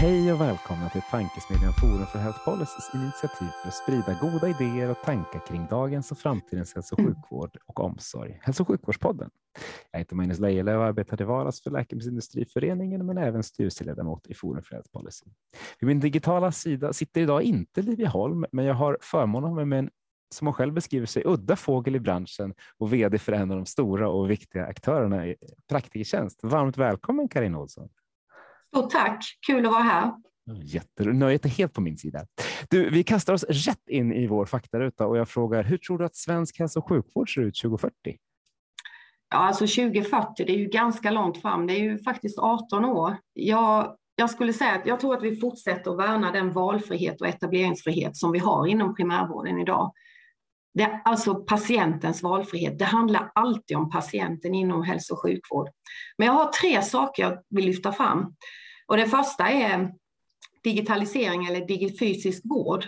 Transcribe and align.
Hej 0.00 0.32
och 0.32 0.40
välkomna 0.40 0.88
till 0.88 1.02
Tankesmedjan 1.10 1.72
Forum 1.72 2.06
för 2.06 2.18
Health 2.18 2.44
Policys 2.44 2.90
initiativ 2.94 3.48
för 3.62 3.68
att 3.68 3.74
sprida 3.74 4.18
goda 4.20 4.48
idéer 4.48 4.90
och 4.90 5.02
tankar 5.04 5.46
kring 5.46 5.66
dagens 5.70 6.12
och 6.12 6.18
framtidens 6.18 6.74
hälso 6.74 6.94
och 6.94 7.00
sjukvård 7.00 7.58
och 7.66 7.80
omsorg, 7.80 8.38
Hälso 8.42 8.62
och 8.62 8.68
sjukvårdspodden. 8.68 9.30
Jag 9.90 9.98
heter 9.98 10.16
Magnus 10.16 10.38
Lejelöw 10.38 10.78
och 10.78 10.84
arbetar 10.84 11.22
i 11.22 11.24
vardags 11.24 11.62
för 11.62 11.70
Läkemedelsindustriföreningen 11.70 13.06
men 13.06 13.18
även 13.18 13.42
styrelseledamot 13.42 14.26
i 14.26 14.34
Forum 14.34 14.62
för 14.62 14.74
Health 14.74 14.90
Policy. 14.90 15.26
Vid 15.80 15.86
min 15.86 16.00
digitala 16.00 16.52
sida 16.52 16.92
sitter 16.92 17.20
idag 17.20 17.42
inte 17.42 17.82
Livia 17.82 18.08
Holm, 18.08 18.46
men 18.52 18.64
jag 18.64 18.74
har 18.74 18.98
förmånen 19.00 19.54
med 19.54 19.68
mig 19.68 19.78
en 19.78 19.90
som 20.34 20.46
hon 20.46 20.54
själv 20.54 20.72
beskriver 20.72 21.06
sig, 21.06 21.22
udda 21.26 21.56
fågel 21.56 21.96
i 21.96 22.00
branschen 22.00 22.54
och 22.78 22.92
vd 22.92 23.18
för 23.18 23.32
en 23.32 23.50
av 23.50 23.56
de 23.56 23.66
stora 23.66 24.08
och 24.08 24.30
viktiga 24.30 24.66
aktörerna 24.66 25.26
i 25.26 25.36
Praktikertjänst. 25.68 26.40
Varmt 26.42 26.76
välkommen 26.76 27.28
Karin 27.28 27.54
Olsson. 27.54 27.88
Stort 28.76 28.90
tack, 28.90 29.24
kul 29.46 29.66
att 29.66 29.72
vara 29.72 29.82
här. 29.82 30.12
Jättenöjet 30.62 31.44
är 31.44 31.48
helt 31.48 31.72
på 31.72 31.80
min 31.80 31.98
sida. 31.98 32.26
Du, 32.70 32.90
vi 32.90 33.02
kastar 33.02 33.34
oss 33.34 33.44
rätt 33.44 33.88
in 33.88 34.12
i 34.12 34.26
vår 34.26 34.46
faktaruta 34.46 35.06
och 35.06 35.18
jag 35.18 35.28
frågar, 35.28 35.62
hur 35.64 35.76
tror 35.76 35.98
du 35.98 36.04
att 36.04 36.16
svensk 36.16 36.58
hälso 36.58 36.80
och 36.80 36.88
sjukvård 36.88 37.34
ser 37.34 37.40
ut 37.40 37.60
2040? 37.62 37.94
Ja, 39.30 39.36
alltså 39.38 39.66
2040, 39.66 40.26
det 40.36 40.52
är 40.52 40.58
ju 40.58 40.68
ganska 40.68 41.10
långt 41.10 41.42
fram. 41.42 41.66
Det 41.66 41.72
är 41.72 41.80
ju 41.80 41.98
faktiskt 41.98 42.38
18 42.38 42.84
år. 42.84 43.16
Jag, 43.32 43.96
jag 44.16 44.30
skulle 44.30 44.52
säga 44.52 44.72
att 44.72 44.86
jag 44.86 45.00
tror 45.00 45.16
att 45.16 45.22
vi 45.22 45.36
fortsätter 45.36 45.90
att 45.90 45.98
värna 45.98 46.32
den 46.32 46.52
valfrihet 46.52 47.20
och 47.20 47.26
etableringsfrihet 47.26 48.16
som 48.16 48.32
vi 48.32 48.38
har 48.38 48.66
inom 48.66 48.94
primärvården 48.94 49.58
idag. 49.58 49.92
Det 50.74 50.82
är 50.82 51.02
alltså 51.04 51.34
patientens 51.34 52.22
valfrihet. 52.22 52.78
Det 52.78 52.84
handlar 52.84 53.32
alltid 53.34 53.76
om 53.76 53.90
patienten 53.90 54.54
inom 54.54 54.82
hälso 54.82 55.14
och 55.14 55.22
sjukvård. 55.22 55.68
Men 56.18 56.26
jag 56.26 56.34
har 56.34 56.52
tre 56.52 56.82
saker 56.82 57.22
jag 57.22 57.38
vill 57.48 57.64
lyfta 57.64 57.92
fram. 57.92 58.34
Och 58.86 58.96
det 58.96 59.08
första 59.08 59.48
är 59.48 59.92
digitalisering 60.64 61.46
eller 61.46 61.98
fysisk 61.98 62.42
vård. 62.44 62.86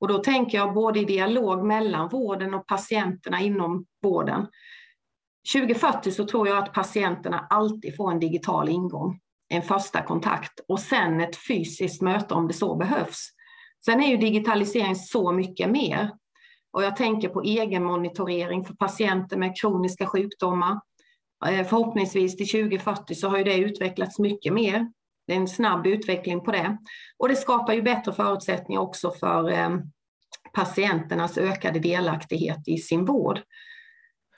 Och 0.00 0.08
då 0.08 0.18
tänker 0.18 0.58
jag 0.58 0.74
både 0.74 1.00
i 1.00 1.04
dialog 1.04 1.64
mellan 1.66 2.08
vården 2.08 2.54
och 2.54 2.66
patienterna 2.66 3.40
inom 3.40 3.86
vården. 4.02 4.46
2040 5.54 6.10
så 6.10 6.26
tror 6.26 6.48
jag 6.48 6.58
att 6.58 6.72
patienterna 6.72 7.46
alltid 7.50 7.96
får 7.96 8.10
en 8.10 8.20
digital 8.20 8.68
ingång, 8.68 9.20
en 9.48 9.62
första 9.62 10.02
kontakt 10.02 10.60
och 10.68 10.80
sen 10.80 11.20
ett 11.20 11.36
fysiskt 11.36 12.02
möte 12.02 12.34
om 12.34 12.48
det 12.48 12.54
så 12.54 12.76
behövs. 12.76 13.28
Sen 13.84 14.02
är 14.02 14.08
ju 14.08 14.16
digitalisering 14.16 14.96
så 14.96 15.32
mycket 15.32 15.70
mer. 15.70 16.10
Och 16.72 16.82
jag 16.82 16.96
tänker 16.96 17.28
på 17.28 17.42
egenmonitorering 17.42 18.64
för 18.64 18.74
patienter 18.74 19.36
med 19.36 19.56
kroniska 19.60 20.06
sjukdomar. 20.06 20.80
Eh, 21.46 21.66
förhoppningsvis 21.66 22.36
till 22.36 22.48
2040 22.48 23.14
så 23.14 23.28
har 23.28 23.38
ju 23.38 23.44
det 23.44 23.56
utvecklats 23.56 24.18
mycket 24.18 24.52
mer. 24.52 24.92
Det 25.26 25.32
är 25.32 25.36
en 25.36 25.48
snabb 25.48 25.86
utveckling 25.86 26.40
på 26.40 26.52
det. 26.52 26.78
Och 27.18 27.28
det 27.28 27.36
skapar 27.36 27.72
ju 27.72 27.82
bättre 27.82 28.12
förutsättningar 28.12 28.80
också 28.80 29.10
för 29.10 29.50
eh, 29.50 29.70
patienternas 30.54 31.38
ökade 31.38 31.78
delaktighet 31.78 32.68
i 32.68 32.78
sin 32.78 33.04
vård. 33.04 33.40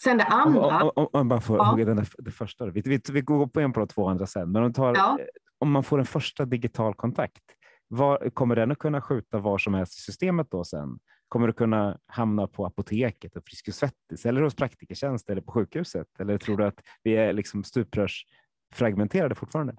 Sen 0.03 0.19
det 0.19 0.25
andra... 0.25 0.83
Om, 0.83 0.91
om, 0.97 1.09
om 1.12 1.29
man 1.29 1.43
får 1.43 1.56
ja. 1.56 1.65
hugga 1.65 1.85
den 1.85 1.97
där, 1.97 2.09
det 2.19 2.31
första. 2.31 2.67
Vi, 2.67 2.83
vi, 2.85 3.01
vi 3.12 3.21
går 3.21 3.47
på 3.47 3.61
en 3.61 3.73
på 3.73 3.81
de 3.81 3.89
två 3.89 4.09
andra 4.09 4.27
sen. 4.27 4.53
Men 4.53 4.62
om, 4.62 4.73
tar, 4.73 4.95
ja. 4.97 5.19
om 5.59 5.71
man 5.71 5.83
får 5.83 5.99
en 5.99 6.06
första 6.06 6.45
digital 6.45 6.95
kontakt, 6.95 7.43
var, 7.89 8.31
kommer 8.31 8.56
den 8.56 8.73
att 8.73 8.79
kunna 8.79 9.01
skjuta 9.01 9.39
var 9.39 9.59
som 9.59 9.75
helst 9.75 9.99
i 9.99 10.03
systemet 10.03 10.47
då 10.51 10.65
sen? 10.65 10.99
Kommer 11.32 11.47
du 11.47 11.53
kunna 11.53 11.98
hamna 12.06 12.47
på 12.47 12.66
apoteket 12.66 13.37
och 13.37 13.44
Friskis 13.44 13.76
Svettis 13.76 14.26
eller 14.26 14.43
hos 14.43 14.54
Praktikertjänst 14.54 15.31
eller 15.31 15.41
på 15.41 15.53
sjukhuset? 15.53 16.06
Eller 16.20 16.38
tror 16.38 16.56
du 16.56 16.65
att 16.65 16.81
vi 17.03 17.16
är 17.16 17.32
liksom 17.32 17.65
stuprörsfragmenterade 17.65 19.34
fortfarande? 19.34 19.76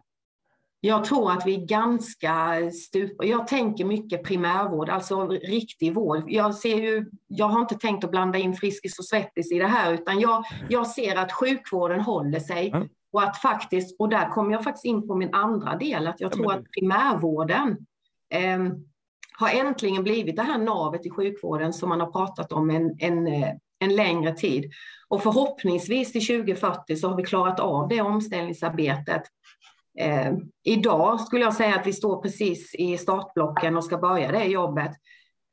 Jag 0.79 1.05
tror 1.05 1.31
att 1.31 1.45
vi 1.45 1.55
är 1.55 1.65
ganska 1.65 2.61
stup... 2.71 3.11
Jag 3.23 3.47
tänker 3.47 3.85
mycket 3.85 4.23
primärvård, 4.23 4.89
alltså 4.89 5.27
riktig 5.27 5.93
vård. 5.93 6.23
Jag, 6.27 6.55
ser 6.55 6.75
ju, 6.75 7.09
jag 7.27 7.45
har 7.45 7.61
inte 7.61 7.75
tänkt 7.75 8.03
att 8.03 8.11
blanda 8.11 8.37
in 8.37 8.53
Friskis 8.53 8.99
och 8.99 9.05
Svettis 9.05 9.51
i 9.51 9.59
det 9.59 9.67
här, 9.67 9.93
utan 9.93 10.19
jag, 10.19 10.43
jag 10.69 10.87
ser 10.87 11.15
att 11.15 11.31
sjukvården 11.31 11.99
håller 12.01 12.39
sig. 12.39 12.69
Mm. 12.69 12.87
Och 13.11 13.23
att 13.23 13.37
faktiskt, 13.37 13.95
och 13.99 14.09
där 14.09 14.29
kommer 14.29 14.51
jag 14.51 14.63
faktiskt 14.63 14.85
in 14.85 15.07
på 15.07 15.15
min 15.15 15.33
andra 15.33 15.75
del, 15.75 16.07
att 16.07 16.21
jag 16.21 16.31
tror 16.31 16.53
att 16.53 16.71
primärvården 16.71 17.77
eh, 18.29 18.59
har 19.37 19.49
äntligen 19.49 20.03
blivit 20.03 20.35
det 20.35 20.43
här 20.43 20.57
navet 20.57 21.05
i 21.05 21.09
sjukvården 21.09 21.73
som 21.73 21.89
man 21.89 21.99
har 21.99 22.11
pratat 22.11 22.51
om 22.51 22.69
en, 22.69 22.95
en, 22.99 23.27
eh, 23.27 23.49
en 23.79 23.95
längre 23.95 24.33
tid. 24.33 24.71
Och 25.07 25.23
förhoppningsvis 25.23 26.11
till 26.11 26.27
2040 26.27 26.95
så 26.95 27.09
har 27.09 27.17
vi 27.17 27.23
klarat 27.23 27.59
av 27.59 27.87
det 27.87 28.01
omställningsarbetet. 28.01 29.21
Eh, 29.99 30.33
idag 30.63 31.21
skulle 31.21 31.41
jag 31.41 31.53
säga 31.53 31.75
att 31.75 31.87
vi 31.87 31.93
står 31.93 32.21
precis 32.21 32.75
i 32.75 32.97
startblocken 32.97 33.77
och 33.77 33.83
ska 33.83 33.97
börja 33.97 34.31
det 34.31 34.43
jobbet. 34.43 34.91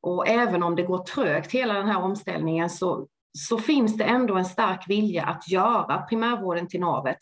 Och 0.02 0.28
även 0.28 0.62
om 0.62 0.76
det 0.76 0.82
går 0.82 0.98
trögt 0.98 1.52
hela 1.52 1.74
den 1.74 1.86
här 1.86 2.02
omställningen 2.02 2.70
så, 2.70 3.06
så 3.38 3.58
finns 3.58 3.97
det 3.97 4.04
ändå 4.04 4.34
en 4.34 4.44
stark 4.44 4.84
vilja 4.88 5.24
att 5.24 5.48
göra 5.48 6.02
primärvården 6.02 6.68
till 6.68 6.80
navet. 6.80 7.18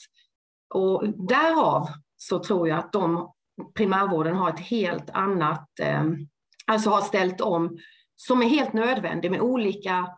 Och 0.75 1.09
därav 1.09 1.89
så 2.17 2.39
tror 2.39 2.69
jag 2.69 2.79
att 2.79 2.93
de 2.93 3.33
primärvården 3.75 4.37
har 4.37 4.51
ett 4.51 4.61
helt 4.61 5.11
annat 5.11 5.81
eh, 5.81 6.05
alltså 6.69 6.91
har 6.91 7.01
ställt 7.01 7.41
om, 7.41 7.79
som 8.17 8.43
är 8.43 8.47
helt 8.47 8.73
nödvändig 8.73 9.31
med 9.31 9.41
olika 9.41 10.09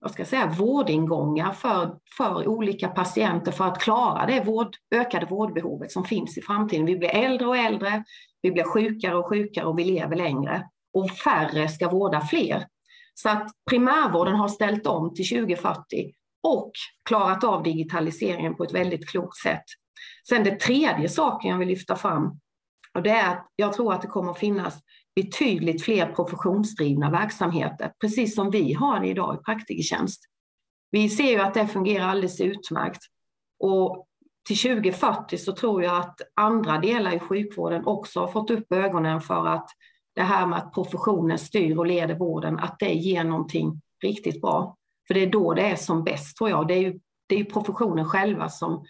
vad 0.00 0.10
ska 0.10 0.20
jag 0.20 0.28
säga, 0.28 0.54
vårdingångar 0.58 1.52
för, 1.52 1.96
för 2.16 2.48
olika 2.48 2.88
patienter 2.88 3.52
för 3.52 3.64
att 3.64 3.80
klara 3.80 4.26
det 4.26 4.44
vård, 4.44 4.76
ökade 4.94 5.26
vårdbehovet 5.26 5.92
som 5.92 6.04
finns 6.04 6.38
i 6.38 6.42
framtiden. 6.42 6.86
Vi 6.86 6.96
blir 6.96 7.08
äldre 7.08 7.48
och 7.48 7.56
äldre, 7.56 8.04
vi 8.42 8.50
blir 8.50 8.64
sjukare 8.64 9.16
och 9.16 9.28
sjukare 9.28 9.64
och 9.64 9.78
vi 9.78 9.84
lever 9.84 10.16
längre. 10.16 10.68
Och 10.92 11.10
färre 11.10 11.68
ska 11.68 11.88
vårda 11.88 12.20
fler. 12.20 12.66
Så 13.14 13.28
att 13.28 13.50
primärvården 13.70 14.34
har 14.34 14.48
ställt 14.48 14.86
om 14.86 15.14
till 15.14 15.28
2040 15.28 16.12
och 16.42 16.72
klarat 17.04 17.44
av 17.44 17.62
digitaliseringen 17.62 18.54
på 18.54 18.64
ett 18.64 18.74
väldigt 18.74 19.08
klokt 19.08 19.36
sätt. 19.36 19.64
Sen 20.28 20.44
det 20.44 20.60
tredje 20.60 21.08
saken 21.08 21.50
jag 21.50 21.58
vill 21.58 21.68
lyfta 21.68 21.96
fram, 21.96 22.40
och 22.94 23.02
det 23.02 23.10
är 23.10 23.30
att 23.30 23.46
jag 23.56 23.72
tror 23.72 23.94
att 23.94 24.02
det 24.02 24.08
kommer 24.08 24.30
att 24.30 24.38
finnas 24.38 24.78
betydligt 25.22 25.84
fler 25.84 26.12
professionsdrivna 26.12 27.10
verksamheter, 27.10 27.92
precis 28.00 28.34
som 28.34 28.50
vi 28.50 28.72
har 28.72 29.00
det 29.00 29.08
idag 29.08 29.34
i 29.34 29.44
Praktikertjänst. 29.44 30.20
Vi 30.90 31.08
ser 31.08 31.30
ju 31.30 31.38
att 31.38 31.54
det 31.54 31.66
fungerar 31.66 32.08
alldeles 32.08 32.40
utmärkt. 32.40 33.02
Och 33.58 34.06
till 34.46 34.58
2040 34.58 35.38
så 35.38 35.52
tror 35.52 35.82
jag 35.82 35.96
att 35.96 36.20
andra 36.34 36.78
delar 36.78 37.16
i 37.16 37.18
sjukvården 37.18 37.86
också 37.86 38.20
har 38.20 38.28
fått 38.28 38.50
upp 38.50 38.72
ögonen 38.72 39.20
för 39.20 39.46
att 39.46 39.68
det 40.14 40.22
här 40.22 40.46
med 40.46 40.58
att 40.58 40.72
professionen 40.72 41.38
styr 41.38 41.78
och 41.78 41.86
leder 41.86 42.14
vården, 42.14 42.58
att 42.58 42.78
det 42.78 42.92
ger 42.92 43.24
någonting 43.24 43.80
riktigt 44.02 44.40
bra. 44.40 44.76
För 45.06 45.14
det 45.14 45.20
är 45.20 45.30
då 45.30 45.54
det 45.54 45.62
är 45.62 45.76
som 45.76 46.04
bäst 46.04 46.36
tror 46.36 46.50
jag. 46.50 46.68
Det 46.68 46.74
är 46.74 46.80
ju, 46.80 47.00
det 47.28 47.40
är 47.40 47.44
professionen 47.44 48.04
själva 48.04 48.48
som, 48.48 48.84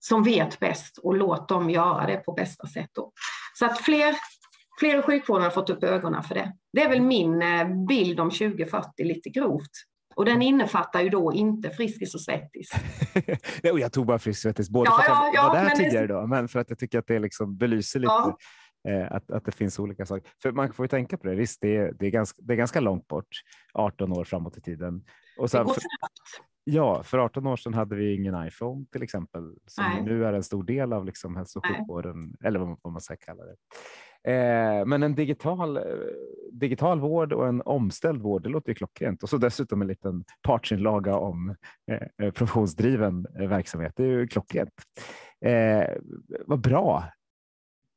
som 0.00 0.22
vet 0.22 0.60
bäst 0.60 0.98
och 0.98 1.14
låt 1.14 1.48
dem 1.48 1.70
göra 1.70 2.06
det 2.06 2.16
på 2.16 2.32
bästa 2.32 2.66
sätt. 2.66 2.90
Då. 2.92 3.12
Så 3.58 3.66
att 3.66 3.78
fler 3.78 4.14
Fler 4.78 4.98
i 4.98 5.02
sjukvården 5.02 5.44
har 5.44 5.50
fått 5.50 5.70
upp 5.70 5.84
ögonen 5.84 6.22
för 6.22 6.34
det. 6.34 6.52
Det 6.72 6.82
är 6.82 6.88
väl 6.88 7.02
min 7.02 7.42
eh, 7.42 7.86
bild 7.88 8.20
om 8.20 8.30
2040 8.30 9.04
lite 9.04 9.30
grovt. 9.30 9.70
Och 10.16 10.24
den 10.24 10.42
innefattar 10.42 11.00
ju 11.00 11.08
då 11.08 11.32
inte 11.32 11.70
Friskis 11.70 12.14
och 12.14 12.20
Svettis. 12.20 12.70
jag 13.62 13.92
tog 13.92 14.06
bara 14.06 14.18
Friskis 14.18 14.44
och 14.44 14.48
Svettis, 14.48 14.70
både 14.70 14.90
ja, 14.90 15.02
för 15.02 15.12
att 15.12 15.34
jag 15.34 15.44
ja, 15.44 15.48
var 15.48 15.54
där 15.54 15.70
tidigare 15.70 16.06
det... 16.06 16.14
då, 16.14 16.26
men 16.26 16.48
för 16.48 16.60
att 16.60 16.70
jag 16.70 16.78
tycker 16.78 16.98
att 16.98 17.06
det 17.06 17.18
liksom 17.18 17.56
belyser 17.56 18.00
lite 18.00 18.12
ja. 18.12 18.38
eh, 18.88 19.12
att, 19.12 19.30
att 19.30 19.44
det 19.44 19.52
finns 19.52 19.78
olika 19.78 20.06
saker. 20.06 20.30
För 20.42 20.52
man 20.52 20.72
får 20.72 20.84
ju 20.84 20.88
tänka 20.88 21.18
på 21.18 21.26
det, 21.26 21.34
visst 21.34 21.60
det 21.60 21.76
är, 21.76 21.92
det 21.98 22.06
är, 22.06 22.10
ganska, 22.10 22.42
det 22.42 22.54
är 22.54 22.56
ganska 22.56 22.80
långt 22.80 23.08
bort, 23.08 23.28
18 23.72 24.12
år 24.12 24.24
framåt 24.24 24.56
i 24.56 24.60
tiden. 24.60 25.04
Och 25.38 25.50
sen, 25.50 25.60
det 25.60 25.64
går 25.64 25.74
för. 25.74 25.82
Ja, 26.64 27.02
för 27.02 27.18
18 27.18 27.46
år 27.46 27.56
sedan 27.56 27.74
hade 27.74 27.96
vi 27.96 28.14
ingen 28.14 28.46
iPhone 28.46 28.86
till 28.92 29.02
exempel, 29.02 29.54
som 29.66 29.84
Nej. 29.84 30.02
nu 30.02 30.24
är 30.24 30.32
en 30.32 30.42
stor 30.42 30.64
del 30.64 30.92
av 30.92 31.04
liksom 31.04 31.36
hälso 31.36 31.58
och 31.58 31.66
sjukvården, 31.66 32.36
eller 32.44 32.58
vad 32.58 32.68
man, 32.68 32.76
vad 32.82 32.92
man 32.92 33.02
ska 33.02 33.16
kalla 33.16 33.44
det. 33.44 33.54
Eh, 34.28 34.86
men 34.86 35.02
en 35.02 35.14
digital, 35.14 35.76
eh, 35.76 35.82
digital 36.52 37.00
vård 37.00 37.32
och 37.32 37.48
en 37.48 37.62
omställd 37.64 38.22
vård, 38.22 38.42
det 38.42 38.48
låter 38.48 38.68
ju 38.68 38.74
klockrent. 38.74 39.22
Och 39.22 39.28
så 39.28 39.36
dessutom 39.36 39.82
en 39.82 39.88
liten 39.88 40.24
partsinlaga 40.42 41.16
om 41.16 41.54
eh, 41.90 42.26
eh 42.26 42.32
professionsdriven 42.32 43.26
eh, 43.38 43.48
verksamhet. 43.48 43.92
Det 43.96 44.02
är 44.02 44.08
ju 44.08 44.26
klockrent. 44.26 44.74
Eh, 45.44 45.84
vad 46.46 46.60
bra. 46.60 47.04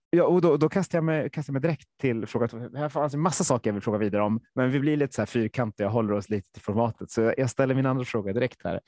Ja, 0.09 0.23
och 0.23 0.41
då, 0.41 0.57
då 0.57 0.69
kastar, 0.69 0.97
jag 0.97 1.03
mig, 1.03 1.29
kastar 1.29 1.51
jag 1.51 1.53
mig 1.53 1.62
direkt 1.62 1.88
till 2.00 2.25
frågan. 2.25 2.75
Här 2.75 2.89
fanns 2.89 3.13
en 3.13 3.19
massa 3.19 3.44
saker 3.44 3.69
jag 3.69 3.74
vill 3.74 3.83
fråga 3.83 3.97
vidare 3.97 4.24
om, 4.24 4.39
men 4.56 4.71
vi 4.71 4.79
blir 4.79 4.97
lite 4.97 5.15
så 5.15 5.21
här 5.21 5.25
fyrkantiga 5.25 5.88
och 5.88 5.94
håller 5.94 6.13
oss 6.13 6.29
lite 6.29 6.51
till 6.51 6.62
formatet. 6.62 7.12
Så 7.12 7.33
jag 7.38 7.50
ställer 7.50 7.75
min 7.75 7.85
andra 7.85 8.06
fråga 8.06 8.33
direkt 8.33 8.63
här. 8.63 8.79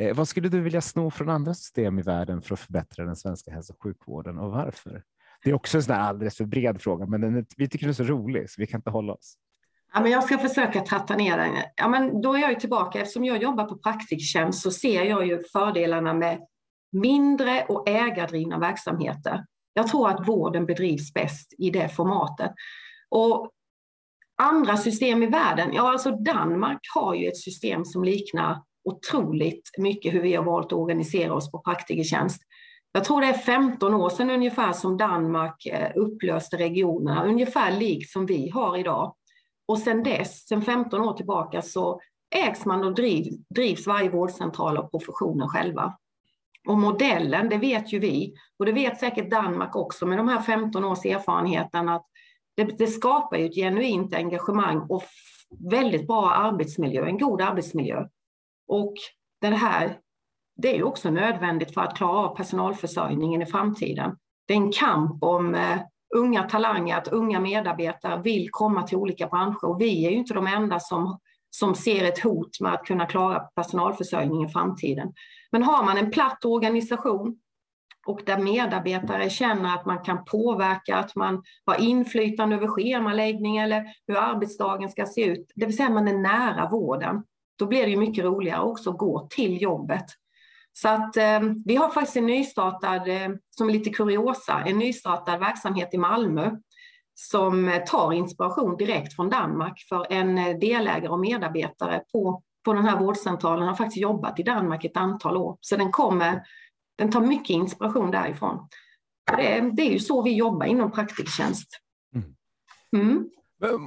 Eh, 0.00 0.16
vad 0.16 0.28
skulle 0.28 0.48
du 0.48 0.60
vilja 0.60 0.80
sno 0.80 1.10
från 1.10 1.28
andra 1.28 1.54
system 1.54 1.98
i 1.98 2.02
världen 2.02 2.42
för 2.42 2.54
att 2.54 2.60
förbättra 2.60 3.04
den 3.04 3.16
svenska 3.16 3.50
hälso 3.50 3.72
och 3.72 3.82
sjukvården 3.82 4.38
och 4.38 4.50
varför? 4.50 5.02
Det 5.42 5.50
är 5.50 5.54
också 5.54 5.76
en 5.76 5.82
sån 5.82 5.94
alldeles 5.94 6.36
för 6.36 6.44
bred 6.44 6.82
fråga, 6.82 7.06
men 7.06 7.20
den, 7.20 7.46
vi 7.56 7.68
tycker 7.68 7.86
den 7.86 7.90
är 7.90 7.94
så 7.94 8.04
rolig 8.04 8.50
så 8.50 8.60
vi 8.60 8.66
kan 8.66 8.78
inte 8.78 8.90
hålla 8.90 9.12
oss. 9.12 9.36
Ja, 9.94 10.00
men 10.00 10.12
jag 10.12 10.24
ska 10.24 10.38
försöka 10.38 10.80
tratta 10.80 11.16
ner 11.16 11.36
den. 11.36 11.52
Ja, 11.76 11.88
men 11.88 12.20
då 12.20 12.34
är 12.34 12.38
jag 12.38 12.60
tillbaka. 12.60 13.00
Eftersom 13.00 13.24
jag 13.24 13.42
jobbar 13.42 13.64
på 13.64 13.78
praktiktjänst 13.78 14.62
så 14.62 14.70
ser 14.70 15.04
jag 15.04 15.26
ju 15.26 15.42
fördelarna 15.52 16.14
med 16.14 16.40
mindre 16.92 17.64
och 17.64 17.88
ägardrivna 17.88 18.58
verksamheter. 18.58 19.44
Jag 19.72 19.88
tror 19.88 20.08
att 20.08 20.28
vården 20.28 20.66
bedrivs 20.66 21.12
bäst 21.12 21.54
i 21.58 21.70
det 21.70 21.88
formatet. 21.88 22.52
Och 23.08 23.50
andra 24.42 24.76
system 24.76 25.22
i 25.22 25.26
världen, 25.26 25.72
ja 25.72 25.92
alltså 25.92 26.10
Danmark 26.10 26.80
har 26.94 27.14
ju 27.14 27.28
ett 27.28 27.36
system 27.36 27.84
som 27.84 28.04
liknar 28.04 28.62
otroligt 28.84 29.70
mycket 29.78 30.14
hur 30.14 30.20
vi 30.20 30.34
har 30.34 30.44
valt 30.44 30.66
att 30.66 30.72
organisera 30.72 31.34
oss 31.34 31.50
på 31.50 31.58
praktikertjänst. 31.58 32.42
Jag 32.96 33.04
tror 33.04 33.20
det 33.20 33.26
är 33.26 33.32
15 33.32 33.94
år 33.94 34.10
sedan 34.10 34.30
ungefär 34.30 34.72
som 34.72 34.96
Danmark 34.96 35.66
eh, 35.66 35.90
upplöste 35.94 36.56
regionerna, 36.56 37.24
ungefär 37.24 37.72
likt 37.72 38.10
som 38.10 38.26
vi 38.26 38.48
har 38.48 38.76
idag. 38.76 39.14
Och 39.68 39.78
sedan 39.78 40.02
dess, 40.02 40.46
sedan 40.46 40.62
15 40.62 41.00
år 41.00 41.12
tillbaka, 41.12 41.62
så 41.62 42.00
ägs 42.34 42.64
man 42.64 42.84
och 42.84 42.94
driv, 42.94 43.32
drivs 43.54 43.86
varje 43.86 44.10
vårdcentral 44.10 44.76
av 44.76 44.90
professionen 44.90 45.48
själva. 45.48 45.98
Och 46.68 46.78
modellen, 46.78 47.48
det 47.48 47.56
vet 47.56 47.92
ju 47.92 47.98
vi, 47.98 48.34
och 48.58 48.66
det 48.66 48.72
vet 48.72 49.00
säkert 49.00 49.30
Danmark 49.30 49.76
också 49.76 50.06
med 50.06 50.18
de 50.18 50.28
här 50.28 50.42
15 50.42 50.84
års 50.84 51.04
erfarenheten, 51.04 51.88
att 51.88 52.06
det, 52.56 52.64
det 52.64 52.86
skapar 52.86 53.36
ju 53.36 53.46
ett 53.46 53.54
genuint 53.54 54.14
engagemang 54.14 54.86
och 54.88 55.04
väldigt 55.70 56.06
bra 56.06 56.30
arbetsmiljö, 56.30 57.06
en 57.06 57.18
god 57.18 57.40
arbetsmiljö. 57.40 58.06
Och 58.68 58.94
den 59.40 59.52
här, 59.52 59.98
det 60.56 60.76
är 60.76 60.82
också 60.82 61.10
nödvändigt 61.10 61.74
för 61.74 61.80
att 61.80 61.96
klara 61.96 62.18
av 62.18 62.36
personalförsörjningen 62.36 63.42
i 63.42 63.46
framtiden. 63.46 64.16
Det 64.46 64.54
är 64.54 64.58
en 64.58 64.72
kamp 64.72 65.22
om 65.22 65.54
eh, 65.54 65.78
unga 66.14 66.42
talanger, 66.42 66.96
att 66.96 67.08
unga 67.08 67.40
medarbetare 67.40 68.22
vill 68.22 68.48
komma 68.50 68.82
till 68.82 68.98
olika 68.98 69.26
branscher 69.26 69.64
och 69.64 69.80
vi 69.80 70.06
är 70.06 70.10
ju 70.10 70.16
inte 70.16 70.34
de 70.34 70.46
enda 70.46 70.80
som, 70.80 71.18
som 71.50 71.74
ser 71.74 72.04
ett 72.04 72.18
hot 72.18 72.60
med 72.60 72.72
att 72.72 72.84
kunna 72.84 73.06
klara 73.06 73.38
personalförsörjningen 73.40 74.48
i 74.48 74.52
framtiden. 74.52 75.12
Men 75.52 75.62
har 75.62 75.84
man 75.84 75.98
en 75.98 76.10
platt 76.10 76.44
organisation 76.44 77.38
och 78.06 78.20
där 78.26 78.38
medarbetare 78.38 79.30
känner 79.30 79.74
att 79.74 79.86
man 79.86 79.98
kan 79.98 80.24
påverka, 80.24 80.96
att 80.96 81.16
man 81.16 81.42
har 81.64 81.80
inflytande 81.80 82.56
över 82.56 82.68
schemaläggning 82.68 83.56
eller 83.56 83.84
hur 84.06 84.16
arbetsdagen 84.16 84.88
ska 84.88 85.06
se 85.06 85.24
ut, 85.24 85.52
det 85.54 85.66
vill 85.66 85.76
säga 85.76 85.90
man 85.90 86.08
är 86.08 86.18
nära 86.18 86.68
vården, 86.68 87.24
då 87.58 87.66
blir 87.66 87.82
det 87.82 87.90
ju 87.90 87.96
mycket 87.96 88.24
roligare 88.24 88.62
också 88.62 88.90
att 88.90 88.98
gå 88.98 89.26
till 89.30 89.62
jobbet. 89.62 90.04
Så 90.78 90.88
att 90.88 91.16
eh, 91.16 91.40
vi 91.64 91.76
har 91.76 91.90
faktiskt 91.90 92.16
en 92.16 92.26
nystartad, 92.26 93.08
eh, 93.08 93.28
som 93.50 93.68
är 93.68 93.72
lite 93.72 93.90
kuriosa, 93.90 94.62
en 94.66 94.78
nystartad 94.78 95.40
verksamhet 95.40 95.94
i 95.94 95.98
Malmö 95.98 96.50
som 97.14 97.80
tar 97.86 98.12
inspiration 98.12 98.76
direkt 98.76 99.16
från 99.16 99.30
Danmark 99.30 99.80
för 99.88 100.06
en 100.10 100.38
eh, 100.38 100.58
delägare 100.58 101.08
och 101.08 101.20
medarbetare 101.20 102.02
på, 102.12 102.42
på 102.64 102.72
den 102.72 102.84
här 102.84 102.98
vårdcentralen 102.98 103.68
har 103.68 103.74
faktiskt 103.74 104.02
jobbat 104.02 104.40
i 104.40 104.42
Danmark 104.42 104.84
ett 104.84 104.96
antal 104.96 105.36
år. 105.36 105.58
Så 105.60 105.76
den 105.76 105.92
kommer, 105.92 106.42
den 106.98 107.10
tar 107.10 107.20
mycket 107.20 107.50
inspiration 107.50 108.10
därifrån. 108.10 108.68
Det, 109.36 109.70
det 109.72 109.82
är 109.82 109.92
ju 109.92 109.98
så 109.98 110.22
vi 110.22 110.34
jobbar 110.34 110.66
inom 110.66 110.92
praktiktjänst. 110.92 111.68
Mm. 112.96 113.30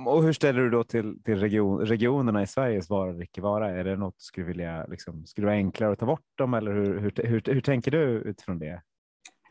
Och 0.05 0.23
hur 0.23 0.33
ställer 0.33 0.61
du 0.61 0.69
då 0.69 0.83
till, 0.83 1.23
till 1.23 1.35
region, 1.35 1.85
regionerna 1.85 2.41
i 2.41 2.47
Sveriges 2.47 2.89
vara 2.89 3.09
eller 3.09 3.23
icke 3.23 3.41
vara? 3.41 3.69
Är 3.69 3.83
det 3.83 3.95
något 3.95 4.17
du 4.17 4.23
skulle 4.23 4.47
vilja, 4.47 4.85
liksom, 4.85 5.25
skulle 5.25 5.45
det 5.45 5.49
vara 5.49 5.57
enklare 5.57 5.91
att 5.91 5.99
ta 5.99 6.05
bort 6.05 6.25
dem 6.37 6.53
eller 6.53 6.71
hur, 6.71 6.99
hur, 6.99 7.13
hur, 7.15 7.41
hur 7.45 7.61
tänker 7.61 7.91
du 7.91 7.99
utifrån 7.99 8.59
det? 8.59 8.81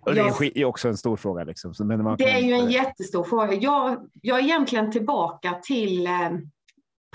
Och 0.00 0.14
det 0.14 0.60
är 0.60 0.64
också 0.64 0.88
en 0.88 0.96
stor 0.96 1.16
fråga. 1.16 1.44
Liksom. 1.44 1.74
Men 1.78 2.16
det 2.16 2.30
är 2.30 2.40
ju 2.40 2.52
en 2.52 2.70
jättestor 2.70 3.24
fråga. 3.24 3.54
Jag, 3.54 4.08
jag 4.22 4.38
är 4.38 4.42
egentligen 4.42 4.92
tillbaka 4.92 5.60
till 5.62 6.06
eh, 6.06 6.30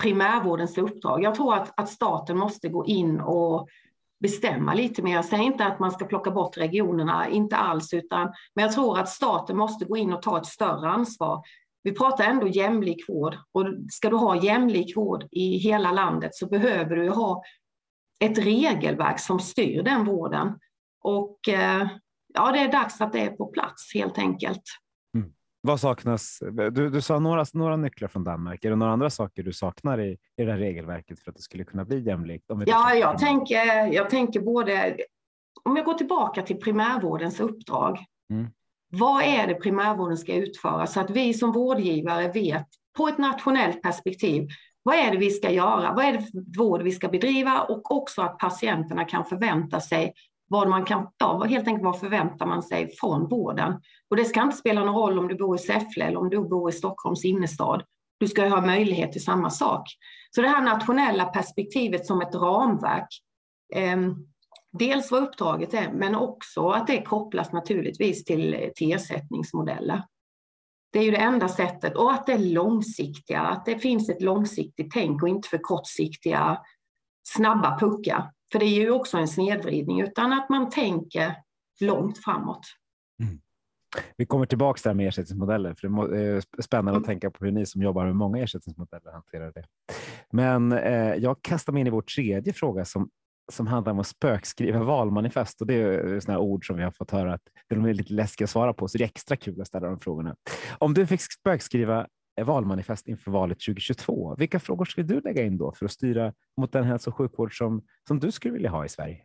primärvårdens 0.02 0.78
uppdrag. 0.78 1.22
Jag 1.22 1.34
tror 1.34 1.54
att, 1.54 1.80
att 1.80 1.88
staten 1.88 2.38
måste 2.38 2.68
gå 2.68 2.86
in 2.86 3.20
och 3.20 3.68
bestämma 4.20 4.74
lite 4.74 5.02
mer. 5.02 5.14
Jag 5.14 5.24
säger 5.24 5.44
inte 5.44 5.64
att 5.64 5.78
man 5.78 5.90
ska 5.90 6.04
plocka 6.04 6.30
bort 6.30 6.56
regionerna, 6.56 7.28
inte 7.28 7.56
alls, 7.56 7.94
utan 7.94 8.32
men 8.54 8.64
jag 8.64 8.72
tror 8.72 8.98
att 8.98 9.08
staten 9.08 9.56
måste 9.56 9.84
gå 9.84 9.96
in 9.96 10.12
och 10.12 10.22
ta 10.22 10.38
ett 10.38 10.46
större 10.46 10.88
ansvar. 10.88 11.42
Vi 11.84 11.92
pratar 11.92 12.24
ändå 12.24 12.46
jämlik 12.46 13.08
vård 13.08 13.36
och 13.52 13.66
ska 13.90 14.10
du 14.10 14.16
ha 14.16 14.42
jämlik 14.42 14.96
vård 14.96 15.24
i 15.30 15.56
hela 15.56 15.92
landet 15.92 16.34
så 16.34 16.46
behöver 16.46 16.96
du 16.96 17.10
ha 17.10 17.42
ett 18.20 18.38
regelverk 18.38 19.20
som 19.20 19.40
styr 19.40 19.82
den 19.82 20.04
vården. 20.04 20.58
Och 21.00 21.48
eh, 21.48 21.88
ja, 22.34 22.52
det 22.52 22.58
är 22.58 22.72
dags 22.72 23.00
att 23.00 23.12
det 23.12 23.20
är 23.20 23.30
på 23.30 23.46
plats 23.46 23.94
helt 23.94 24.18
enkelt. 24.18 24.62
Mm. 25.16 25.32
Vad 25.60 25.80
saknas? 25.80 26.38
Du, 26.72 26.90
du 26.90 27.00
sa 27.00 27.18
några, 27.18 27.44
några 27.52 27.76
nycklar 27.76 28.08
från 28.08 28.24
Danmark. 28.24 28.64
Är 28.64 28.70
det 28.70 28.76
några 28.76 28.92
andra 28.92 29.10
saker 29.10 29.42
du 29.42 29.52
saknar 29.52 30.00
i, 30.00 30.18
i 30.36 30.44
det 30.44 30.52
här 30.52 30.58
regelverket 30.58 31.20
för 31.20 31.30
att 31.30 31.36
det 31.36 31.42
skulle 31.42 31.64
kunna 31.64 31.84
bli 31.84 32.00
jämlikt? 32.00 32.44
ja, 32.66 32.94
jag 32.94 33.18
tänker, 33.18 33.92
jag 33.92 34.10
tänker 34.10 34.40
både... 34.40 34.96
Om 35.62 35.76
jag 35.76 35.84
går 35.84 35.94
tillbaka 35.94 36.42
till 36.42 36.56
primärvårdens 36.56 37.40
uppdrag. 37.40 37.98
Mm. 38.30 38.46
Vad 38.98 39.22
är 39.22 39.46
det 39.46 39.54
primärvården 39.54 40.16
ska 40.16 40.34
utföra 40.34 40.86
så 40.86 41.00
att 41.00 41.10
vi 41.10 41.34
som 41.34 41.52
vårdgivare 41.52 42.28
vet 42.28 42.66
på 42.96 43.08
ett 43.08 43.18
nationellt 43.18 43.82
perspektiv 43.82 44.48
vad 44.82 44.96
är 44.96 45.10
det 45.10 45.18
vi 45.18 45.30
ska 45.30 45.50
göra? 45.50 45.92
Vad 45.92 46.04
är 46.04 46.12
det 46.12 46.18
för 46.18 46.58
vård 46.58 46.82
vi 46.82 46.92
ska 46.92 47.08
bedriva? 47.08 47.62
Och 47.62 47.90
också 47.90 48.22
att 48.22 48.38
patienterna 48.38 49.04
kan 49.04 49.24
förvänta 49.24 49.80
sig 49.80 50.12
vad 50.48 50.68
man 50.68 50.84
kan, 50.84 51.06
ja, 51.18 51.44
helt 51.44 51.68
enkelt 51.68 51.84
vad 51.84 52.00
förväntar 52.00 52.46
man 52.46 52.62
sig 52.62 52.90
från 53.00 53.28
vården? 53.28 53.80
Och 54.10 54.16
det 54.16 54.24
ska 54.24 54.42
inte 54.42 54.56
spela 54.56 54.84
någon 54.84 54.94
roll 54.94 55.18
om 55.18 55.28
du 55.28 55.34
bor 55.34 55.56
i 55.56 55.58
Säffle 55.58 56.04
eller 56.04 56.18
om 56.18 56.30
du 56.30 56.40
bor 56.40 56.70
i 56.70 56.72
Stockholms 56.72 57.24
innerstad. 57.24 57.82
Du 58.20 58.28
ska 58.28 58.48
ha 58.48 58.60
möjlighet 58.60 59.12
till 59.12 59.24
samma 59.24 59.50
sak. 59.50 59.88
Så 60.30 60.42
det 60.42 60.48
här 60.48 60.62
nationella 60.62 61.24
perspektivet 61.24 62.06
som 62.06 62.20
ett 62.20 62.34
ramverk. 62.34 63.08
Ehm, 63.74 64.14
Eh, 64.74 64.78
dels 64.78 65.10
vad 65.10 65.22
uppdraget 65.22 65.74
är, 65.74 65.92
men 65.92 66.14
också 66.14 66.68
att 66.68 66.86
det 66.86 67.02
kopplas 67.02 67.52
naturligtvis 67.52 68.24
till, 68.24 68.70
till 68.74 68.92
ersättningsmodeller. 68.92 70.02
Det 70.92 70.98
är 70.98 71.02
ju 71.02 71.10
det 71.10 71.16
enda 71.16 71.48
sättet 71.48 71.96
och 71.96 72.12
att 72.12 72.26
det 72.26 72.32
är 72.32 72.38
långsiktiga, 72.38 73.40
att 73.40 73.64
det 73.64 73.78
finns 73.78 74.08
ett 74.08 74.22
långsiktigt 74.22 74.90
tänk 74.92 75.22
och 75.22 75.28
inte 75.28 75.48
för 75.48 75.58
kortsiktiga 75.58 76.58
snabba 77.28 77.78
puckar. 77.78 78.30
För 78.52 78.58
det 78.58 78.64
är 78.64 78.80
ju 78.80 78.90
också 78.90 79.18
en 79.18 79.28
snedvridning, 79.28 80.00
utan 80.00 80.32
att 80.32 80.48
man 80.48 80.70
tänker 80.70 81.34
långt 81.80 82.24
framåt. 82.24 82.66
Mm. 83.22 83.40
Vi 84.16 84.26
kommer 84.26 84.46
tillbaka 84.46 84.88
här 84.88 84.94
med 84.94 85.08
ersättningsmodeller, 85.08 85.74
för 85.74 85.88
det 85.88 86.26
är 86.26 86.62
spännande 86.62 86.90
mm. 86.90 87.02
att 87.02 87.06
tänka 87.06 87.30
på 87.30 87.44
hur 87.44 87.52
ni 87.52 87.66
som 87.66 87.82
jobbar 87.82 88.04
med 88.04 88.16
många 88.16 88.42
ersättningsmodeller 88.42 89.12
hanterar 89.12 89.52
det. 89.52 89.64
Men 90.32 90.72
eh, 90.72 91.14
jag 91.14 91.42
kastar 91.42 91.72
mig 91.72 91.80
in 91.80 91.86
i 91.86 91.90
vår 91.90 92.02
tredje 92.02 92.52
fråga 92.52 92.84
som, 92.84 93.10
som 93.52 93.66
handlar 93.66 93.92
om 93.92 93.98
att 93.98 94.06
spökskriva 94.06 94.82
valmanifest. 94.82 95.60
Och 95.60 95.66
det 95.66 95.74
är 95.74 96.20
sådana 96.20 96.38
ord 96.38 96.66
som 96.66 96.76
vi 96.76 96.82
har 96.82 96.90
fått 96.90 97.10
höra 97.10 97.34
att 97.34 97.42
de 97.68 97.84
är 97.84 97.94
lite 97.94 98.12
läskiga 98.12 98.44
att 98.44 98.50
svara 98.50 98.72
på, 98.72 98.88
så 98.88 98.98
det 98.98 99.04
är 99.04 99.08
extra 99.08 99.36
kul 99.36 99.60
att 99.60 99.66
ställa 99.66 99.88
de 99.88 100.00
frågorna. 100.00 100.36
Om 100.78 100.94
du 100.94 101.06
fick 101.06 101.20
spökskriva 101.20 102.06
valmanifest 102.42 103.08
inför 103.08 103.30
valet 103.30 103.60
2022. 103.60 104.34
Vilka 104.38 104.60
frågor 104.60 104.84
skulle 104.84 105.06
du 105.06 105.20
lägga 105.20 105.42
in 105.42 105.58
då 105.58 105.72
för 105.72 105.84
att 105.84 105.92
styra 105.92 106.32
mot 106.56 106.72
den 106.72 106.84
hälso 106.84 107.10
och 107.10 107.16
sjukvård 107.16 107.58
som, 107.58 107.82
som 108.08 108.20
du 108.20 108.32
skulle 108.32 108.54
vilja 108.54 108.70
ha 108.70 108.84
i 108.84 108.88
Sverige? 108.88 109.20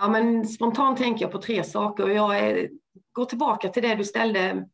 Ja, 0.00 0.08
men 0.08 0.46
spontant 0.46 0.98
tänker 0.98 1.24
jag 1.24 1.32
på 1.32 1.38
tre 1.38 1.64
saker 1.64 2.04
och 2.04 2.12
jag 2.12 2.38
är, 2.38 2.68
går 3.12 3.24
tillbaka 3.24 3.68
till 3.68 3.82
det 3.82 3.94
du 3.94 4.04
ställde 4.04 4.68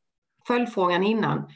följdfrågan 0.47 1.03
innan. 1.03 1.49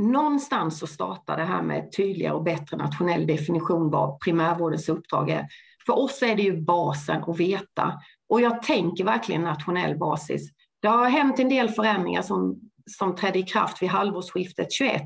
Någonstans 0.00 0.78
så 0.78 0.86
startar 0.86 1.36
det 1.36 1.44
här 1.44 1.62
med 1.62 1.92
tydligare 1.96 2.34
och 2.34 2.42
bättre 2.42 2.76
nationell 2.76 3.26
definition 3.26 3.90
vad 3.90 4.20
primärvårdens 4.20 4.88
uppdrag 4.88 5.30
är. 5.30 5.46
För 5.86 5.98
oss 5.98 6.22
är 6.22 6.36
det 6.36 6.42
ju 6.42 6.60
basen 6.60 7.24
att 7.26 7.40
veta 7.40 7.92
och 8.28 8.40
jag 8.40 8.62
tänker 8.62 9.04
verkligen 9.04 9.42
nationell 9.42 9.98
basis. 9.98 10.50
Det 10.82 10.88
har 10.88 11.08
hänt 11.08 11.38
en 11.38 11.48
del 11.48 11.68
förändringar 11.68 12.22
som 12.22 12.60
som 12.86 13.14
trädde 13.16 13.38
i 13.38 13.42
kraft 13.42 13.82
vid 13.82 13.88
halvårsskiftet 13.88 14.72
21. 14.72 15.02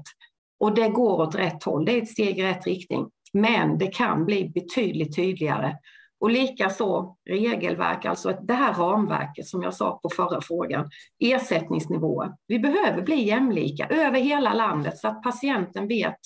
Och 0.61 0.75
det 0.75 0.89
går 0.89 1.21
åt 1.21 1.35
rätt 1.35 1.65
håll, 1.65 1.85
det 1.85 1.93
är 1.93 2.03
ett 2.03 2.09
steg 2.09 2.39
i 2.39 2.43
rätt 2.43 2.67
riktning. 2.67 3.07
Men 3.33 3.79
det 3.79 3.87
kan 3.87 4.25
bli 4.25 4.49
betydligt 4.49 5.17
tydligare. 5.17 5.77
Och 6.21 6.31
likaså 6.31 7.17
regelverk, 7.31 8.05
alltså 8.05 8.39
det 8.43 8.55
här 8.55 8.75
ramverket 8.75 9.47
som 9.47 9.63
jag 9.63 9.75
sa 9.75 9.99
på 10.03 10.09
förra 10.17 10.41
frågan, 10.41 10.91
ersättningsnivåer. 11.19 12.33
Vi 12.47 12.59
behöver 12.59 13.03
bli 13.03 13.25
jämlika 13.25 13.87
över 13.87 14.21
hela 14.21 14.55
landet 14.55 14.99
så 14.99 15.09
att 15.09 15.23
patienten 15.23 15.89
vet 15.89 16.17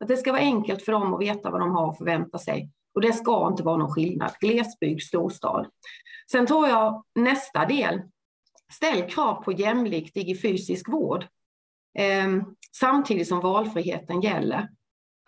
att 0.00 0.08
det 0.08 0.16
ska 0.16 0.32
vara 0.32 0.42
enkelt 0.42 0.82
för 0.82 0.92
dem 0.92 1.14
att 1.14 1.20
veta 1.20 1.50
vad 1.50 1.60
de 1.60 1.70
har 1.70 1.90
att 1.90 1.98
förvänta 1.98 2.38
sig. 2.38 2.70
Och 2.94 3.00
det 3.00 3.12
ska 3.12 3.46
inte 3.46 3.62
vara 3.62 3.76
någon 3.76 3.92
skillnad, 3.92 4.32
glesbygd, 4.40 5.02
storstad. 5.02 5.66
Sen 6.32 6.46
tror 6.46 6.68
jag 6.68 7.04
nästa 7.14 7.66
del, 7.66 8.02
ställ 8.72 9.02
krav 9.02 9.42
på 9.42 9.52
jämlik 9.52 10.14
digifysisk 10.14 10.88
vård. 10.88 11.26
Eh, 11.98 12.42
samtidigt 12.76 13.28
som 13.28 13.40
valfriheten 13.40 14.20
gäller. 14.20 14.68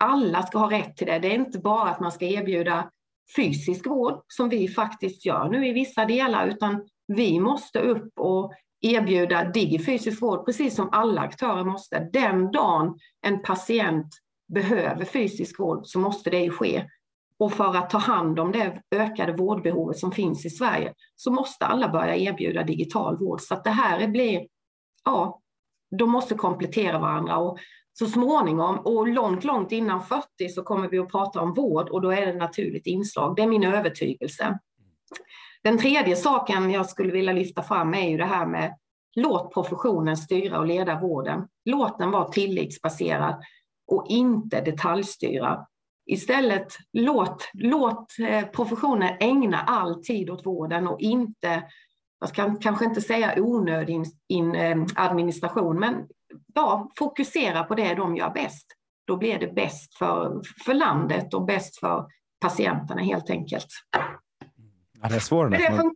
Alla 0.03 0.43
ska 0.43 0.57
ha 0.57 0.71
rätt 0.71 0.97
till 0.97 1.07
det. 1.07 1.19
Det 1.19 1.27
är 1.27 1.35
inte 1.35 1.59
bara 1.59 1.89
att 1.89 1.99
man 1.99 2.11
ska 2.11 2.25
erbjuda 2.25 2.91
fysisk 3.35 3.87
vård 3.87 4.21
som 4.27 4.49
vi 4.49 4.67
faktiskt 4.67 5.25
gör 5.25 5.49
nu 5.49 5.67
i 5.67 5.73
vissa 5.73 6.05
delar, 6.05 6.47
utan 6.47 6.87
vi 7.07 7.39
måste 7.39 7.79
upp 7.79 8.19
och 8.19 8.53
erbjuda 8.81 9.43
digifysisk 9.43 10.21
vård 10.21 10.45
precis 10.45 10.75
som 10.75 10.89
alla 10.91 11.21
aktörer 11.21 11.63
måste. 11.63 12.09
Den 12.13 12.51
dagen 12.51 12.99
en 13.21 13.41
patient 13.41 14.07
behöver 14.53 15.05
fysisk 15.05 15.59
vård 15.59 15.87
så 15.87 15.99
måste 15.99 16.29
det 16.29 16.39
ju 16.39 16.51
ske. 16.51 16.85
Och 17.43 17.53
för 17.53 17.75
att 17.75 17.89
ta 17.89 17.97
hand 17.97 18.39
om 18.39 18.51
det 18.51 18.81
ökade 18.91 19.33
vårdbehovet 19.33 19.97
som 19.97 20.11
finns 20.11 20.45
i 20.45 20.49
Sverige 20.49 20.93
så 21.15 21.31
måste 21.31 21.65
alla 21.65 21.89
börja 21.89 22.15
erbjuda 22.15 22.63
digital 22.63 23.17
vård. 23.17 23.41
Så 23.41 23.53
att 23.53 23.63
det 23.63 23.69
här 23.69 24.07
blir, 24.07 24.47
ja, 25.05 25.41
de 25.99 26.11
måste 26.11 26.35
komplettera 26.35 26.99
varandra. 26.99 27.37
Och 27.37 27.57
så 27.93 28.05
småningom 28.05 28.79
och 28.79 29.07
långt, 29.07 29.43
långt 29.43 29.71
innan 29.71 30.03
40 30.03 30.49
så 30.49 30.63
kommer 30.63 30.89
vi 30.89 30.99
att 30.99 31.11
prata 31.11 31.41
om 31.41 31.53
vård 31.53 31.89
och 31.89 32.01
då 32.01 32.11
är 32.11 32.21
det 32.21 32.31
ett 32.31 32.37
naturligt 32.37 32.87
inslag. 32.87 33.35
Det 33.35 33.41
är 33.41 33.47
min 33.47 33.63
övertygelse. 33.63 34.59
Den 35.63 35.77
tredje 35.77 36.15
saken 36.15 36.71
jag 36.71 36.89
skulle 36.89 37.11
vilja 37.11 37.33
lyfta 37.33 37.63
fram 37.63 37.93
är 37.93 38.09
ju 38.09 38.17
det 38.17 38.25
här 38.25 38.45
med 38.45 38.77
låt 39.15 39.53
professionen 39.53 40.17
styra 40.17 40.59
och 40.59 40.67
leda 40.67 40.99
vården. 40.99 41.47
Låt 41.65 41.99
den 41.99 42.11
vara 42.11 42.29
tillitsbaserad 42.29 43.43
och 43.87 44.05
inte 44.09 44.61
detaljstyra. 44.61 45.65
Istället 46.05 46.77
låt, 46.93 47.49
låt 47.53 48.19
eh, 48.19 48.45
professionen 48.45 49.17
ägna 49.19 49.61
all 49.61 50.03
tid 50.03 50.29
åt 50.29 50.45
vården 50.45 50.87
och 50.87 50.99
inte, 50.99 51.63
jag 52.19 52.29
ska 52.29 52.55
kanske 52.55 52.85
inte 52.85 53.01
säga 53.01 53.33
onödig 53.37 54.05
in, 54.27 54.55
eh, 54.55 54.85
administration, 54.95 55.79
men 55.79 56.07
ja, 56.53 56.91
fokusera 56.97 57.63
på 57.63 57.75
det 57.75 57.95
de 57.95 58.15
gör 58.15 58.29
bäst. 58.29 58.67
Då 59.05 59.17
blir 59.17 59.39
det 59.39 59.47
bäst 59.47 59.97
för, 59.97 60.41
för 60.65 60.73
landet 60.73 61.33
och 61.33 61.45
bäst 61.45 61.79
för 61.79 62.07
patienterna 62.39 63.01
helt 63.01 63.29
enkelt. 63.29 63.67
Ja, 65.01 65.09
det 65.09 65.15
är 65.15 65.19
svårt. 65.19 65.51
Det 65.51 65.71
man, 65.71 65.93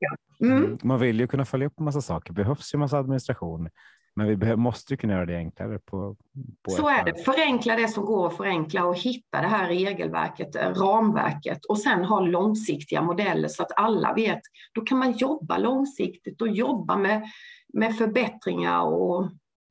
mm. 0.52 0.78
man 0.84 1.00
vill 1.00 1.20
ju 1.20 1.28
kunna 1.28 1.46
följa 1.46 1.68
upp 1.68 1.80
en 1.80 1.86
massa 1.86 2.02
saker. 2.02 2.34
Behövs 2.34 2.74
ju 2.74 2.78
en 2.78 2.80
massa 2.80 2.98
administration. 2.98 3.70
Men 4.18 4.40
vi 4.40 4.56
måste 4.56 4.94
ju 4.94 4.98
kunna 4.98 5.14
göra 5.14 5.26
det 5.26 5.38
enklare. 5.38 5.80
På, 5.80 6.16
på 6.64 6.72
så 6.72 6.90
är 6.90 7.06
det. 7.06 7.24
Förenkla 7.24 7.76
det 7.76 7.88
som 7.88 8.06
går 8.06 8.28
att 8.28 8.38
förenkla 8.38 8.86
och 8.86 8.98
hitta 8.98 9.42
det 9.42 9.48
här 9.48 9.68
regelverket, 9.68 10.56
eh, 10.56 10.74
ramverket 10.74 11.66
och 11.66 11.80
sen 11.80 12.04
ha 12.04 12.20
långsiktiga 12.20 13.02
modeller 13.02 13.48
så 13.48 13.64
att 13.64 13.72
alla 13.76 14.14
vet. 14.14 14.42
Då 14.74 14.82
kan 14.82 14.98
man 14.98 15.12
jobba 15.12 15.58
långsiktigt 15.58 16.42
och 16.42 16.48
jobba 16.48 16.98
med, 16.98 17.24
med 17.74 17.98
förbättringar 17.98 18.82
och 18.82 19.30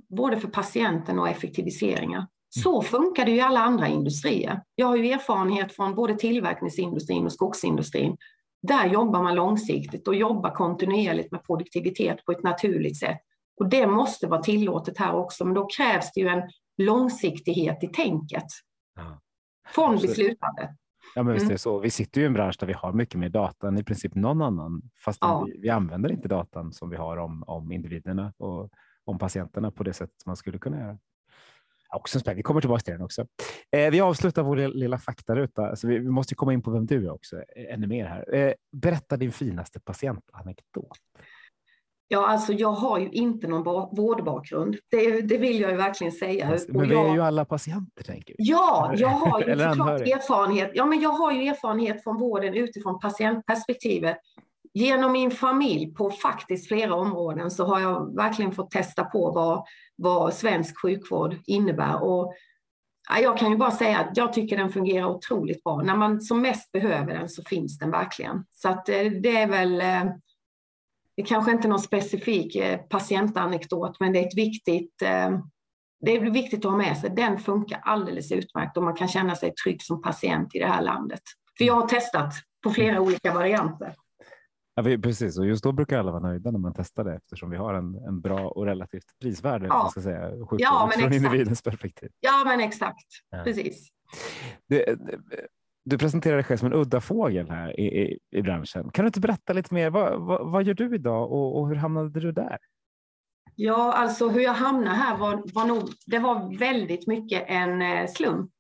både 0.08 0.36
för 0.36 0.48
patienten 0.48 1.18
och 1.18 1.28
effektiviseringar. 1.28 2.18
Mm. 2.18 2.28
Så 2.62 2.82
funkar 2.82 3.24
det 3.24 3.30
ju 3.30 3.36
i 3.36 3.40
alla 3.40 3.60
andra 3.60 3.88
industrier. 3.88 4.62
Jag 4.74 4.86
har 4.86 4.96
ju 4.96 5.10
erfarenhet 5.10 5.72
från 5.72 5.94
både 5.94 6.14
tillverkningsindustrin 6.14 7.24
och 7.24 7.32
skogsindustrin. 7.32 8.16
Där 8.62 8.86
jobbar 8.86 9.22
man 9.22 9.34
långsiktigt 9.34 10.08
och 10.08 10.14
jobbar 10.14 10.50
kontinuerligt 10.50 11.32
med 11.32 11.44
produktivitet 11.46 12.24
på 12.24 12.32
ett 12.32 12.42
naturligt 12.42 12.98
sätt. 12.98 13.20
Och 13.56 13.68
det 13.68 13.86
måste 13.86 14.26
vara 14.26 14.42
tillåtet 14.42 14.98
här 14.98 15.14
också, 15.14 15.44
men 15.44 15.54
då 15.54 15.68
krävs 15.76 16.12
det 16.12 16.20
ju 16.20 16.28
en 16.28 16.42
långsiktighet 16.76 17.84
i 17.84 17.88
tänket. 17.88 18.46
Ja. 18.94 19.20
Från 19.74 19.96
beslutandet. 19.96 20.70
Ja, 21.14 21.22
men 21.22 21.34
visst 21.34 21.44
är 21.44 21.48
det 21.48 21.52
mm. 21.52 21.58
så. 21.58 21.78
Vi 21.78 21.90
sitter 21.90 22.20
ju 22.20 22.24
i 22.24 22.26
en 22.26 22.32
bransch 22.32 22.56
där 22.60 22.66
vi 22.66 22.72
har 22.72 22.92
mycket 22.92 23.20
mer 23.20 23.28
data 23.28 23.68
än 23.68 23.78
i 23.78 23.84
princip 23.84 24.14
någon 24.14 24.42
annan, 24.42 24.82
fast 25.04 25.18
ja. 25.20 25.44
vi, 25.46 25.58
vi, 25.60 25.68
använder 25.68 26.12
inte 26.12 26.28
datan 26.28 26.72
som 26.72 26.90
vi 26.90 26.96
har 26.96 27.16
om, 27.16 27.44
om 27.46 27.72
individerna 27.72 28.32
och 28.38 28.70
om 29.04 29.18
patienterna 29.18 29.70
på 29.70 29.82
det 29.82 29.92
sätt 29.92 30.10
som 30.22 30.30
man 30.30 30.36
skulle 30.36 30.58
kunna 30.58 30.78
göra. 30.78 30.98
Också 31.94 32.20
spännande. 32.20 32.36
Vi 32.36 32.42
kommer 32.42 32.60
tillbaka 32.60 32.80
till 32.80 32.92
den 32.92 33.02
också. 33.02 33.26
Eh, 33.70 33.90
vi 33.90 34.00
avslutar 34.00 34.42
vår 34.42 34.56
lilla 34.56 34.98
faktaruta. 34.98 35.68
Alltså 35.68 35.86
vi, 35.86 35.98
vi 35.98 36.10
måste 36.10 36.34
komma 36.34 36.52
in 36.52 36.62
på 36.62 36.70
vem 36.70 36.86
du 36.86 37.06
är 37.06 37.10
också, 37.10 37.36
eh, 37.36 37.74
ännu 37.74 37.86
mer 37.86 38.06
här. 38.06 38.34
Eh, 38.34 38.52
berätta 38.72 39.16
din 39.16 39.32
finaste 39.32 39.80
patientanekdot. 39.80 40.98
Ja, 42.08 42.26
alltså 42.26 42.52
jag 42.52 42.72
har 42.72 42.98
ju 42.98 43.08
inte 43.08 43.46
någon 43.46 43.88
vårdbakgrund. 43.96 44.76
Det, 44.90 45.20
det 45.20 45.38
vill 45.38 45.60
jag 45.60 45.70
ju 45.70 45.76
verkligen 45.76 46.12
säga. 46.12 46.58
Men 46.68 46.88
vi 46.88 46.94
är 46.94 47.14
ju 47.14 47.22
alla 47.22 47.44
patienter, 47.44 48.04
tänker 48.04 48.34
vi. 48.38 48.44
Ja, 48.44 48.92
jag 48.96 49.08
har 49.08 49.42
ju 49.42 49.58
såklart 49.68 50.00
erfarenhet. 50.00 50.70
Ja, 50.74 50.86
men 50.86 51.00
jag 51.00 51.10
har 51.10 51.32
ju 51.32 51.48
erfarenhet 51.48 52.02
från 52.02 52.18
vården 52.18 52.54
utifrån 52.54 53.00
patientperspektivet. 53.00 54.16
Genom 54.74 55.12
min 55.12 55.30
familj 55.30 55.94
på 55.94 56.10
faktiskt 56.10 56.68
flera 56.68 56.94
områden 56.94 57.50
så 57.50 57.64
har 57.64 57.80
jag 57.80 58.16
verkligen 58.16 58.52
fått 58.52 58.70
testa 58.70 59.04
på 59.04 59.30
vad, 59.30 59.64
vad 59.96 60.34
svensk 60.34 60.82
sjukvård 60.82 61.36
innebär. 61.46 62.02
Och 62.02 62.34
jag 63.22 63.38
kan 63.38 63.50
ju 63.50 63.56
bara 63.56 63.70
säga 63.70 63.98
att 63.98 64.16
jag 64.16 64.32
tycker 64.32 64.56
den 64.56 64.72
fungerar 64.72 65.06
otroligt 65.06 65.64
bra. 65.64 65.82
När 65.82 65.96
man 65.96 66.20
som 66.20 66.42
mest 66.42 66.72
behöver 66.72 67.14
den 67.14 67.28
så 67.28 67.42
finns 67.42 67.78
den 67.78 67.90
verkligen. 67.90 68.44
Så 68.50 68.68
att 68.68 68.88
eh, 68.88 69.04
det 69.22 69.36
är 69.36 69.46
väl 69.46 69.80
eh, 69.80 70.04
det 71.16 71.22
är 71.22 71.26
kanske 71.26 71.50
inte 71.50 71.68
någon 71.68 71.78
specifik 71.78 72.56
eh, 72.56 72.78
patientanekdot, 72.78 74.00
men 74.00 74.12
det 74.12 74.18
är 74.18 74.26
ett 74.26 74.38
viktigt 74.38 75.02
eh, 75.02 75.38
det 76.00 76.16
är 76.16 76.30
viktigt 76.30 76.64
att 76.64 76.70
ha 76.70 76.78
med 76.78 76.98
sig. 76.98 77.10
Den 77.10 77.38
funkar 77.38 77.80
alldeles 77.82 78.32
utmärkt 78.32 78.76
och 78.76 78.82
man 78.82 78.94
kan 78.94 79.08
känna 79.08 79.34
sig 79.34 79.54
trygg 79.54 79.82
som 79.82 80.02
patient 80.02 80.54
i 80.54 80.58
det 80.58 80.66
här 80.66 80.82
landet. 80.82 81.20
För 81.58 81.64
jag 81.64 81.74
har 81.74 81.88
testat 81.88 82.32
på 82.64 82.70
flera 82.70 83.00
olika 83.00 83.34
varianter. 83.34 83.94
Ja, 84.74 84.82
precis, 84.82 85.38
och 85.38 85.46
just 85.46 85.64
då 85.64 85.72
brukar 85.72 85.98
alla 85.98 86.10
vara 86.10 86.22
nöjda 86.22 86.50
när 86.50 86.58
man 86.58 86.74
testar 86.76 87.04
det 87.04 87.14
eftersom 87.14 87.50
vi 87.50 87.56
har 87.56 87.74
en, 87.74 87.94
en 87.94 88.20
bra 88.20 88.48
och 88.48 88.66
relativt 88.66 89.18
prisvärd 89.20 89.66
ja. 89.68 89.88
ska 89.90 90.00
säga, 90.00 90.30
sjukvård 90.30 90.60
ja, 90.60 90.90
från 90.92 91.04
exakt. 91.04 91.14
individens 91.14 91.62
perspektiv. 91.62 92.10
Ja, 92.20 92.42
men 92.46 92.60
exakt. 92.60 93.06
Ja. 93.30 93.42
Precis. 93.44 93.88
Det, 94.68 94.98
du 95.86 95.98
presenterar 95.98 96.34
dig 96.34 96.44
själv 96.44 96.58
som 96.58 96.66
en 96.66 96.72
udda 96.72 97.00
fågel 97.00 97.50
här 97.50 97.80
i, 97.80 98.02
i, 98.02 98.18
i 98.30 98.42
branschen. 98.42 98.90
Kan 98.90 99.04
du 99.04 99.06
inte 99.06 99.20
berätta 99.20 99.52
lite 99.52 99.74
mer? 99.74 99.90
Vad, 99.90 100.20
vad, 100.20 100.50
vad 100.50 100.64
gör 100.64 100.74
du 100.74 100.94
idag 100.94 101.32
och, 101.32 101.60
och, 101.60 101.68
hur 101.68 101.74
hamnade 101.74 102.20
du 102.20 102.32
där? 102.32 102.58
Ja, 103.54 103.92
alltså 103.92 104.28
hur 104.28 104.40
jag 104.40 104.54
hamnade 104.54 104.96
här 104.96 105.16
var, 105.16 105.42
var 105.54 105.64
nog, 105.64 105.82
det 106.06 106.18
var 106.18 106.58
väldigt 106.58 107.06
mycket 107.06 107.44
en 107.48 107.82
eh, 107.82 108.06
slump. 108.06 108.50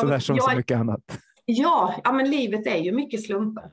Så 0.00 0.06
där 0.06 0.18
som 0.18 0.36
jag, 0.36 0.50
så 0.50 0.56
mycket 0.56 0.78
annat. 0.78 1.00
Ja, 1.44 1.94
ja, 2.04 2.12
men 2.12 2.30
livet 2.30 2.66
är 2.66 2.78
ju 2.78 2.92
mycket 2.92 3.24
slumpar. 3.24 3.70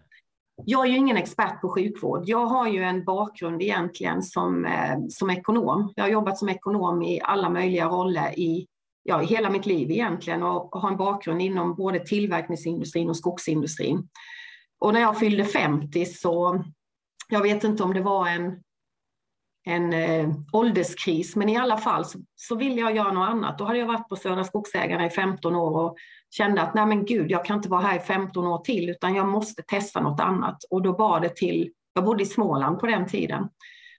Jag 0.65 0.85
är 0.85 0.89
ju 0.89 0.97
ingen 0.97 1.17
expert 1.17 1.61
på 1.61 1.69
sjukvård. 1.69 2.23
Jag 2.25 2.45
har 2.45 2.67
ju 2.67 2.83
en 2.83 3.05
bakgrund 3.05 3.61
egentligen 3.61 4.23
som, 4.23 4.65
eh, 4.65 4.97
som 5.09 5.29
ekonom. 5.29 5.93
Jag 5.95 6.03
har 6.03 6.09
jobbat 6.09 6.37
som 6.37 6.49
ekonom 6.49 7.01
i 7.01 7.21
alla 7.23 7.49
möjliga 7.49 7.87
roller 7.87 8.39
i 8.39 8.67
ja, 9.03 9.19
hela 9.19 9.49
mitt 9.49 9.65
liv 9.65 9.91
egentligen 9.91 10.43
och, 10.43 10.75
och 10.75 10.81
har 10.81 10.89
en 10.89 10.97
bakgrund 10.97 11.41
inom 11.41 11.75
både 11.75 11.99
tillverkningsindustrin 11.99 13.09
och 13.09 13.17
skogsindustrin. 13.17 14.07
Och 14.79 14.93
när 14.93 15.01
jag 15.01 15.19
fyllde 15.19 15.45
50 15.45 16.05
så, 16.05 16.63
jag 17.29 17.41
vet 17.41 17.63
inte 17.63 17.83
om 17.83 17.93
det 17.93 18.01
var 18.01 18.27
en, 18.27 18.63
en 19.65 19.93
eh, 19.93 20.29
ålderskris, 20.53 21.35
men 21.35 21.49
i 21.49 21.57
alla 21.57 21.77
fall 21.77 22.05
så, 22.05 22.19
så 22.35 22.55
ville 22.55 22.81
jag 22.81 22.95
göra 22.95 23.11
något 23.11 23.29
annat. 23.29 23.57
Då 23.57 23.65
hade 23.65 23.79
jag 23.79 23.87
varit 23.87 24.09
på 24.09 24.15
Södra 24.15 24.43
Skogsägarna 24.43 25.05
i 25.05 25.09
15 25.09 25.55
år 25.55 25.85
och 25.85 25.97
kände 26.29 26.61
att 26.61 26.73
nej 26.73 26.85
men 26.85 27.05
gud, 27.05 27.31
jag 27.31 27.45
kan 27.45 27.57
inte 27.57 27.69
vara 27.69 27.81
här 27.81 27.97
i 27.97 27.99
15 27.99 28.47
år 28.47 28.57
till 28.57 28.89
utan 28.89 29.15
jag 29.15 29.27
måste 29.27 29.63
testa 29.63 30.01
något 30.01 30.19
annat. 30.19 30.57
Och 30.69 30.81
då 30.81 30.93
bad 30.93 31.21
det 31.21 31.35
till, 31.35 31.71
jag 31.93 32.05
bodde 32.05 32.23
i 32.23 32.25
Småland 32.25 32.79
på 32.79 32.85
den 32.85 33.07
tiden. 33.07 33.49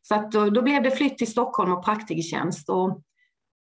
Så 0.02 0.14
att 0.14 0.32
då, 0.32 0.50
då 0.50 0.62
blev 0.62 0.82
det 0.82 0.90
flytt 0.90 1.18
till 1.18 1.30
Stockholm 1.30 1.72
och 1.72 1.84
praktikertjänst. 1.84 2.68
Och 2.68 3.02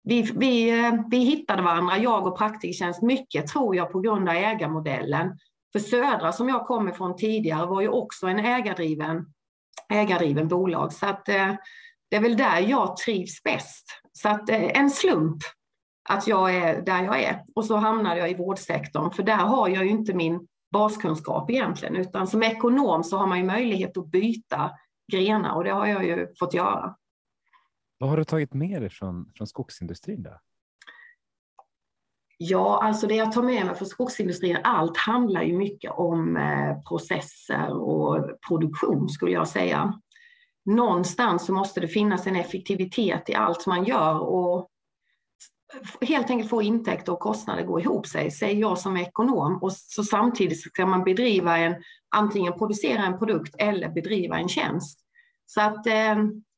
vi, 0.03 0.21
vi, 0.21 0.79
eh, 0.79 0.93
vi 1.09 1.17
hittade 1.17 1.61
varandra, 1.61 1.97
jag 1.97 2.27
och 2.27 2.37
Praktiktjänst, 2.37 3.01
mycket 3.01 3.47
tror 3.47 3.75
jag 3.75 3.91
på 3.91 3.99
grund 3.99 4.29
av 4.29 4.35
ägarmodellen. 4.35 5.37
För 5.71 5.79
Södra 5.79 6.31
som 6.31 6.49
jag 6.49 6.67
kommer 6.67 6.91
från 6.91 7.15
tidigare 7.15 7.65
var 7.65 7.81
ju 7.81 7.89
också 7.89 8.27
en 8.27 8.39
ägardriven, 8.39 9.25
ägardriven 9.89 10.47
bolag. 10.47 10.93
Så 10.93 11.05
att, 11.05 11.29
eh, 11.29 11.53
det 12.09 12.15
är 12.15 12.21
väl 12.21 12.37
där 12.37 12.59
jag 12.59 12.97
trivs 12.97 13.43
bäst. 13.43 13.85
Så 14.13 14.29
att 14.29 14.49
eh, 14.49 14.79
en 14.79 14.89
slump 14.89 15.37
att 16.09 16.27
jag 16.27 16.55
är 16.55 16.81
där 16.81 17.03
jag 17.03 17.23
är. 17.23 17.43
Och 17.55 17.65
så 17.65 17.75
hamnade 17.75 18.19
jag 18.19 18.31
i 18.31 18.35
vårdsektorn, 18.35 19.11
för 19.11 19.23
där 19.23 19.35
har 19.35 19.69
jag 19.69 19.83
ju 19.83 19.89
inte 19.89 20.13
min 20.13 20.47
baskunskap 20.71 21.49
egentligen, 21.49 21.95
utan 21.95 22.27
som 22.27 22.43
ekonom 22.43 23.03
så 23.03 23.17
har 23.17 23.27
man 23.27 23.37
ju 23.37 23.43
möjlighet 23.43 23.97
att 23.97 24.07
byta 24.07 24.71
grenar 25.11 25.55
och 25.55 25.63
det 25.63 25.71
har 25.71 25.87
jag 25.87 26.05
ju 26.05 26.27
fått 26.39 26.53
göra. 26.53 26.95
Vad 28.01 28.09
har 28.09 28.17
du 28.17 28.23
tagit 28.23 28.53
med 28.53 28.81
dig 28.81 28.89
från, 28.89 29.31
från 29.35 29.47
skogsindustrin? 29.47 30.23
Då? 30.23 30.39
Ja, 32.37 32.83
alltså 32.83 33.07
det 33.07 33.15
jag 33.15 33.31
tar 33.31 33.43
med 33.43 33.65
mig 33.65 33.75
från 33.75 33.87
skogsindustrin, 33.87 34.57
allt 34.63 34.97
handlar 34.97 35.41
ju 35.41 35.57
mycket 35.57 35.91
om 35.91 36.37
eh, 36.37 36.81
processer 36.81 37.73
och 37.73 38.39
produktion 38.47 39.09
skulle 39.09 39.31
jag 39.31 39.47
säga. 39.47 39.99
Någonstans 40.65 41.45
så 41.45 41.53
måste 41.53 41.79
det 41.79 41.87
finnas 41.87 42.27
en 42.27 42.35
effektivitet 42.35 43.29
i 43.29 43.35
allt 43.35 43.67
man 43.67 43.85
gör 43.85 44.19
och 44.19 44.69
helt 46.01 46.29
enkelt 46.29 46.49
få 46.49 46.61
intäkter 46.61 47.11
och 47.11 47.19
kostnader 47.19 47.63
gå 47.63 47.79
ihop 47.79 48.07
sig, 48.07 48.31
säger 48.31 48.61
jag 48.61 48.77
som 48.77 48.97
ekonom. 48.97 49.63
Och 49.63 49.73
så 49.73 50.03
samtidigt 50.03 50.61
ska 50.61 50.85
man 50.85 51.03
bedriva 51.03 51.57
en, 51.57 51.75
antingen 52.15 52.53
producera 52.53 53.03
en 53.03 53.17
produkt 53.17 53.55
eller 53.57 53.89
bedriva 53.89 54.39
en 54.39 54.49
tjänst. 54.49 54.99
Så 55.45 55.61
att 55.61 55.87
eh, 55.87 56.15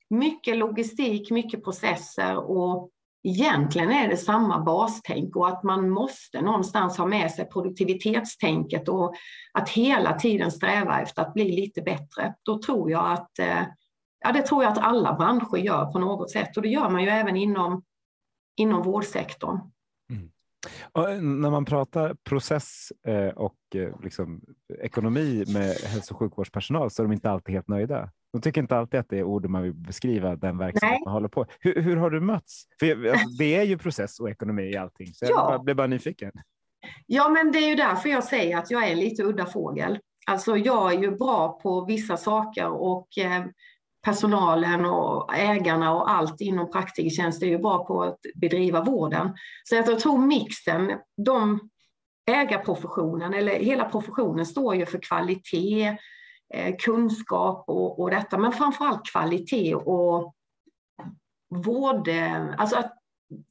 mycket 0.10 0.58
logistik, 0.58 1.32
mycket 1.32 1.64
processer 1.64 2.38
och 2.38 2.90
egentligen 3.24 3.92
är 3.92 4.08
det 4.08 4.18
samma 4.18 4.60
bastänk 4.60 5.36
och 5.36 5.48
att 5.48 5.64
man 5.64 5.90
måste 5.90 6.42
någonstans 6.42 6.98
ha 6.98 7.06
med 7.06 7.32
sig 7.32 7.50
produktivitetstänket 7.50 8.90
och 8.90 9.14
att 9.54 9.70
hela 9.70 10.20
tiden 10.20 10.52
sträva 10.52 11.02
efter 11.02 11.22
att 11.22 11.34
bli 11.34 11.52
lite 11.52 11.82
bättre. 11.82 12.36
Då 12.44 12.60
tror 12.60 12.92
jag 12.92 13.12
att, 13.12 13.40
eh, 13.40 13.64
ja 14.20 14.32
det 14.32 14.42
tror 14.42 14.64
jag 14.64 14.72
att 14.72 14.78
alla 14.78 15.14
branscher 15.14 15.58
gör 15.58 15.86
på 15.86 16.00
något 16.00 16.32
sätt 16.32 16.58
och 16.58 16.64
det 16.64 16.70
gör 16.70 16.90
man 16.90 17.04
ju 17.04 17.10
även 17.10 17.38
inom, 17.38 17.84
inom 18.56 18.84
vårdsektorn. 18.84 19.60
Mm. 20.10 20.32
Och 20.92 21.10
eh, 21.10 21.22
när 21.22 21.50
man 21.50 21.66
pratar 21.66 22.14
process 22.14 22.92
eh, 23.08 23.28
och 23.28 23.58
liksom 24.04 24.42
ekonomi 24.80 25.46
med 25.48 25.76
hälso 25.76 26.14
och 26.14 26.20
sjukvårdspersonal 26.20 26.92
så 26.92 27.02
är 27.02 27.08
de 27.08 27.14
inte 27.14 27.32
alltid 27.32 27.56
helt 27.56 27.68
nöjda. 27.68 28.10
De 28.34 28.42
tycker 28.42 28.62
inte 28.62 28.78
alltid 28.78 29.00
att 29.00 29.10
det 29.10 29.20
är 29.20 29.24
ord 29.24 29.50
man 29.50 29.64
vill 29.64 29.74
beskriva 29.74 30.36
den 30.36 30.58
verksamhet 30.58 31.02
man 31.06 31.14
håller 31.14 31.28
på. 31.28 31.46
Hur, 31.60 31.82
hur 31.82 31.96
har 31.96 32.10
du 32.10 32.20
mötts? 32.20 32.68
För 32.80 33.10
alltså, 33.10 33.28
det 33.40 33.56
är 33.56 33.64
ju 33.64 33.78
process 33.78 34.20
och 34.20 34.30
ekonomi 34.30 34.64
i 34.64 34.78
allting, 34.78 35.08
så 35.14 35.26
ja. 35.30 35.52
jag 35.52 35.64
blev 35.64 35.76
bara 35.76 35.88
nyfiken. 35.88 36.32
Ja, 37.06 37.30
men 37.30 37.52
det 37.52 37.58
är 37.58 37.70
ju 37.70 37.76
därför 37.76 38.10
jag 38.10 38.24
säger 38.24 38.58
att 38.58 38.72
jag 38.72 38.88
är 38.88 38.92
en 38.92 39.00
lite 39.00 39.24
udda 39.24 39.46
fågel. 39.46 40.00
Alltså 40.26 40.58
jag 40.58 40.94
är 40.94 41.02
ju 41.02 41.12
bra 41.12 41.60
på 41.60 41.86
vissa 41.86 42.18
saker 42.18 42.68
och 42.68 43.18
eh, 43.18 43.46
personalen 44.06 44.86
och 44.86 45.36
ägarna 45.36 45.94
och 45.94 46.12
allt 46.12 46.42
inom 46.42 46.72
praktikertjänst 46.72 47.44
är 47.44 47.48
ju 47.48 47.58
bra 47.58 47.86
på 47.86 48.04
att 48.04 48.20
bedriva 48.36 48.84
vården. 48.84 49.34
Så 49.64 49.76
jag 49.76 50.00
tror 50.00 50.18
mixen, 50.18 51.00
de 51.26 51.70
ägarprofessionen 52.32 53.34
eller 53.34 53.60
hela 53.60 53.86
professionen 53.86 54.46
står 54.46 54.76
ju 54.76 54.86
för 54.86 55.00
kvalitet, 55.02 55.98
Eh, 56.54 56.76
kunskap 56.80 57.64
och, 57.68 58.00
och 58.00 58.10
detta, 58.12 58.38
men 58.38 58.52
framförallt 58.52 59.12
kvalitet 59.12 59.76
och 59.76 60.34
vård, 61.50 62.08
eh, 62.08 62.46
alltså 62.58 62.78
att, 62.78 62.94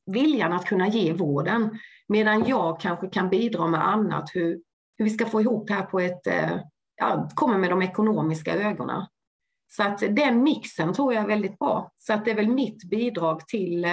viljan 0.07 0.53
att 0.53 0.67
kunna 0.67 0.89
ge 0.89 1.13
vården, 1.13 1.79
medan 2.09 2.45
jag 2.47 2.81
kanske 2.81 3.09
kan 3.09 3.29
bidra 3.29 3.67
med 3.67 3.89
annat, 3.89 4.31
hur, 4.35 4.61
hur 4.99 5.05
vi 5.05 5.11
ska 5.11 5.27
få 5.27 5.41
ihop 5.41 5.69
det 5.69 5.75
här 5.75 5.83
på 5.83 6.01
ett, 6.01 6.27
eh, 6.27 6.61
ja, 6.97 7.29
komma 7.35 7.59
med 7.59 7.71
de 7.71 7.83
ekonomiska 7.83 8.55
ögonen. 8.55 9.07
Så 9.69 9.83
att 9.83 9.99
den 9.99 10.43
mixen 10.43 10.93
tror 10.93 11.15
jag 11.15 11.23
är 11.23 11.29
väldigt 11.29 11.59
bra. 11.59 11.93
Så 11.99 12.13
att 12.13 12.25
det 12.25 12.31
är 12.31 12.35
väl 12.35 12.49
mitt 12.49 12.85
bidrag 12.85 13.47
till, 13.47 13.87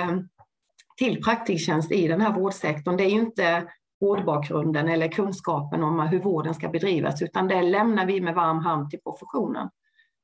till 0.97 1.23
praktiktjänst 1.23 1.91
i 1.91 2.07
den 2.07 2.21
här 2.21 2.33
vårdsektorn. 2.33 2.97
Det 2.97 3.03
är 3.03 3.09
ju 3.09 3.19
inte 3.19 3.67
vårdbakgrunden 3.99 4.87
eller 4.87 5.07
kunskapen 5.07 5.83
om 5.83 5.99
hur 5.99 6.19
vården 6.19 6.53
ska 6.53 6.69
bedrivas, 6.69 7.21
utan 7.21 7.47
det 7.47 7.61
lämnar 7.61 8.05
vi 8.05 8.21
med 8.21 8.35
varm 8.35 8.59
hand 8.59 8.89
till 8.89 8.99
professionen. 8.99 9.69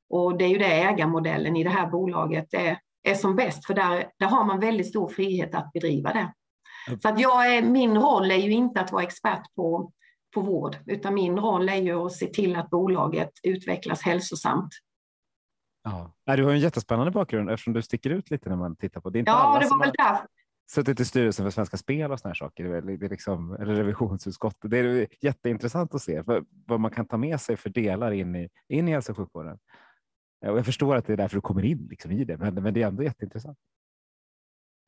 Och 0.10 0.38
det 0.38 0.46
är 0.46 0.50
ju 0.50 0.58
det 0.58 0.84
ägarmodellen 0.84 1.56
i 1.56 1.64
det 1.64 1.70
här 1.70 1.88
bolaget 1.88 2.54
är, 2.54 2.80
är 3.04 3.16
som 3.16 3.36
bäst, 3.36 3.66
för 3.66 3.74
där, 3.74 4.12
där 4.20 4.28
har 4.28 4.44
man 4.44 4.60
väldigt 4.60 4.90
stor 4.90 5.10
frihet 5.10 5.56
att 5.56 5.72
bedriva 5.74 6.14
det. 6.14 6.34
Så 7.02 7.10
att 7.10 7.20
jag 7.20 7.56
är, 7.56 7.62
min 7.62 7.98
roll 7.98 8.32
är 8.32 8.36
ju 8.36 8.52
inte 8.52 8.82
att 8.82 8.92
vara 8.92 9.04
expert 9.04 9.56
på, 9.56 9.92
på 10.34 10.42
vård, 10.42 10.78
utan 10.86 11.14
min 11.14 11.40
roll 11.40 11.70
är 11.70 11.76
ju 11.76 12.06
att 12.06 12.12
se 12.12 12.28
till 12.28 12.56
att 12.56 12.70
bolaget 12.70 13.32
utvecklas 13.44 14.02
hälsosamt. 14.02 14.70
Ja. 15.84 16.36
Du 16.36 16.44
har 16.44 16.52
en 16.52 16.60
jättespännande 16.60 17.12
bakgrund 17.12 17.50
eftersom 17.50 17.74
du 17.74 17.82
sticker 17.82 18.10
ut 18.10 18.32
lite 18.32 18.50
när 18.50 18.56
man 18.56 18.76
tittar 18.76 19.02
på 19.02 19.10
det. 19.10 19.24
ja, 19.26 19.60
det 19.62 19.68
var 19.70 19.80
väl 19.80 19.92
har... 19.98 20.12
därför 20.12 20.28
suttit 20.72 21.00
i 21.00 21.06
styrelsen 21.06 21.46
för 21.46 21.52
Svenska 21.52 21.78
Spel 21.78 22.12
och 22.12 22.20
såna 22.20 22.30
här 22.30 22.36
saker, 22.36 22.64
det 22.64 23.06
är 23.06 23.10
liksom, 23.10 23.54
eller 23.54 23.76
revisionsutskottet. 23.76 24.72
Det 24.72 24.78
är 24.78 25.08
jätteintressant 25.22 25.96
att 25.96 26.02
se 26.02 26.24
vad 26.66 26.80
man 26.80 26.92
kan 26.92 27.08
ta 27.08 27.18
med 27.18 27.42
sig 27.42 27.58
för 27.58 27.70
delar 27.70 28.12
in 28.12 28.36
i, 28.36 28.50
in 28.68 28.88
i 28.88 28.92
hälso 28.92 29.12
och 29.12 29.18
sjukvården. 29.18 29.60
Och 30.46 30.58
jag 30.58 30.66
förstår 30.66 30.96
att 30.96 31.06
det 31.06 31.14
är 31.14 31.18
därför 31.18 31.36
du 31.38 31.42
kommer 31.42 31.66
in 31.66 31.88
liksom 31.90 32.12
i 32.12 32.26
det, 32.26 32.38
men, 32.38 32.54
men 32.54 32.74
det 32.74 32.82
är 32.82 32.88
ändå 32.88 33.04
jätteintressant. 33.04 33.58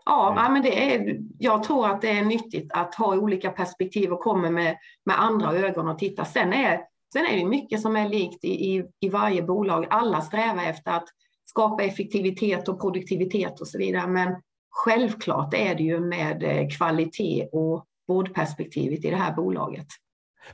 Ja, 0.06 0.48
men 0.52 0.62
det 0.62 0.96
är, 0.96 1.20
jag 1.40 1.64
tror 1.64 1.88
att 1.88 2.02
det 2.02 2.10
är 2.10 2.26
nyttigt 2.26 2.72
att 2.74 2.96
ha 2.96 3.18
olika 3.18 3.52
perspektiv 3.52 4.12
och 4.12 4.20
komma 4.20 4.50
med, 4.50 4.78
med 5.06 5.22
andra 5.22 5.54
ögon 5.54 5.88
och 5.88 6.00
titta. 6.00 6.26
Sen 6.26 6.54
är, 6.54 6.82
sen 7.14 7.26
är 7.26 7.38
det 7.38 7.46
mycket 7.46 7.82
som 7.82 7.96
är 7.96 8.10
likt 8.10 8.44
i, 8.44 8.76
i, 8.76 8.86
i 9.00 9.10
varje 9.10 9.44
bolag. 9.44 9.88
Alla 9.90 10.22
strävar 10.22 10.64
efter 10.64 10.92
att 10.92 11.08
skapa 11.46 11.84
effektivitet 11.84 12.68
och 12.68 12.82
produktivitet 12.82 13.62
och 13.62 13.68
så 13.68 13.78
vidare, 13.78 14.08
men 14.08 14.36
Självklart 14.78 15.54
är 15.54 15.76
det 15.76 15.84
ju 15.84 16.00
med 16.00 16.44
eh, 16.44 16.68
kvalitet 16.78 17.50
och 17.52 17.86
vårdperspektivet 18.08 19.06
i 19.06 19.10
det 19.10 19.16
här 19.16 19.36
bolaget. 19.36 19.88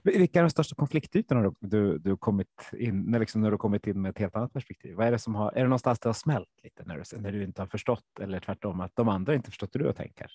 Vilka 0.03 0.39
är 0.39 0.43
de 0.43 0.49
största 0.49 0.75
konfliktytorna 0.75 1.53
du, 1.59 1.97
du 1.97 2.17
kommit 2.17 2.47
in, 2.77 3.01
när, 3.01 3.19
liksom, 3.19 3.41
när 3.41 3.51
du 3.51 3.57
kommit 3.57 3.87
in 3.87 4.01
med 4.01 4.09
ett 4.09 4.17
helt 4.17 4.35
annat 4.35 4.53
perspektiv? 4.53 4.95
Vad 4.95 5.07
är, 5.07 5.11
det 5.11 5.19
som 5.19 5.35
har, 5.35 5.51
är 5.51 5.61
det 5.61 5.63
någonstans 5.63 5.99
det 5.99 6.09
har 6.09 6.13
smält 6.13 6.49
lite 6.63 6.83
när 6.85 6.97
du, 6.97 7.17
när 7.17 7.31
du 7.31 7.43
inte 7.43 7.61
har 7.61 7.67
förstått 7.67 8.19
eller 8.21 8.39
tvärtom 8.39 8.81
att 8.81 8.91
de 8.95 9.09
andra 9.09 9.35
inte 9.35 9.49
förstått 9.49 9.69
hur 9.73 9.79
du 9.79 9.93
tänker? 9.93 10.31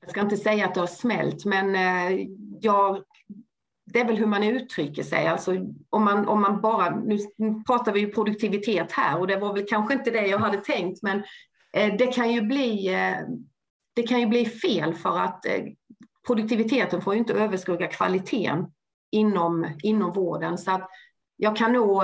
Jag 0.00 0.10
ska 0.10 0.20
inte 0.20 0.36
säga 0.36 0.66
att 0.66 0.74
det 0.74 0.80
har 0.80 0.86
smält, 0.86 1.44
men 1.44 1.74
eh, 1.74 2.26
jag, 2.60 3.02
det 3.92 4.00
är 4.00 4.04
väl 4.04 4.16
hur 4.16 4.26
man 4.26 4.42
uttrycker 4.42 5.02
sig. 5.02 5.26
Alltså, 5.26 5.52
om, 5.90 6.04
man, 6.04 6.28
om 6.28 6.40
man 6.40 6.60
bara, 6.60 6.96
nu 6.96 7.18
pratar 7.66 7.92
vi 7.92 8.00
ju 8.00 8.12
produktivitet 8.12 8.92
här 8.92 9.18
och 9.18 9.26
det 9.26 9.36
var 9.36 9.54
väl 9.54 9.66
kanske 9.68 9.94
inte 9.94 10.10
det 10.10 10.26
jag 10.26 10.38
hade 10.38 10.60
tänkt, 10.60 11.02
men 11.02 11.22
Eh, 11.72 11.94
det 11.98 12.06
kan 12.06 12.32
ju 12.32 12.40
bli, 12.40 12.88
eh, 12.94 13.16
det 13.94 14.02
kan 14.02 14.20
ju 14.20 14.26
bli 14.26 14.46
fel 14.46 14.94
för 14.94 15.18
att 15.18 15.46
eh, 15.46 15.64
produktiviteten 16.26 17.02
får 17.02 17.14
ju 17.14 17.18
inte 17.18 17.32
överskugga 17.32 17.86
kvaliteten 17.86 18.66
inom, 19.12 19.66
inom 19.82 20.12
vården. 20.12 20.58
Så 20.58 20.70
att 20.70 20.90
jag 21.36 21.56
kan 21.56 21.72
nog, 21.72 22.02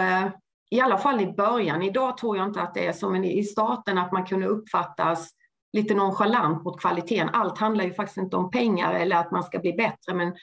i 0.70 0.80
alla 0.80 0.98
fall 0.98 1.20
i 1.20 1.26
början, 1.26 1.82
idag 1.82 2.16
tror 2.16 2.36
jag 2.36 2.46
inte 2.46 2.60
att 2.60 2.74
det 2.74 2.86
är 2.86 2.92
som 2.92 3.24
i 3.24 3.44
starten 3.44 3.98
att 3.98 4.12
man 4.12 4.26
kunde 4.26 4.46
uppfattas 4.46 5.30
lite 5.72 5.94
nonchalant 5.94 6.64
mot 6.64 6.80
kvaliteten. 6.80 7.28
Allt 7.32 7.58
handlar 7.58 7.84
ju 7.84 7.92
faktiskt 7.92 8.18
inte 8.18 8.36
om 8.36 8.50
pengar 8.50 8.94
eller 8.94 9.16
att 9.16 9.30
man 9.30 9.42
ska 9.42 9.58
bli 9.58 9.72
bättre, 9.72 10.14
men 10.14 10.34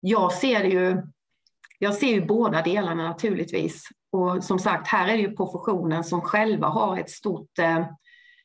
jag 0.00 0.32
ser 0.32 0.64
ju, 0.64 1.02
jag 1.78 1.94
ser 1.94 2.08
ju 2.08 2.26
båda 2.26 2.62
delarna 2.62 3.08
naturligtvis. 3.08 3.88
Och 4.12 4.44
som 4.44 4.58
sagt, 4.58 4.88
här 4.88 5.08
är 5.08 5.12
det 5.12 5.22
ju 5.22 5.36
professionen 5.36 6.04
som 6.04 6.20
själva 6.20 6.66
har 6.66 6.98
ett 6.98 7.10
stort 7.10 7.58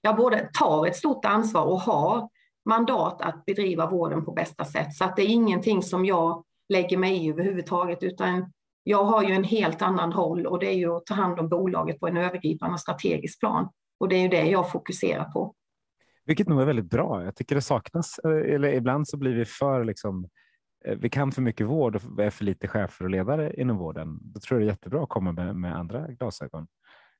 jag 0.06 0.16
både 0.16 0.50
tar 0.54 0.88
ett 0.88 0.96
stort 0.96 1.26
ansvar 1.26 1.66
och 1.66 1.80
har 1.80 2.30
mandat 2.66 3.22
att 3.22 3.46
bedriva 3.46 3.89
vården 3.89 4.26
på 4.26 4.32
bästa 4.32 4.66
sätt. 4.66 4.94
Så 4.94 5.04
att 5.04 5.16
det 5.16 5.22
är 5.22 5.28
ingenting 5.28 5.84
som 5.84 6.06
jag 6.06 6.44
lägger 6.70 6.98
mig 6.98 7.26
i 7.26 7.30
överhuvudtaget, 7.30 8.04
utan 8.04 8.52
jag 8.84 9.04
har 9.04 9.24
ju 9.24 9.34
en 9.34 9.44
helt 9.44 9.82
annan 9.82 10.12
roll 10.12 10.46
och 10.46 10.60
det 10.60 10.68
är 10.68 10.78
ju 10.78 10.96
att 10.96 11.06
ta 11.06 11.13
hand 11.13 11.39
om 11.39 11.50
bolaget 11.50 12.00
på 12.00 12.08
en 12.08 12.18
övergripande 12.18 12.74
och 12.74 12.80
strategisk 12.80 13.39
plan. 13.39 13.70
Och 14.00 14.10
det 14.10 14.16
är 14.16 14.22
ju 14.22 14.28
det 14.28 14.46
jag 14.46 14.72
fokuserar 14.72 15.24
på. 15.24 15.56
Vilket 16.26 16.48
nog 16.48 16.62
är 16.62 16.66
väldigt 16.66 16.89
bra. 16.89 17.24
Jag 17.24 17.36
tycker 17.36 17.56
det 17.56 17.62
saknas, 17.62 18.20
eh, 18.20 18.54
eller 18.54 18.74
ibland 18.74 19.08
så 19.08 19.18
blir 19.18 19.34
vi 19.34 19.46
för 19.46 19.84
liksom, 19.84 20.28
eh, 20.86 20.98
vi 20.98 21.10
kan 21.10 21.32
för 21.32 21.42
mycket 21.42 21.68
vård 21.68 21.96
och 21.96 22.24
är 22.24 22.30
för 22.30 22.46
lite 22.46 22.68
chefer 22.68 23.06
och 23.06 23.12
ledare 23.12 23.54
inom 23.62 23.78
vården. 23.78 24.20
Då 24.22 24.39
tror 24.39 24.60
jag 24.60 24.68
det 24.68 24.72
är 24.72 24.74
jättebra 24.74 25.04
att 25.04 25.10
komma 25.10 25.32
med, 25.32 25.56
med 25.56 25.76
andra 25.78 26.08
glasögon. 26.08 26.68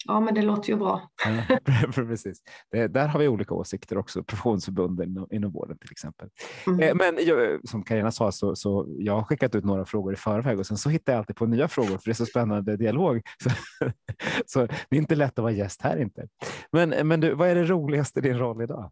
Ja, 0.06 0.20
men 0.20 0.34
det 0.34 0.42
låter 0.42 0.70
ju 0.70 0.76
bra. 0.76 1.10
precis. 1.96 2.42
Det, 2.72 2.88
där 2.88 3.08
har 3.08 3.20
vi 3.20 3.28
olika 3.28 3.54
åsikter 3.54 3.98
också, 3.98 4.24
professionsförbunden 4.24 5.10
inom, 5.10 5.28
inom 5.32 5.52
vården 5.52 5.78
till 5.78 5.92
exempel. 5.92 6.30
Mm. 6.68 6.80
Eh, 6.80 6.96
men 6.96 7.26
jag, 7.26 7.68
som 7.70 7.84
Karina 7.84 8.12
sa, 8.12 8.32
så, 8.32 8.56
så 8.56 8.86
jag 8.98 9.14
har 9.14 9.24
skickat 9.24 9.56
ut 9.56 9.64
några 9.64 9.86
frågor 9.86 10.14
i 10.14 10.16
förväg 10.16 10.60
och 10.60 10.66
sen 10.66 10.78
så 10.78 10.90
hittar 10.90 11.14
jag 11.14 11.18
alltid 11.18 11.36
på 11.36 11.46
nya 11.46 11.68
frågor 11.68 11.98
för 11.98 12.06
det 12.06 12.12
är 12.12 12.14
så 12.14 12.26
spännande 12.26 12.78
dialog. 12.78 13.22
Så, 13.44 13.50
så 14.46 14.66
det 14.66 14.96
är 14.96 15.00
inte 15.00 15.16
lätt 15.16 15.40
att 15.40 15.44
vara 15.44 15.52
gäst 15.52 15.82
här 15.82 15.98
inte. 15.98 16.28
Men, 16.72 17.08
men 17.08 17.20
du, 17.20 17.34
vad 17.34 17.50
är 17.50 17.56
det 17.56 17.64
roligaste 17.64 18.20
i 18.20 18.22
din 18.22 18.38
roll 18.38 18.62
idag? 18.62 18.92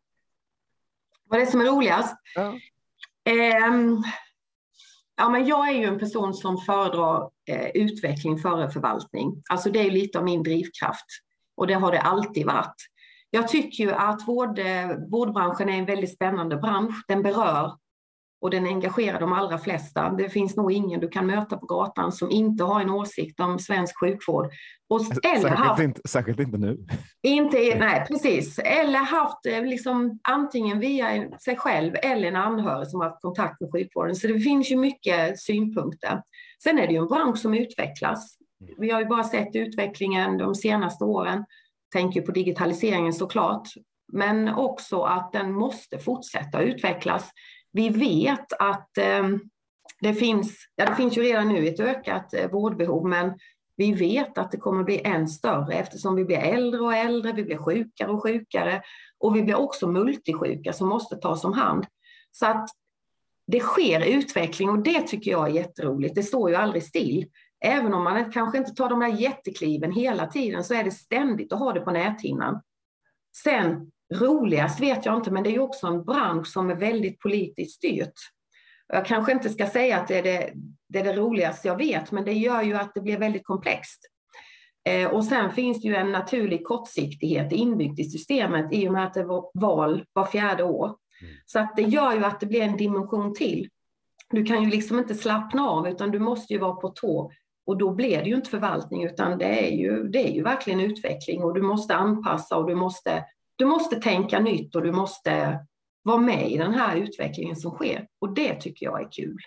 Vad 1.25 1.39
är 1.39 1.45
det 1.45 1.51
som 1.51 1.61
är 1.61 1.65
roligast? 1.65 2.15
Ja. 2.35 2.53
Um, 3.69 4.03
Ja, 5.17 5.29
men 5.29 5.47
jag 5.47 5.69
är 5.69 5.73
ju 5.73 5.85
en 5.85 5.99
person 5.99 6.33
som 6.33 6.57
föredrar 6.57 7.29
eh, 7.49 7.67
utveckling 7.73 8.37
före 8.39 8.71
förvaltning. 8.71 9.43
Alltså 9.49 9.69
det 9.69 9.79
är 9.79 9.91
lite 9.91 10.19
av 10.19 10.25
min 10.25 10.43
drivkraft 10.43 11.05
och 11.57 11.67
det 11.67 11.73
har 11.73 11.91
det 11.91 12.01
alltid 12.01 12.45
varit. 12.45 12.75
Jag 13.29 13.47
tycker 13.47 13.83
ju 13.83 13.91
att 13.91 14.27
vård, 14.27 14.59
eh, 14.59 14.89
vårdbranschen 15.09 15.69
är 15.69 15.77
en 15.77 15.85
väldigt 15.85 16.13
spännande 16.13 16.55
bransch. 16.57 17.03
Den 17.07 17.23
berör 17.23 17.71
och 18.41 18.49
den 18.49 18.65
engagerar 18.65 19.19
de 19.19 19.33
allra 19.33 19.57
flesta. 19.57 20.09
Det 20.09 20.29
finns 20.29 20.55
nog 20.55 20.71
ingen 20.71 20.99
du 20.99 21.07
kan 21.07 21.27
möta 21.27 21.57
på 21.57 21.65
gatan 21.65 22.11
som 22.11 22.31
inte 22.31 22.63
har 22.63 22.81
en 22.81 22.89
åsikt 22.89 23.39
om 23.39 23.59
svensk 23.59 23.99
sjukvård. 23.99 24.51
Och, 24.89 25.01
eller 25.01 25.41
särskilt, 25.41 25.59
haft, 25.59 25.81
inte, 25.81 26.01
särskilt 26.05 26.39
inte 26.39 26.57
nu. 26.57 26.77
Inte, 27.23 27.57
nej, 27.57 28.05
precis. 28.07 28.59
Eller 28.59 28.99
haft 28.99 29.45
eh, 29.45 29.65
liksom, 29.65 30.19
antingen 30.23 30.79
via 30.79 31.37
sig 31.39 31.55
själv 31.57 31.95
eller 32.03 32.27
en 32.27 32.35
anhörig 32.35 32.87
som 32.87 32.99
har 32.99 33.09
haft 33.09 33.21
kontakt 33.21 33.61
med 33.61 33.71
sjukvården. 33.71 34.15
Så 34.15 34.27
det 34.27 34.39
finns 34.39 34.71
ju 34.71 34.77
mycket 34.77 35.39
synpunkter. 35.39 36.21
Sen 36.63 36.79
är 36.79 36.87
det 36.87 36.93
ju 36.93 36.99
en 36.99 37.07
bransch 37.07 37.37
som 37.37 37.53
utvecklas. 37.53 38.37
Vi 38.77 38.91
har 38.91 38.99
ju 38.99 39.05
bara 39.05 39.23
sett 39.23 39.55
utvecklingen 39.55 40.37
de 40.37 40.55
senaste 40.55 41.03
åren. 41.03 41.45
Tänker 41.93 42.21
på 42.21 42.31
digitaliseringen 42.31 43.13
såklart, 43.13 43.67
men 44.13 44.49
också 44.49 45.01
att 45.01 45.31
den 45.33 45.53
måste 45.53 45.99
fortsätta 45.99 46.61
utvecklas. 46.61 47.31
Vi 47.71 47.89
vet 47.89 48.53
att 48.59 48.97
eh, 48.97 49.29
det 50.01 50.13
finns, 50.13 50.55
ja 50.75 50.85
det 50.85 50.95
finns 50.95 51.17
ju 51.17 51.21
redan 51.21 51.49
nu 51.49 51.67
ett 51.67 51.79
ökat 51.79 52.33
eh, 52.33 52.51
vårdbehov, 52.51 53.07
men 53.07 53.33
vi 53.75 53.93
vet 53.93 54.37
att 54.37 54.51
det 54.51 54.57
kommer 54.57 54.83
bli 54.83 55.01
än 55.01 55.27
större 55.27 55.73
eftersom 55.73 56.15
vi 56.15 56.25
blir 56.25 56.37
äldre 56.37 56.81
och 56.81 56.95
äldre, 56.95 57.31
vi 57.31 57.43
blir 57.43 57.57
sjukare 57.57 58.11
och 58.11 58.23
sjukare 58.23 58.81
och 59.19 59.35
vi 59.35 59.43
blir 59.43 59.55
också 59.55 59.87
multisjuka 59.87 60.73
som 60.73 60.87
måste 60.89 61.15
tas 61.15 61.45
om 61.45 61.53
hand. 61.53 61.85
Så 62.31 62.45
att 62.45 62.69
det 63.47 63.59
sker 63.59 64.05
utveckling 64.05 64.69
och 64.69 64.79
det 64.79 65.01
tycker 65.01 65.31
jag 65.31 65.47
är 65.47 65.53
jätteroligt. 65.53 66.15
Det 66.15 66.23
står 66.23 66.49
ju 66.49 66.55
aldrig 66.55 66.83
still. 66.83 67.25
Även 67.65 67.93
om 67.93 68.03
man 68.03 68.31
kanske 68.31 68.57
inte 68.57 68.71
tar 68.71 68.89
de 68.89 68.99
där 68.99 69.07
jättekliven 69.07 69.91
hela 69.91 70.27
tiden 70.27 70.63
så 70.63 70.73
är 70.73 70.83
det 70.83 70.91
ständigt 70.91 71.53
att 71.53 71.59
ha 71.59 71.73
det 71.73 71.79
på 71.79 71.91
näthinnan. 71.91 72.61
Sen 73.43 73.91
roligast 74.11 74.79
vet 74.79 75.05
jag 75.05 75.15
inte, 75.15 75.31
men 75.31 75.43
det 75.43 75.55
är 75.55 75.59
också 75.59 75.87
en 75.87 76.03
bransch 76.03 76.47
som 76.47 76.69
är 76.69 76.75
väldigt 76.75 77.19
politiskt 77.19 77.75
styrt. 77.75 78.13
Jag 78.87 79.05
kanske 79.05 79.31
inte 79.31 79.49
ska 79.49 79.67
säga 79.67 79.97
att 79.97 80.07
det 80.07 80.17
är 80.17 80.23
det, 80.23 80.53
det, 80.89 80.99
är 80.99 81.03
det 81.03 81.13
roligaste 81.13 81.67
jag 81.67 81.77
vet, 81.77 82.11
men 82.11 82.25
det 82.25 82.33
gör 82.33 82.61
ju 82.61 82.73
att 82.73 82.93
det 82.93 83.01
blir 83.01 83.17
väldigt 83.17 83.45
komplext. 83.45 83.99
Eh, 84.89 85.07
och 85.07 85.25
sen 85.25 85.51
finns 85.51 85.81
det 85.81 85.87
ju 85.87 85.95
en 85.95 86.11
naturlig 86.11 86.65
kortsiktighet 86.65 87.51
inbyggt 87.51 87.99
i 87.99 88.03
systemet 88.03 88.73
i 88.73 88.87
och 88.87 88.93
med 88.93 89.05
att 89.05 89.13
det 89.13 89.23
var 89.23 89.51
val 89.53 90.05
var 90.13 90.25
fjärde 90.25 90.63
år. 90.63 90.85
Mm. 90.85 91.33
Så 91.45 91.59
att 91.59 91.75
det 91.75 91.81
gör 91.81 92.13
ju 92.13 92.25
att 92.25 92.39
det 92.39 92.45
blir 92.45 92.61
en 92.61 92.77
dimension 92.77 93.33
till. 93.33 93.69
Du 94.29 94.45
kan 94.45 94.63
ju 94.63 94.69
liksom 94.69 94.99
inte 94.99 95.15
slappna 95.15 95.69
av 95.69 95.87
utan 95.87 96.11
du 96.11 96.19
måste 96.19 96.53
ju 96.53 96.59
vara 96.59 96.75
på 96.75 96.89
tå 96.89 97.31
och 97.65 97.77
då 97.77 97.91
blir 97.91 98.17
det 98.17 98.29
ju 98.29 98.35
inte 98.35 98.49
förvaltning 98.49 99.03
utan 99.03 99.37
det 99.37 99.69
är 99.69 99.71
ju, 99.71 100.03
det 100.03 100.29
är 100.29 100.33
ju 100.33 100.43
verkligen 100.43 100.79
utveckling 100.79 101.43
och 101.43 101.53
du 101.53 101.61
måste 101.61 101.95
anpassa 101.95 102.57
och 102.57 102.67
du 102.67 102.75
måste, 102.75 103.23
du 103.61 103.65
måste 103.65 103.95
tänka 103.95 104.39
nytt 104.39 104.75
och 104.75 104.81
du 104.81 104.91
måste 104.91 105.59
vara 106.03 106.17
med 106.17 106.51
i 106.51 106.57
den 106.57 106.73
här 106.73 106.95
utvecklingen 106.95 107.55
som 107.55 107.71
sker. 107.71 108.07
Och 108.21 108.33
det 108.33 108.55
tycker 108.55 108.85
jag 108.85 109.01
är 109.01 109.11
kul. 109.11 109.37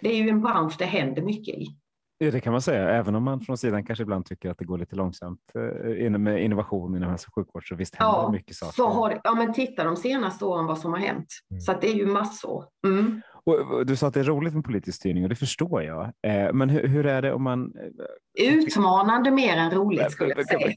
Det 0.00 0.08
är 0.08 0.16
ju 0.22 0.28
en 0.28 0.40
bransch 0.42 0.74
det 0.78 0.84
händer 0.84 1.22
mycket 1.22 1.54
i. 1.54 1.66
Ja, 2.18 2.30
det 2.30 2.40
kan 2.40 2.52
man 2.52 2.62
säga, 2.62 2.88
även 2.88 3.14
om 3.14 3.24
man 3.24 3.40
från 3.40 3.58
sidan 3.58 3.84
kanske 3.84 4.02
ibland 4.02 4.26
tycker 4.26 4.50
att 4.50 4.58
det 4.58 4.64
går 4.64 4.78
lite 4.78 4.96
långsamt 4.96 5.40
eh, 5.54 6.10
med 6.10 6.44
innovation 6.44 6.96
inom 6.96 7.10
hälso 7.10 7.28
och 7.28 7.34
sjukvård, 7.34 7.68
så 7.68 7.74
visst 7.74 7.94
händer 7.94 8.18
ja, 8.18 8.30
mycket 8.30 8.56
saker. 8.56 8.72
Så 8.72 8.88
har 8.88 9.20
ja, 9.24 9.34
men 9.34 9.52
titta 9.52 9.84
de 9.84 9.96
senaste 9.96 10.44
åren 10.44 10.66
vad 10.66 10.78
som 10.78 10.92
har 10.92 11.00
hänt. 11.00 11.26
Mm. 11.50 11.60
Så 11.60 11.72
det 11.80 11.88
är 11.88 11.94
ju 11.94 12.06
massor. 12.06 12.64
Mm. 12.86 13.22
Och 13.44 13.86
du 13.86 13.96
sa 13.96 14.06
att 14.06 14.14
det 14.14 14.20
är 14.20 14.24
roligt 14.24 14.54
med 14.54 14.64
politisk 14.64 14.98
styrning 14.98 15.22
och 15.22 15.28
det 15.28 15.36
förstår 15.36 15.82
jag. 15.82 16.12
Eh, 16.22 16.52
men 16.52 16.70
hur, 16.70 16.88
hur 16.88 17.06
är 17.06 17.22
det 17.22 17.32
om 17.32 17.42
man... 17.42 17.72
Eh, 18.38 18.54
Utmanande 18.54 19.30
mer 19.30 19.56
än 19.56 19.70
roligt 19.70 20.10
skulle 20.10 20.34
jag 20.36 20.46
säga. 20.46 20.76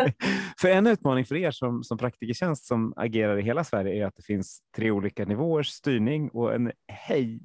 för 0.60 0.68
en 0.68 0.86
utmaning 0.86 1.24
för 1.24 1.36
er 1.36 1.50
som, 1.50 1.84
som 1.84 1.98
praktikertjänst 1.98 2.66
som 2.66 2.92
agerar 2.96 3.38
i 3.38 3.42
hela 3.42 3.64
Sverige 3.64 4.02
är 4.02 4.06
att 4.06 4.16
det 4.16 4.22
finns 4.22 4.60
tre 4.76 4.90
olika 4.90 5.24
nivåers 5.24 5.68
styrning 5.68 6.28
och 6.28 6.54
en 6.54 6.72
hej, 6.88 7.40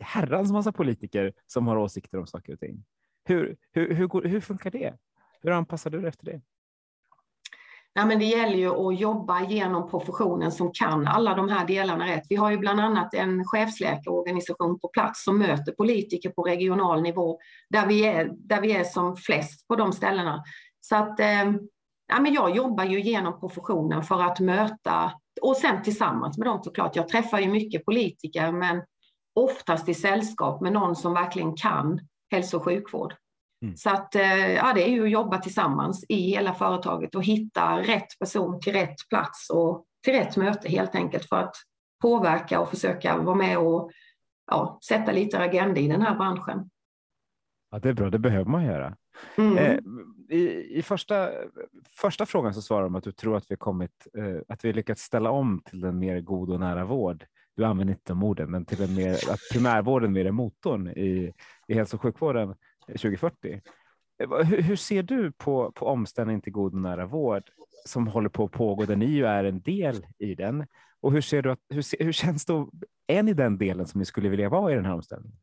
herrans 0.00 0.52
massa 0.52 0.72
politiker 0.72 1.32
som 1.46 1.66
har 1.66 1.76
åsikter 1.76 2.18
om 2.18 2.26
saker 2.26 2.52
och 2.52 2.60
ting. 2.60 2.84
Hur, 3.24 3.56
hur, 3.72 3.94
hur, 3.94 4.28
hur 4.28 4.40
funkar 4.40 4.70
det? 4.70 4.94
Hur 5.42 5.50
anpassar 5.50 5.90
du 5.90 6.00
dig 6.00 6.08
efter 6.08 6.24
det? 6.24 6.40
Nej, 7.94 8.06
men 8.06 8.18
det 8.18 8.24
gäller 8.24 8.56
ju 8.56 8.88
att 8.88 9.00
jobba 9.00 9.44
genom 9.44 9.90
professionen 9.90 10.52
som 10.52 10.72
kan 10.72 11.06
alla 11.06 11.34
de 11.34 11.48
här 11.48 11.66
delarna 11.66 12.06
rätt. 12.06 12.22
Vi 12.28 12.36
har 12.36 12.50
ju 12.50 12.58
bland 12.58 12.80
annat 12.80 13.14
en 13.14 13.44
chefsläkarorganisation 13.44 14.78
på 14.78 14.88
plats 14.88 15.24
som 15.24 15.38
möter 15.38 15.72
politiker 15.72 16.30
på 16.30 16.42
regional 16.42 17.02
nivå 17.02 17.38
där 17.70 17.86
vi 17.86 18.06
är, 18.06 18.30
där 18.34 18.60
vi 18.60 18.72
är 18.72 18.84
som 18.84 19.16
flest 19.16 19.68
på 19.68 19.76
de 19.76 19.92
ställena. 19.92 20.42
Så 20.80 20.96
att 20.96 21.20
eh, 21.20 21.52
ja, 22.08 22.20
men 22.20 22.34
jag 22.34 22.56
jobbar 22.56 22.84
ju 22.84 23.00
genom 23.00 23.40
professionen 23.40 24.02
för 24.02 24.22
att 24.22 24.40
möta 24.40 25.12
och 25.42 25.56
sen 25.56 25.82
tillsammans 25.82 26.38
med 26.38 26.46
dem 26.46 26.62
såklart. 26.62 26.96
Jag 26.96 27.08
träffar 27.08 27.40
ju 27.40 27.48
mycket 27.48 27.84
politiker 27.84 28.52
men 28.52 28.82
oftast 29.40 29.88
i 29.88 29.94
sällskap 29.94 30.60
med 30.60 30.72
någon 30.72 30.96
som 30.96 31.14
verkligen 31.14 31.56
kan 31.56 32.00
hälso 32.30 32.56
och 32.56 32.64
sjukvård. 32.64 33.14
Mm. 33.62 33.76
Så 33.76 33.90
att, 33.90 34.14
eh, 34.14 34.52
ja, 34.52 34.72
det 34.74 34.88
är 34.88 34.88
ju 34.88 35.04
att 35.04 35.10
jobba 35.10 35.38
tillsammans 35.38 36.04
i 36.08 36.30
hela 36.30 36.54
företaget 36.54 37.14
och 37.14 37.24
hitta 37.24 37.78
rätt 37.78 38.18
person 38.18 38.60
till 38.60 38.72
rätt 38.72 39.08
plats 39.08 39.50
och 39.50 39.84
till 40.04 40.12
rätt 40.12 40.36
möte 40.36 40.68
helt 40.68 40.94
enkelt 40.94 41.28
för 41.28 41.36
att 41.36 41.54
påverka 42.02 42.60
och 42.60 42.70
försöka 42.70 43.16
vara 43.16 43.36
med 43.36 43.58
och 43.58 43.90
ja, 44.50 44.78
sätta 44.88 45.12
lite 45.12 45.38
agenda 45.38 45.80
i 45.80 45.88
den 45.88 46.02
här 46.02 46.14
branschen. 46.14 46.70
Ja, 47.70 47.78
det 47.78 47.88
är 47.88 47.92
bra, 47.92 48.10
det 48.10 48.18
behöver 48.18 48.50
man 48.50 48.64
göra. 48.64 48.96
Mm. 49.38 49.56
Eh, 49.58 49.78
i, 50.36 50.66
I 50.78 50.82
första, 50.82 51.30
första 51.88 52.26
frågan 52.26 52.54
så 52.54 52.62
svarar 52.62 52.82
de 52.82 52.94
att 52.94 53.04
du 53.04 53.12
tror 53.12 53.36
att 53.36 53.50
vi 53.50 53.56
kommit, 53.56 54.06
eh, 54.18 54.40
att 54.48 54.64
vi 54.64 54.72
lyckats 54.72 55.02
ställa 55.02 55.30
om 55.30 55.62
till 55.64 55.84
en 55.84 55.98
mer 55.98 56.20
god 56.20 56.50
och 56.50 56.60
nära 56.60 56.84
vård. 56.84 57.24
Du 57.56 57.64
använder 57.64 57.94
inte 57.94 58.12
de 58.12 58.22
orden, 58.22 58.50
men 58.50 58.64
till 58.64 58.82
en 58.82 58.94
mer, 58.94 59.12
att 59.12 59.40
primärvården 59.52 60.12
mer 60.12 60.24
är 60.24 60.30
motorn 60.30 60.88
i, 60.88 61.32
i 61.68 61.74
hälso 61.74 61.96
och 61.96 62.02
sjukvården. 62.02 62.54
2040. 62.86 63.60
Eh, 64.22 64.28
hur, 64.28 64.62
hur 64.62 64.76
ser 64.76 65.02
du 65.02 65.32
på, 65.32 65.72
på 65.72 65.86
omställningen 65.86 66.40
till 66.40 66.52
god 66.52 66.74
och 66.74 66.80
nära 66.80 67.06
vård 67.06 67.42
som 67.86 68.06
håller 68.06 68.28
på 68.28 68.44
att 68.44 68.52
pågå, 68.52 68.84
där 68.84 68.96
ni 68.96 69.06
ju 69.06 69.26
är 69.26 69.44
en 69.44 69.60
del 69.60 70.06
i 70.18 70.34
den? 70.34 70.66
Och 71.00 71.12
hur, 71.12 71.20
ser 71.20 71.42
du 71.42 71.50
att, 71.50 71.60
hur, 71.68 72.04
hur 72.04 72.12
känns 72.12 72.44
det? 72.44 72.66
Är 73.06 73.22
ni 73.22 73.34
den 73.34 73.58
delen 73.58 73.86
som 73.86 73.98
ni 73.98 74.04
skulle 74.04 74.28
vilja 74.28 74.48
vara 74.48 74.72
i 74.72 74.74
den 74.74 74.84
här 74.84 74.94
omställningen? 74.94 75.38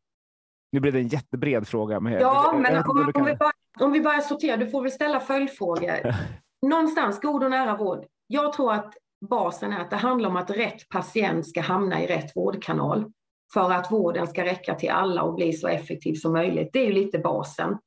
Nu 0.72 0.80
blev 0.80 0.92
det 0.92 1.00
en 1.00 1.08
jättebred 1.08 1.68
fråga. 1.68 2.00
Men 2.00 2.12
ja, 2.12 2.20
jag, 2.20 2.60
men 2.60 2.74
jag 2.74 2.90
om, 2.90 3.12
om, 3.14 3.24
vi 3.24 3.34
bara, 3.34 3.52
om 3.80 3.92
vi 3.92 4.00
börjar 4.00 4.20
sortera, 4.20 4.56
du 4.56 4.70
får 4.70 4.82
väl 4.82 4.92
ställa 4.92 5.20
följdfrågor. 5.20 6.14
Någonstans, 6.66 7.20
god 7.20 7.44
och 7.44 7.50
nära 7.50 7.76
vård. 7.76 8.04
Jag 8.26 8.52
tror 8.52 8.72
att 8.72 8.94
basen 9.20 9.72
är 9.72 9.80
att 9.80 9.90
det 9.90 9.96
handlar 9.96 10.28
om 10.28 10.36
att 10.36 10.50
rätt 10.50 10.88
patient 10.88 11.46
ska 11.46 11.60
hamna 11.60 12.02
i 12.02 12.06
rätt 12.06 12.36
vårdkanal 12.36 13.12
för 13.52 13.70
att 13.70 13.92
vården 13.92 14.26
ska 14.26 14.44
räcka 14.44 14.74
till 14.74 14.90
alla 14.90 15.22
och 15.22 15.34
bli 15.34 15.52
så 15.52 15.68
effektiv 15.68 16.14
som 16.14 16.32
möjligt. 16.32 16.70
Det 16.72 16.78
är 16.78 16.86
ju 16.86 16.92
lite 16.92 17.18
basen. 17.18 17.78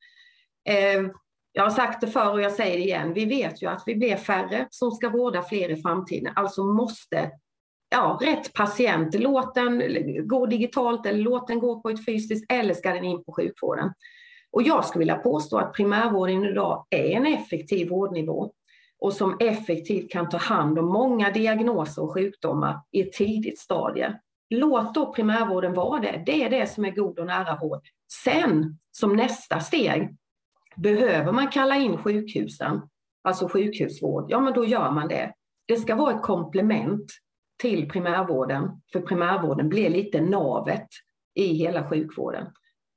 Eh, 0.69 1.01
jag 1.51 1.63
har 1.63 1.69
sagt 1.69 2.01
det 2.01 2.07
förr 2.07 2.31
och 2.31 2.41
jag 2.41 2.51
säger 2.51 2.77
det 2.77 2.83
igen. 2.83 3.13
Vi 3.13 3.25
vet 3.25 3.63
ju 3.63 3.67
att 3.67 3.83
vi 3.85 3.95
blir 3.95 4.15
färre 4.15 4.67
som 4.69 4.91
ska 4.91 5.09
vårda 5.09 5.41
fler 5.41 5.69
i 5.69 5.75
framtiden. 5.75 6.33
Alltså 6.35 6.63
måste 6.63 7.31
ja, 7.89 8.19
rätt 8.21 8.53
patient, 8.53 9.13
låt 9.13 9.55
den 9.55 9.81
gå 10.27 10.45
digitalt 10.45 11.05
eller 11.05 11.19
låt 11.19 11.47
den 11.47 11.59
gå 11.59 11.81
på 11.81 11.89
ett 11.89 12.05
fysiskt 12.05 12.51
eller 12.51 12.73
ska 12.73 12.93
den 12.93 13.03
in 13.03 13.23
på 13.23 13.33
sjukvården. 13.33 13.93
Och 14.51 14.61
jag 14.63 14.85
skulle 14.85 14.99
vilja 14.99 15.15
påstå 15.15 15.57
att 15.57 15.73
primärvården 15.73 16.43
idag 16.43 16.85
är 16.89 17.09
en 17.09 17.25
effektiv 17.25 17.89
vårdnivå 17.89 18.51
och 18.99 19.13
som 19.13 19.37
effektivt 19.39 20.11
kan 20.11 20.29
ta 20.29 20.37
hand 20.37 20.79
om 20.79 20.85
många 20.85 21.31
diagnoser 21.31 22.03
och 22.03 22.13
sjukdomar 22.13 22.79
i 22.91 23.01
ett 23.01 23.13
tidigt 23.13 23.59
stadie. 23.59 24.19
Låt 24.49 24.93
då 24.93 25.13
primärvården 25.13 25.73
vara 25.73 25.99
det. 25.99 26.23
Det 26.25 26.43
är 26.43 26.49
det 26.49 26.67
som 26.67 26.85
är 26.85 26.91
god 26.91 27.19
och 27.19 27.25
nära 27.25 27.57
vård. 27.61 27.81
Sen, 28.23 28.79
som 28.91 29.15
nästa 29.15 29.59
steg, 29.59 30.17
behöver 30.75 31.31
man 31.31 31.47
kalla 31.47 31.75
in 31.75 31.97
sjukhusen, 31.97 32.81
alltså 33.23 33.47
sjukhusvård, 33.47 34.25
ja 34.29 34.39
men 34.39 34.53
då 34.53 34.65
gör 34.65 34.91
man 34.91 35.07
det. 35.07 35.33
Det 35.67 35.75
ska 35.75 35.95
vara 35.95 36.15
ett 36.15 36.21
komplement 36.21 37.05
till 37.61 37.89
primärvården, 37.89 38.81
för 38.91 39.01
primärvården 39.01 39.69
blir 39.69 39.89
lite 39.89 40.21
navet 40.21 40.87
i 41.35 41.45
hela 41.45 41.89
sjukvården. 41.89 42.47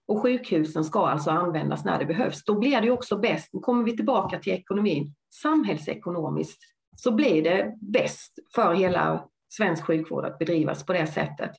Och 0.08 0.22
sjukhusen 0.22 0.84
ska 0.84 1.06
alltså 1.06 1.30
användas 1.30 1.84
när 1.84 1.98
det 1.98 2.06
behövs. 2.06 2.44
Då 2.44 2.58
blir 2.58 2.80
det 2.80 2.90
också 2.90 3.18
bäst, 3.18 3.48
nu 3.52 3.60
kommer 3.60 3.84
vi 3.84 3.96
tillbaka 3.96 4.38
till 4.38 4.52
ekonomin, 4.52 5.14
samhällsekonomiskt 5.42 6.62
så 6.96 7.12
blir 7.12 7.42
det 7.42 7.74
bäst 7.80 8.38
för 8.54 8.74
hela 8.74 9.28
svensk 9.48 9.84
sjukvård 9.84 10.24
att 10.24 10.38
bedrivas 10.38 10.86
på 10.86 10.92
det 10.92 11.06
sättet. 11.06 11.50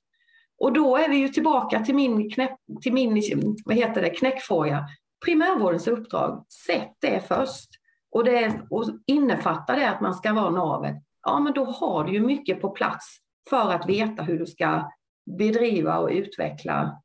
Och 0.59 0.73
då 0.73 0.97
är 0.97 1.09
vi 1.09 1.15
ju 1.15 1.27
tillbaka 1.27 1.79
till 1.79 1.95
min, 1.95 2.31
knäpp, 2.31 2.55
till 2.81 2.93
min 2.93 3.23
vad 3.65 3.75
heter 3.75 4.01
det, 4.01 4.09
knäckfråga. 4.09 4.85
Primärvårdens 5.25 5.87
uppdrag, 5.87 6.45
sätt 6.67 6.93
det 7.01 7.27
först. 7.27 7.69
Och, 8.11 8.23
det, 8.23 8.61
och 8.69 8.85
innefattar 9.05 9.75
det 9.75 9.89
att 9.89 10.01
man 10.01 10.13
ska 10.13 10.33
vara 10.33 10.49
navet, 10.49 10.95
ja 11.23 11.39
men 11.39 11.53
då 11.53 11.65
har 11.65 12.03
du 12.03 12.13
ju 12.13 12.19
mycket 12.19 12.61
på 12.61 12.69
plats 12.69 13.17
för 13.49 13.71
att 13.71 13.89
veta 13.89 14.23
hur 14.23 14.39
du 14.39 14.45
ska 14.45 14.91
bedriva 15.37 15.97
och 15.97 16.09
utveckla 16.09 17.01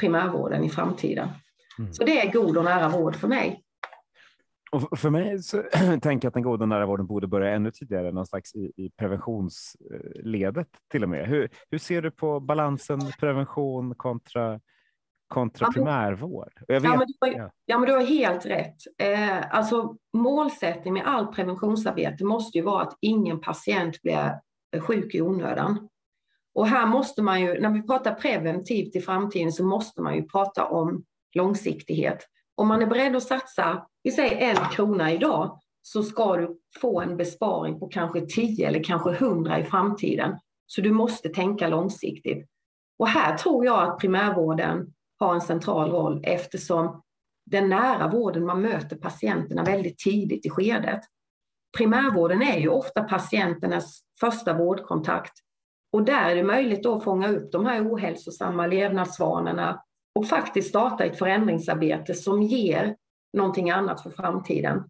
primärvården 0.00 0.64
i 0.64 0.70
framtiden. 0.70 1.28
Mm. 1.78 1.92
Så 1.92 2.04
det 2.04 2.20
är 2.20 2.32
god 2.32 2.56
och 2.56 2.64
nära 2.64 2.88
vård 2.88 3.16
för 3.16 3.28
mig. 3.28 3.62
Och 4.70 4.98
för 4.98 5.10
mig 5.10 5.42
så 5.42 5.62
tänker 6.02 6.10
jag 6.10 6.26
att 6.26 6.34
den 6.34 6.42
goda 6.42 6.66
nära 6.66 6.86
vården 6.86 7.06
borde 7.06 7.26
börja 7.26 7.54
ännu 7.54 7.70
tidigare, 7.70 8.12
någon 8.12 8.26
slags 8.26 8.54
i, 8.54 8.72
i 8.76 8.90
preventionsledet 8.96 10.68
till 10.90 11.02
och 11.02 11.08
med. 11.08 11.26
Hur, 11.26 11.50
hur 11.70 11.78
ser 11.78 12.02
du 12.02 12.10
på 12.10 12.40
balansen 12.40 13.00
prevention 13.20 13.94
kontra 13.94 14.60
kontra 15.28 15.66
ja, 15.66 15.72
primärvård? 15.72 16.52
Vet, 16.68 16.82
ja, 16.82 16.96
men 16.96 17.06
du 17.06 17.14
har, 17.20 17.50
ja. 17.64 17.78
men 17.78 17.88
du 17.88 17.94
har 17.94 18.04
helt 18.04 18.46
rätt. 18.46 18.76
Eh, 18.98 19.54
alltså, 19.56 19.96
målsättning 20.12 20.94
med 20.94 21.06
all 21.06 21.26
preventionsarbete 21.26 22.24
måste 22.24 22.58
ju 22.58 22.64
vara 22.64 22.82
att 22.82 22.96
ingen 23.00 23.40
patient 23.40 24.02
blir 24.02 24.40
sjuk 24.80 25.14
i 25.14 25.22
onödan. 25.22 25.88
Och 26.54 26.66
här 26.66 26.86
måste 26.86 27.22
man 27.22 27.40
ju, 27.40 27.60
när 27.60 27.70
vi 27.70 27.82
pratar 27.82 28.14
preventivt 28.14 28.96
i 28.96 29.00
framtiden 29.00 29.52
så 29.52 29.64
måste 29.64 30.02
man 30.02 30.16
ju 30.16 30.22
prata 30.22 30.66
om 30.66 31.04
långsiktighet. 31.34 32.26
Om 32.58 32.68
man 32.68 32.82
är 32.82 32.86
beredd 32.86 33.16
att 33.16 33.22
satsa, 33.22 33.86
vi 34.02 34.10
säger 34.10 34.50
en 34.50 34.70
krona 34.70 35.12
idag, 35.12 35.60
så 35.82 36.02
ska 36.02 36.36
du 36.36 36.60
få 36.80 37.00
en 37.00 37.16
besparing 37.16 37.80
på 37.80 37.88
kanske 37.88 38.26
10 38.26 38.68
eller 38.68 38.84
kanske 38.84 39.10
100 39.10 39.58
i 39.58 39.64
framtiden. 39.64 40.38
Så 40.66 40.80
du 40.80 40.92
måste 40.92 41.28
tänka 41.28 41.68
långsiktigt. 41.68 42.48
Och 42.98 43.08
här 43.08 43.36
tror 43.36 43.64
jag 43.64 43.82
att 43.82 43.98
primärvården 43.98 44.86
har 45.18 45.34
en 45.34 45.40
central 45.40 45.90
roll 45.90 46.20
eftersom 46.24 47.02
den 47.46 47.68
nära 47.68 48.08
vården, 48.08 48.46
man 48.46 48.62
möter 48.62 48.96
patienterna 48.96 49.64
väldigt 49.64 49.98
tidigt 49.98 50.46
i 50.46 50.50
skedet. 50.50 51.00
Primärvården 51.78 52.42
är 52.42 52.58
ju 52.58 52.68
ofta 52.68 53.02
patienternas 53.02 54.00
första 54.20 54.52
vårdkontakt 54.52 55.32
och 55.92 56.02
där 56.02 56.30
är 56.30 56.36
det 56.36 56.42
möjligt 56.42 56.86
att 56.86 57.04
fånga 57.04 57.28
upp 57.28 57.52
de 57.52 57.66
här 57.66 57.92
ohälsosamma 57.92 58.66
levnadsvanorna 58.66 59.82
och 60.18 60.26
faktiskt 60.26 60.68
starta 60.68 61.04
ett 61.04 61.18
förändringsarbete 61.18 62.14
som 62.14 62.42
ger 62.42 62.96
någonting 63.32 63.70
annat 63.70 64.02
för 64.02 64.10
framtiden. 64.10 64.84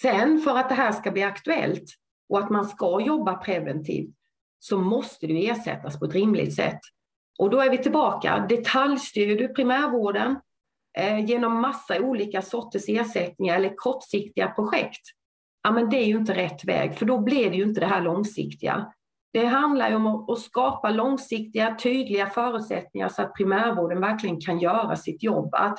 Sen 0.00 0.38
för 0.38 0.56
att 0.56 0.68
det 0.68 0.74
här 0.74 0.92
ska 0.92 1.10
bli 1.10 1.22
aktuellt 1.22 1.84
och 2.28 2.38
att 2.38 2.50
man 2.50 2.64
ska 2.64 3.00
jobba 3.00 3.34
preventivt 3.34 4.14
så 4.58 4.78
måste 4.78 5.26
det 5.26 5.48
ersättas 5.48 5.98
på 5.98 6.04
ett 6.04 6.14
rimligt 6.14 6.54
sätt. 6.54 6.78
Och 7.38 7.50
då 7.50 7.60
är 7.60 7.70
vi 7.70 7.78
tillbaka. 7.78 8.46
Detaljstyr 8.48 9.36
du 9.36 9.48
primärvården 9.48 10.36
eh, 10.98 11.24
genom 11.24 11.60
massa 11.60 12.00
olika 12.00 12.42
sorters 12.42 12.88
ersättningar 12.88 13.56
eller 13.56 13.74
kortsiktiga 13.76 14.48
projekt, 14.48 15.02
ja, 15.62 15.70
men 15.70 15.90
det 15.90 15.96
är 15.96 16.06
ju 16.06 16.16
inte 16.16 16.34
rätt 16.34 16.64
väg, 16.64 16.94
för 16.94 17.06
då 17.06 17.18
blir 17.18 17.50
det 17.50 17.56
ju 17.56 17.62
inte 17.62 17.80
det 17.80 17.86
här 17.86 18.02
långsiktiga. 18.02 18.92
Det 19.32 19.46
handlar 19.46 19.88
ju 19.88 19.94
om 19.94 20.06
att, 20.06 20.30
att 20.30 20.40
skapa 20.40 20.90
långsiktiga, 20.90 21.76
tydliga 21.82 22.26
förutsättningar 22.26 23.08
så 23.08 23.22
att 23.22 23.34
primärvården 23.34 24.00
verkligen 24.00 24.40
kan 24.40 24.58
göra 24.58 24.96
sitt 24.96 25.22
jobb. 25.22 25.54
Att, 25.54 25.78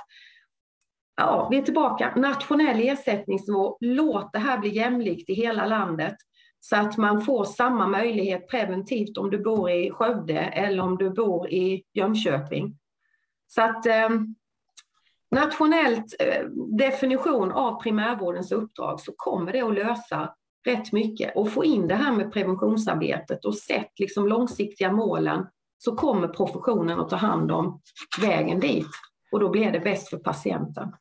ja, 1.17 1.47
vi 1.51 1.57
är 1.57 1.61
tillbaka, 1.61 2.13
nationell 2.15 2.79
ersättningsnivå, 2.79 3.77
låt 3.79 4.33
det 4.33 4.39
här 4.39 4.57
bli 4.57 4.69
jämlikt 4.69 5.29
i 5.29 5.33
hela 5.33 5.65
landet 5.65 6.15
så 6.59 6.75
att 6.75 6.97
man 6.97 7.21
får 7.21 7.45
samma 7.45 7.87
möjlighet 7.87 8.47
preventivt 8.47 9.17
om 9.17 9.29
du 9.29 9.37
bor 9.37 9.71
i 9.71 9.91
Skövde 9.91 10.39
eller 10.39 10.83
om 10.83 10.97
du 10.97 11.09
bor 11.09 11.49
i 11.49 11.83
Jönköping. 11.93 12.77
Så 13.47 13.61
att 13.61 13.85
eh, 13.85 14.09
nationellt 15.31 16.15
eh, 16.19 16.45
definition 16.77 17.51
av 17.51 17.81
primärvårdens 17.81 18.51
uppdrag 18.51 18.99
så 18.99 19.13
kommer 19.17 19.51
det 19.51 19.61
att 19.61 19.73
lösa 19.73 20.35
rätt 20.65 20.91
mycket 20.91 21.35
och 21.35 21.51
få 21.51 21.65
in 21.65 21.87
det 21.87 21.95
här 21.95 22.11
med 22.11 22.33
preventionsarbetet 22.33 23.45
och 23.45 23.55
sett 23.55 23.99
liksom 23.99 24.27
långsiktiga 24.27 24.91
målen 24.91 25.45
så 25.77 25.95
kommer 25.95 26.27
professionen 26.27 26.99
att 26.99 27.09
ta 27.09 27.15
hand 27.15 27.51
om 27.51 27.81
vägen 28.21 28.59
dit 28.59 28.87
och 29.31 29.39
då 29.39 29.49
blir 29.49 29.71
det 29.71 29.79
bäst 29.79 30.09
för 30.09 30.17
patienten. 30.17 30.91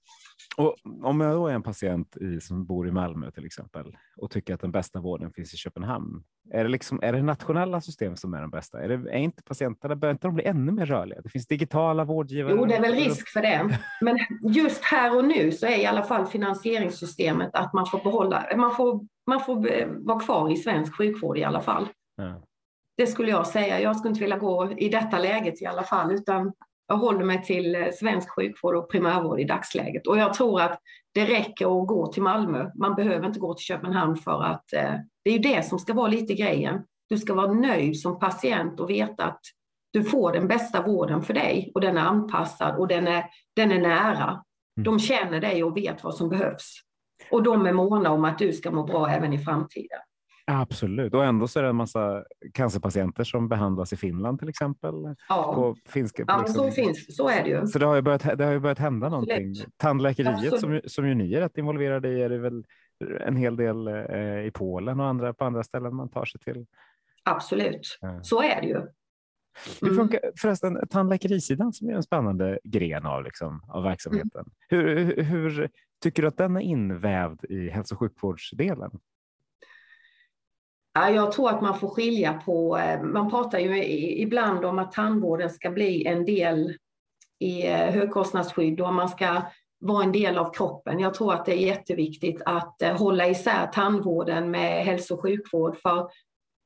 Och 0.57 0.77
om 1.03 1.21
jag 1.21 1.35
då 1.35 1.47
är 1.47 1.55
en 1.55 1.63
patient 1.63 2.17
i, 2.17 2.41
som 2.41 2.65
bor 2.67 2.89
i 2.89 2.93
Malmö 2.93 3.31
till 3.31 3.47
exempel 3.47 3.97
och 4.17 4.31
tycker 4.31 4.55
att 4.55 4.61
den 4.61 4.73
bästa 4.73 5.01
vården 5.01 5.33
finns 5.33 5.55
i 5.55 5.57
Köpenhamn. 5.57 6.25
Är 6.51 6.65
det, 6.65 6.71
liksom, 6.71 7.01
är 7.03 7.13
det 7.13 7.23
nationella 7.23 7.81
system 7.81 8.17
som 8.17 8.35
är 8.35 8.41
de 8.41 8.51
bästa? 8.51 8.83
Är, 8.83 8.89
det, 8.89 9.11
är 9.11 9.19
inte 9.19 9.43
patienterna, 9.43 9.97
bör 9.97 10.11
inte 10.11 10.27
de 10.27 10.35
bli 10.35 10.45
ännu 10.45 10.73
mer 10.73 10.87
rörliga? 10.87 11.21
Det 11.21 11.29
finns 11.29 11.47
digitala 11.47 12.05
vårdgivare. 12.05 12.55
Jo, 12.57 12.65
det 12.65 12.77
är 12.77 12.81
väl 12.81 12.95
risk 12.95 13.29
för 13.29 13.43
det. 13.43 13.79
Men 14.01 14.19
just 14.55 14.85
här 14.85 15.17
och 15.17 15.25
nu 15.25 15.53
så 15.53 15.67
är 15.67 15.79
i 15.79 15.87
alla 15.87 16.03
fall 16.03 16.27
finansieringssystemet 16.27 17.51
att 17.55 17.73
man 17.73 17.87
får 17.87 18.05
behålla, 18.05 18.47
man 18.57 18.75
får, 18.75 19.01
man 19.27 19.41
får 19.41 19.57
vara 20.07 20.21
kvar 20.21 20.53
i 20.53 20.57
svensk 20.57 20.97
sjukvård 20.97 21.39
i 21.39 21.45
alla 21.45 21.61
fall. 21.61 21.89
Ja. 22.17 22.43
Det 22.97 23.07
skulle 23.07 23.31
jag 23.31 23.47
säga. 23.47 23.81
Jag 23.81 23.97
skulle 23.97 24.11
inte 24.11 24.21
vilja 24.21 24.39
gå 24.39 24.73
i 24.79 24.89
detta 24.89 25.19
läget 25.19 25.63
i 25.63 25.67
alla 25.67 25.83
fall, 25.83 26.13
utan 26.13 26.53
jag 26.91 26.97
håller 26.97 27.25
mig 27.25 27.43
till 27.43 27.75
eh, 27.75 27.91
svensk 28.01 28.31
sjukvård 28.31 28.77
och 28.77 28.91
primärvård 28.91 29.41
i 29.41 29.45
dagsläget. 29.45 30.07
Och 30.07 30.19
jag 30.19 30.35
tror 30.35 30.61
att 30.61 30.81
det 31.15 31.25
räcker 31.25 31.83
att 31.83 31.87
gå 31.87 32.13
till 32.13 32.23
Malmö. 32.23 32.71
Man 32.75 32.95
behöver 32.95 33.27
inte 33.27 33.41
gå 33.41 33.55
till 33.55 33.65
Köpenhamn 33.65 34.17
för 34.17 34.43
att 34.43 34.73
eh, 34.73 34.93
det 35.25 35.31
är 35.31 35.33
ju 35.33 35.39
det 35.39 35.63
som 35.63 35.79
ska 35.79 35.95
vara 35.95 36.09
lite 36.09 36.35
grejen. 36.35 36.83
Du 37.09 37.19
ska 37.19 37.35
vara 37.35 37.53
nöjd 37.53 38.01
som 38.01 38.19
patient 38.19 38.81
och 38.81 38.91
veta 38.91 39.25
att 39.25 39.41
du 39.93 40.05
får 40.05 40.33
den 40.33 40.49
bästa 40.49 40.83
vården 40.83 41.23
för 41.23 41.35
dig 41.35 41.73
och 41.75 41.81
den 41.81 41.97
är 41.97 42.03
anpassad 42.03 42.77
och 42.77 42.89
den 42.89 43.09
är, 43.09 43.25
den 43.57 43.73
är 43.73 43.81
nära. 43.81 44.29
Mm. 44.29 44.45
De 44.77 44.99
känner 44.99 45.41
dig 45.41 45.65
och 45.65 45.77
vet 45.77 46.05
vad 46.05 46.15
som 46.15 46.29
behövs. 46.29 46.77
Och 47.31 47.43
de 47.43 47.67
är 47.67 47.73
måna 47.73 48.11
om 48.11 48.25
att 48.25 48.39
du 48.39 48.53
ska 48.53 48.71
må 48.71 48.85
bra 48.85 49.09
även 49.11 49.33
i 49.33 49.39
framtiden. 49.39 50.01
Absolut, 50.53 51.15
och 51.15 51.25
ändå 51.25 51.49
så 51.49 51.59
är 51.59 51.63
det 51.63 51.69
en 51.69 51.77
massa 51.77 52.25
cancerpatienter 52.55 53.25
som 53.25 53.49
behandlas 53.49 53.93
i 53.93 53.97
Finland 53.97 54.39
till 54.39 54.49
exempel. 54.49 54.95
Ja, 55.29 55.55
på 55.55 55.77
finska, 55.89 56.25
ja 56.27 56.39
liksom. 56.39 56.55
så, 56.55 56.71
finns, 56.71 57.17
så 57.17 57.29
är 57.29 57.45
det 57.45 57.51
ju. 57.51 57.67
Så 57.67 57.79
det 57.79 57.87
har 57.87 57.95
ju 57.95 58.03
börjat, 58.03 58.39
det 58.39 58.45
har 58.45 58.53
ju 58.53 58.61
börjat 58.61 58.79
hända 58.79 59.09
någonting. 59.09 59.55
Tandläkeriet 59.77 60.61
som, 60.61 60.81
som 60.87 61.09
ju 61.09 61.15
ni 61.15 61.35
är 61.35 61.41
rätt 61.41 61.59
involverade 61.59 62.09
i 62.09 62.23
är 62.23 62.29
det 62.29 62.39
väl 62.39 62.65
en 63.21 63.37
hel 63.37 63.57
del 63.57 63.89
eh, 63.89 64.47
i 64.47 64.51
Polen 64.55 65.01
och 65.01 65.07
andra 65.07 65.35
på 65.35 65.45
andra 65.45 65.63
ställen 65.63 65.95
man 65.95 66.09
tar 66.09 66.25
sig 66.25 66.41
till. 66.41 66.67
Absolut, 67.25 67.99
ja. 68.01 68.23
så 68.23 68.43
är 68.43 68.61
det 68.61 68.67
ju. 68.67 68.81
Hur 69.81 69.93
mm. 69.93 69.97
funkar 69.97 70.21
förresten 70.37 70.89
tandläkerisidan 70.89 71.73
som 71.73 71.89
är 71.89 71.93
en 71.93 72.03
spännande 72.03 72.59
gren 72.65 73.07
av, 73.07 73.25
liksom, 73.25 73.63
av 73.69 73.83
verksamheten? 73.83 74.45
Mm. 74.71 74.87
Hur, 74.87 74.97
hur, 74.97 75.23
hur, 75.23 75.71
tycker 76.03 76.23
du 76.23 76.29
att 76.29 76.37
den 76.37 76.57
är 76.57 76.61
invävd 76.61 77.45
i 77.45 77.69
hälso 77.69 77.95
och 77.95 77.99
sjukvårdsdelen? 77.99 78.91
Ja, 80.93 81.11
jag 81.11 81.33
tror 81.33 81.51
att 81.51 81.63
man 81.63 81.79
får 81.79 81.89
skilja 81.89 82.33
på, 82.33 82.79
eh, 82.79 83.03
man 83.03 83.31
pratar 83.31 83.59
ju 83.59 83.85
ibland 84.23 84.65
om 84.65 84.79
att 84.79 84.93
tandvården 84.93 85.51
ska 85.51 85.71
bli 85.71 86.07
en 86.07 86.25
del 86.25 86.77
i 87.39 87.67
eh, 87.67 87.77
högkostnadsskydd 87.77 88.81
och 88.81 88.95
man 88.95 89.09
ska 89.09 89.43
vara 89.81 90.05
en 90.05 90.13
del 90.13 90.39
av 90.39 90.53
kroppen. 90.53 90.99
Jag 90.99 91.15
tror 91.15 91.35
att 91.35 91.47
det 91.47 91.53
är 91.53 91.67
jätteviktigt 91.67 92.43
att 92.45 92.83
eh, 92.83 92.97
hålla 92.97 93.29
isär 93.29 93.67
tandvården 93.67 94.51
med 94.51 94.85
hälso 94.85 95.15
och 95.15 95.23
sjukvård. 95.23 95.77
För 95.77 96.11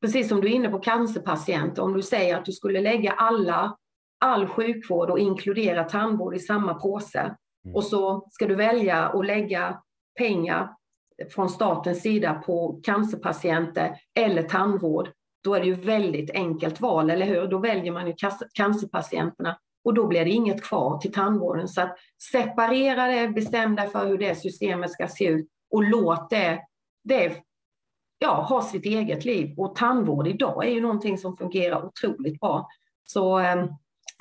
precis 0.01 0.29
som 0.29 0.41
du 0.41 0.49
är 0.49 0.53
inne 0.53 0.69
på 0.69 0.79
cancerpatienter, 0.79 1.83
om 1.83 1.93
du 1.93 2.03
säger 2.03 2.37
att 2.37 2.45
du 2.45 2.53
skulle 2.53 2.81
lägga 2.81 3.13
alla, 3.13 3.77
all 4.21 4.47
sjukvård 4.47 5.11
och 5.11 5.19
inkludera 5.19 5.85
tandvård 5.85 6.35
i 6.35 6.39
samma 6.39 6.75
påse 6.75 7.21
mm. 7.21 7.77
och 7.77 7.85
så 7.85 8.29
ska 8.31 8.47
du 8.47 8.55
välja 8.55 9.09
att 9.09 9.27
lägga 9.27 9.79
pengar 10.19 10.71
från 11.35 11.49
statens 11.49 12.03
sida 12.03 12.35
på 12.47 12.81
cancerpatienter 12.83 13.97
eller 14.15 14.43
tandvård, 14.43 15.09
då 15.45 15.55
är 15.55 15.61
det 15.61 15.67
ju 15.67 15.75
väldigt 15.75 16.31
enkelt 16.31 16.81
val, 16.81 17.11
eller 17.11 17.27
hur? 17.27 17.47
Då 17.47 17.59
väljer 17.59 17.93
man 17.93 18.07
ju 18.07 18.15
cancerpatienterna 18.55 19.59
och 19.85 19.95
då 19.95 20.07
blir 20.07 20.25
det 20.25 20.31
inget 20.31 20.63
kvar 20.63 20.99
till 20.99 21.13
tandvården. 21.13 21.69
Så 21.69 21.81
att 21.81 21.97
separera 22.33 23.07
det, 23.07 23.29
bestäm 23.29 23.77
dig 23.77 23.89
för 23.89 24.07
hur 24.07 24.19
det 24.19 24.35
systemet 24.35 24.91
ska 24.91 25.09
se 25.09 25.27
ut 25.27 25.49
och 25.71 25.85
låt 25.85 26.31
det, 26.31 26.61
det 27.05 27.37
ja, 28.19 28.47
ha 28.49 28.63
sitt 28.63 28.85
eget 28.85 29.25
liv. 29.25 29.55
Och 29.57 29.77
tandvård 29.77 30.29
idag 30.29 30.65
är 30.67 30.71
ju 30.71 30.81
någonting 30.81 31.19
som 31.19 31.37
fungerar 31.37 31.85
otroligt 31.87 32.41
bra. 32.41 32.69
Så 33.05 33.39
eh, 33.39 33.67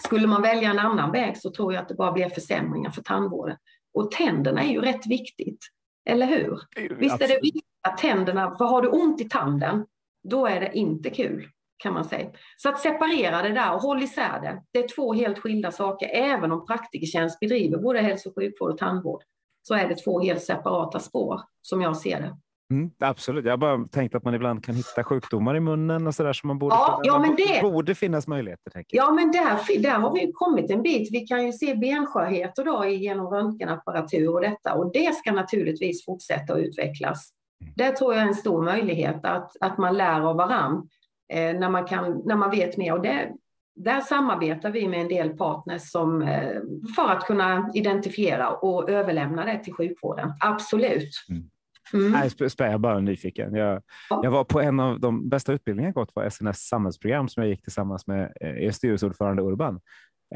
skulle 0.04 0.28
man 0.28 0.42
välja 0.42 0.70
en 0.70 0.80
annan 0.80 1.12
väg 1.12 1.38
så 1.38 1.52
tror 1.52 1.74
jag 1.74 1.82
att 1.82 1.88
det 1.88 1.96
bara 1.96 2.12
blir 2.12 2.30
försämringar 2.30 2.90
för 2.92 3.02
tandvården. 3.02 3.58
Och 3.94 4.12
tänderna 4.12 4.62
är 4.62 4.72
ju 4.72 4.82
rätt 4.82 5.08
viktigt. 5.08 5.60
Eller 6.06 6.26
hur? 6.26 6.60
Visst 6.98 7.22
är 7.22 7.28
det 7.28 7.39
viktigt 7.42 7.63
att 7.88 7.98
tänderna, 7.98 8.56
för 8.56 8.66
har 8.66 8.82
du 8.82 8.88
ont 8.88 9.22
i 9.22 9.30
tanden, 9.30 9.86
då 10.24 10.48
är 10.48 10.60
det 10.60 10.78
inte 10.78 11.10
kul 11.10 11.50
kan 11.78 11.94
man 11.94 12.06
säga. 12.06 12.32
Så 12.58 12.70
att 12.70 12.80
separera 12.80 13.42
det 13.42 13.50
där 13.54 13.74
och 13.74 13.82
håll 13.82 14.04
isär 14.04 14.42
det. 14.42 14.63
Det 14.72 14.80
är 14.80 14.96
två 14.96 15.13
helt 15.13 15.39
skilda 15.39 15.72
saker. 15.72 16.10
Även 16.13 16.52
om 16.52 16.66
Praktikertjänst 16.66 17.39
bedriver 17.39 17.78
både 17.78 18.00
hälso 18.00 18.30
och 18.30 18.36
sjukvård 18.36 18.72
och 18.72 18.78
tandvård 18.78 19.24
så 19.62 19.74
är 19.74 19.88
det 19.88 19.96
två 19.96 20.20
helt 20.20 20.42
separata 20.42 21.00
spår 21.00 21.42
som 21.62 21.82
jag 21.82 21.98
ser 21.98 22.22
det. 22.22 22.38
Mm, 22.74 22.92
absolut, 23.00 23.46
jag 23.46 23.60
bara 23.60 23.88
tänkt 23.88 24.16
att 24.16 24.24
man 24.24 24.34
ibland 24.34 24.66
kan 24.66 24.76
hitta 24.76 25.04
sjukdomar 25.04 25.56
i 25.56 25.60
munnen 25.60 26.08
och 26.08 26.16
så 26.16 26.24
där 26.24 26.34
som 26.34 26.48
man 26.48 26.60
borde, 26.60 26.76
ja, 26.76 27.02
ja, 27.04 27.20
men 27.20 27.36
det 27.36 27.62
borde 27.62 27.96
finnas 27.96 28.28
möjligheter. 28.28 28.72
Tänker 28.72 28.98
jag. 28.98 29.06
Ja, 29.06 29.12
men 29.12 29.32
där, 29.32 29.82
där 29.82 30.00
har 30.00 30.14
vi 30.14 30.32
kommit 30.34 30.72
en 30.72 30.82
bit. 30.82 31.10
Vi 31.12 31.20
kan 31.20 31.46
ju 31.46 31.54
se 31.54 31.76
benskörheter 31.76 32.66
då 32.66 32.86
genom 32.86 33.28
röntgenapparatur 33.28 34.34
och 34.34 34.42
detta 34.42 34.74
och 34.74 34.92
det 34.94 35.16
ska 35.16 35.32
naturligtvis 35.32 36.06
fortsätta 36.06 36.54
att 36.54 36.60
utvecklas. 36.60 37.30
Mm. 37.62 37.74
Det 37.76 37.92
tror 37.92 38.14
jag 38.14 38.24
är 38.24 38.28
en 38.28 38.36
stor 38.36 38.64
möjlighet 38.64 39.26
att, 39.26 39.52
att 39.60 39.78
man 39.78 39.98
lär 39.98 40.22
av 40.22 40.36
varann 40.36 40.90
eh, 41.34 41.60
när, 41.60 41.70
man 41.70 41.86
kan, 41.86 42.22
när 42.26 42.36
man 42.36 42.52
vet 42.52 42.78
mer. 42.78 42.94
Och 42.94 43.02
det, 43.02 43.32
där 43.76 44.02
samarbetar 44.02 44.72
vi 44.72 44.88
med 44.88 45.02
en 45.02 45.08
del 45.08 45.30
partners 45.30 45.92
som, 45.92 46.22
eh, 46.22 46.62
för 46.96 47.10
att 47.10 47.26
kunna 47.26 47.72
identifiera 47.74 48.50
och 48.50 48.90
överlämna 48.90 49.46
det 49.46 49.64
till 49.64 49.74
sjukvården. 49.74 50.34
Absolut. 50.40 51.12
Mm. 51.30 51.50
Mm. 51.94 52.12
Nej, 52.12 52.30
jag 52.40 52.68
är 52.68 52.78
bara 52.78 53.00
nyfiken. 53.00 53.56
Jag, 53.56 53.82
jag 54.10 54.32
var 54.32 54.44
på 54.44 54.62
en 54.62 54.80
av 54.80 55.00
de 55.00 55.30
bästa 55.30 55.54
utbildningar 55.54 55.88
jag 55.88 55.96
gått 55.96 56.14
på 56.14 56.30
SNS 56.32 56.60
samhällsprogram 56.60 57.30
som 57.30 57.44
jag 57.44 57.50
gick 57.50 57.64
tillsammans 57.64 58.08
med 58.08 58.34
er 58.42 58.72
styrelseordförande 58.72 59.42
Urban. 59.42 59.80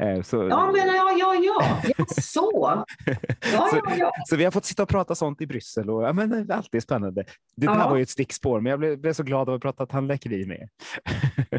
Eh, 0.00 0.22
så, 0.22 0.36
ja, 0.36 0.72
men 0.72 0.86
ja, 0.86 1.12
ja, 1.18 1.34
ja, 1.34 1.82
ja 1.98 2.04
så. 2.08 2.84
Ja, 3.52 3.68
så, 3.70 3.80
ja, 3.84 3.94
ja. 3.98 4.12
så 4.26 4.36
vi 4.36 4.44
har 4.44 4.50
fått 4.50 4.64
sitta 4.64 4.82
och 4.82 4.88
prata 4.88 5.14
sånt 5.14 5.40
i 5.40 5.46
Bryssel 5.46 5.90
och 5.90 6.02
ja, 6.02 6.12
men 6.12 6.30
det 6.30 6.54
är 6.54 6.56
alltid 6.56 6.82
spännande. 6.82 7.24
Det 7.56 7.66
ja. 7.66 7.74
där 7.74 7.88
var 7.88 7.96
ju 7.96 8.02
ett 8.02 8.10
stickspår, 8.10 8.60
men 8.60 8.70
jag 8.70 8.78
blev, 8.78 8.98
blev 8.98 9.12
så 9.12 9.22
glad 9.22 9.48
av 9.48 9.54
att 9.54 9.62
prata 9.62 9.86
tandläkeri 9.86 10.46
med 10.46 10.68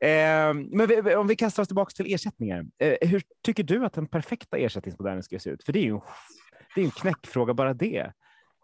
eh, 0.00 0.54
Men 0.54 0.86
vi, 0.86 1.14
om 1.14 1.26
vi 1.26 1.36
kastar 1.36 1.62
oss 1.62 1.68
tillbaka 1.68 1.90
till 1.90 2.14
ersättningar. 2.14 2.64
Eh, 2.78 3.08
hur 3.08 3.22
tycker 3.44 3.62
du 3.62 3.84
att 3.84 3.92
den 3.92 4.06
perfekta 4.06 4.56
ersättningsmodellen 4.56 5.22
ska 5.22 5.38
se 5.38 5.50
ut? 5.50 5.64
För 5.64 5.72
det 5.72 5.78
är 5.78 5.84
ju 5.84 5.94
en, 5.94 6.00
det 6.74 6.80
är 6.80 6.84
en 6.84 6.90
knäckfråga 6.90 7.54
bara 7.54 7.74
det. 7.74 8.12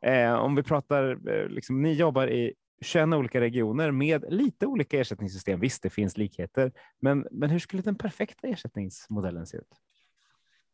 Eh, 0.02 0.34
om 0.34 0.54
vi 0.54 0.62
pratar, 0.62 1.28
eh, 1.30 1.48
liksom, 1.48 1.82
ni 1.82 1.92
jobbar 1.92 2.28
i 2.28 2.54
21 2.80 3.14
olika 3.14 3.40
regioner 3.40 3.90
med 3.90 4.24
lite 4.28 4.66
olika 4.66 5.00
ersättningssystem. 5.00 5.60
Visst, 5.60 5.82
det 5.82 5.90
finns 5.90 6.16
likheter, 6.16 6.72
men, 7.00 7.26
men 7.30 7.50
hur 7.50 7.58
skulle 7.58 7.82
den 7.82 7.96
perfekta 7.96 8.48
ersättningsmodellen 8.48 9.46
se 9.46 9.56
ut? 9.56 9.68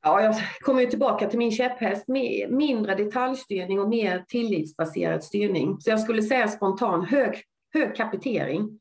Ja, 0.02 0.22
jag 0.22 0.34
kommer 0.60 0.87
tillbaka 0.87 1.28
till 1.28 1.38
min 1.38 1.50
käpphäst, 1.50 2.04
mindre 2.48 2.94
detaljstyrning 2.94 3.80
och 3.80 3.88
mer 3.88 4.24
tillitsbaserad 4.28 5.24
styrning. 5.24 5.80
Så 5.80 5.90
jag 5.90 6.00
skulle 6.00 6.22
säga 6.22 6.48
spontan 6.48 7.04
hög, 7.04 7.42
hög 7.74 7.96
kapitering. 7.96 8.80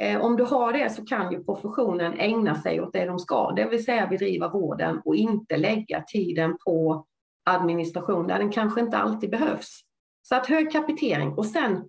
Eh, 0.00 0.20
om 0.20 0.36
du 0.36 0.44
har 0.44 0.72
det 0.72 0.90
så 0.90 1.04
kan 1.04 1.32
ju 1.32 1.44
professionen 1.44 2.14
ägna 2.18 2.54
sig 2.54 2.80
åt 2.80 2.92
det 2.92 3.04
de 3.04 3.18
ska, 3.18 3.50
det 3.50 3.68
vill 3.68 3.84
säga 3.84 4.06
bedriva 4.06 4.48
vården 4.48 5.00
och 5.04 5.16
inte 5.16 5.56
lägga 5.56 6.02
tiden 6.02 6.56
på 6.64 7.06
administration 7.44 8.26
där 8.26 8.38
den 8.38 8.52
kanske 8.52 8.80
inte 8.80 8.98
alltid 8.98 9.30
behövs. 9.30 9.80
Så 10.22 10.34
att 10.34 10.46
hög 10.46 10.72
kapitering 10.72 11.32
och 11.32 11.46
sen 11.46 11.84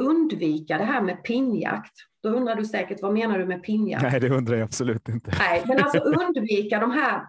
undvika 0.00 0.78
det 0.78 0.84
här 0.84 1.02
med 1.02 1.24
pinnjakt. 1.24 1.92
Då 2.22 2.28
undrar 2.28 2.54
du 2.54 2.64
säkert, 2.64 3.02
vad 3.02 3.12
menar 3.12 3.38
du 3.38 3.46
med 3.46 3.62
pinnjakt? 3.62 4.02
Nej, 4.02 4.20
det 4.20 4.30
undrar 4.30 4.56
jag 4.56 4.64
absolut 4.64 5.08
inte. 5.08 5.32
Nej, 5.38 5.64
men 5.66 5.84
alltså 5.84 5.98
undvika 6.26 6.80
de 6.80 6.90
här 6.90 7.22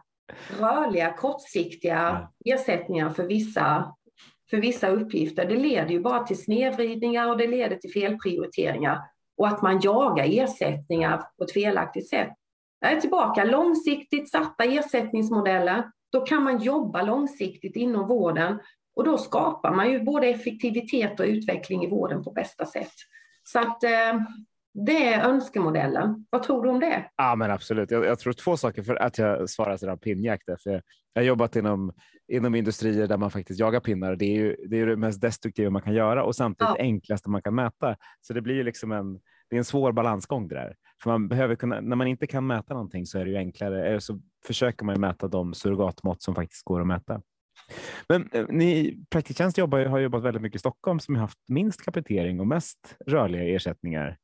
rörliga, 0.59 1.13
kortsiktiga 1.13 2.29
ja. 2.37 2.55
ersättningarna 2.55 3.13
för 3.13 3.23
vissa, 3.23 3.95
för 4.49 4.57
vissa 4.57 4.89
uppgifter. 4.89 5.45
Det 5.45 5.55
leder 5.55 5.89
ju 5.89 5.99
bara 5.99 6.23
till 6.23 6.43
snedvridningar 6.43 7.29
och 7.29 7.37
det 7.37 7.47
leder 7.47 7.75
till 7.75 7.91
felprioriteringar 7.91 8.99
och 9.37 9.47
att 9.47 9.61
man 9.61 9.79
jagar 9.83 10.25
ersättningar 10.29 11.23
på 11.37 11.43
ett 11.43 11.51
felaktigt 11.51 12.09
sätt. 12.09 12.29
Jag 12.79 12.91
är 12.91 13.01
tillbaka, 13.01 13.43
långsiktigt 13.43 14.31
satta 14.31 14.63
ersättningsmodeller. 14.63 15.83
Då 16.11 16.21
kan 16.21 16.43
man 16.43 16.59
jobba 16.59 17.01
långsiktigt 17.01 17.75
inom 17.75 18.07
vården 18.07 18.59
och 18.95 19.03
då 19.03 19.17
skapar 19.17 19.71
man 19.75 19.91
ju 19.91 20.03
både 20.03 20.27
effektivitet 20.27 21.19
och 21.19 21.25
utveckling 21.25 21.83
i 21.83 21.89
vården 21.89 22.23
på 22.23 22.31
bästa 22.31 22.65
sätt. 22.65 22.93
Så 23.43 23.59
att 23.59 23.83
eh, 23.83 24.21
det 24.73 25.07
är 25.07 25.29
önskemodellen. 25.29 26.25
Vad 26.29 26.43
tror 26.43 26.63
du 26.63 26.69
om 26.69 26.79
det? 26.79 27.09
Ja, 27.15 27.35
men 27.35 27.51
absolut. 27.51 27.91
Jag, 27.91 28.05
jag 28.05 28.19
tror 28.19 28.33
två 28.33 28.57
saker 28.57 28.83
för 28.83 28.95
att 28.95 29.17
jag 29.17 29.49
svarar 29.49 29.77
sådär 29.77 29.95
pinnjakt. 29.95 30.45
För 30.63 30.81
jag 31.13 31.21
har 31.21 31.27
jobbat 31.27 31.55
inom, 31.55 31.93
inom 32.27 32.55
industrier 32.55 33.07
där 33.07 33.17
man 33.17 33.31
faktiskt 33.31 33.59
jagar 33.59 33.79
pinnar. 33.79 34.15
Det 34.15 34.25
är 34.25 34.35
ju 34.35 34.55
det, 34.69 34.79
är 34.79 34.85
det 34.85 34.95
mest 34.95 35.21
destruktiva 35.21 35.69
man 35.69 35.81
kan 35.81 35.93
göra 35.93 36.23
och 36.23 36.35
samtidigt 36.35 36.75
ja. 36.77 36.83
enklaste 36.83 37.29
man 37.29 37.41
kan 37.41 37.55
mäta. 37.55 37.95
Så 38.21 38.33
det 38.33 38.41
blir 38.41 38.55
ju 38.55 38.63
liksom 38.63 38.91
en, 38.91 39.13
det 39.49 39.55
är 39.55 39.57
en 39.57 39.65
svår 39.65 39.91
balansgång 39.91 40.47
det 40.47 40.55
där. 40.55 40.75
För 41.03 41.09
man 41.09 41.27
behöver 41.27 41.55
kunna, 41.55 41.81
när 41.81 41.95
man 41.95 42.07
inte 42.07 42.27
kan 42.27 42.47
mäta 42.47 42.73
någonting 42.73 43.05
så 43.05 43.19
är 43.19 43.25
det 43.25 43.31
ju 43.31 43.37
enklare. 43.37 43.93
Eh, 43.93 43.99
så 43.99 44.19
försöker 44.47 44.85
man 44.85 45.01
mäta 45.01 45.27
de 45.27 45.53
surrogatmått 45.53 46.21
som 46.21 46.35
faktiskt 46.35 46.63
går 46.63 46.81
att 46.81 46.87
mäta. 46.87 47.21
Men 48.09 48.29
eh, 48.31 48.45
ni 48.49 48.97
Praktiktjänst 49.09 49.57
jobbar, 49.57 49.85
har 49.85 49.99
jobbat 49.99 50.23
väldigt 50.23 50.41
mycket 50.41 50.55
i 50.55 50.59
Stockholm 50.59 50.99
som 50.99 51.15
har 51.15 51.21
haft 51.21 51.39
minst 51.47 51.85
kapitering 51.85 52.39
och 52.39 52.47
mest 52.47 52.95
rörliga 53.05 53.43
ersättningar. 53.43 54.17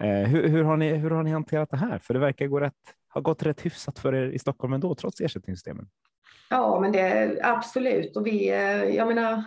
Eh, 0.00 0.08
hur, 0.08 0.48
hur, 0.48 0.64
har 0.64 0.76
ni, 0.76 0.94
hur 0.94 1.10
har 1.10 1.22
ni 1.22 1.30
hanterat 1.30 1.70
det 1.70 1.76
här? 1.76 1.98
För 1.98 2.14
det 2.14 2.20
verkar 2.20 2.46
gå 2.46 2.60
rätt, 2.60 2.74
ha 3.14 3.20
gått 3.20 3.42
rätt 3.42 3.66
hyfsat 3.66 3.98
för 3.98 4.14
er 4.14 4.30
i 4.30 4.38
Stockholm 4.38 4.72
ändå, 4.72 4.94
trots 4.94 5.20
ersättningssystemen. 5.20 5.88
Ja, 6.50 6.80
men 6.80 6.92
det 6.92 7.38
absolut. 7.42 8.16
Och 8.16 8.26
vi, 8.26 8.48
eh, 8.48 8.84
jag 8.96 9.08
menar, 9.08 9.44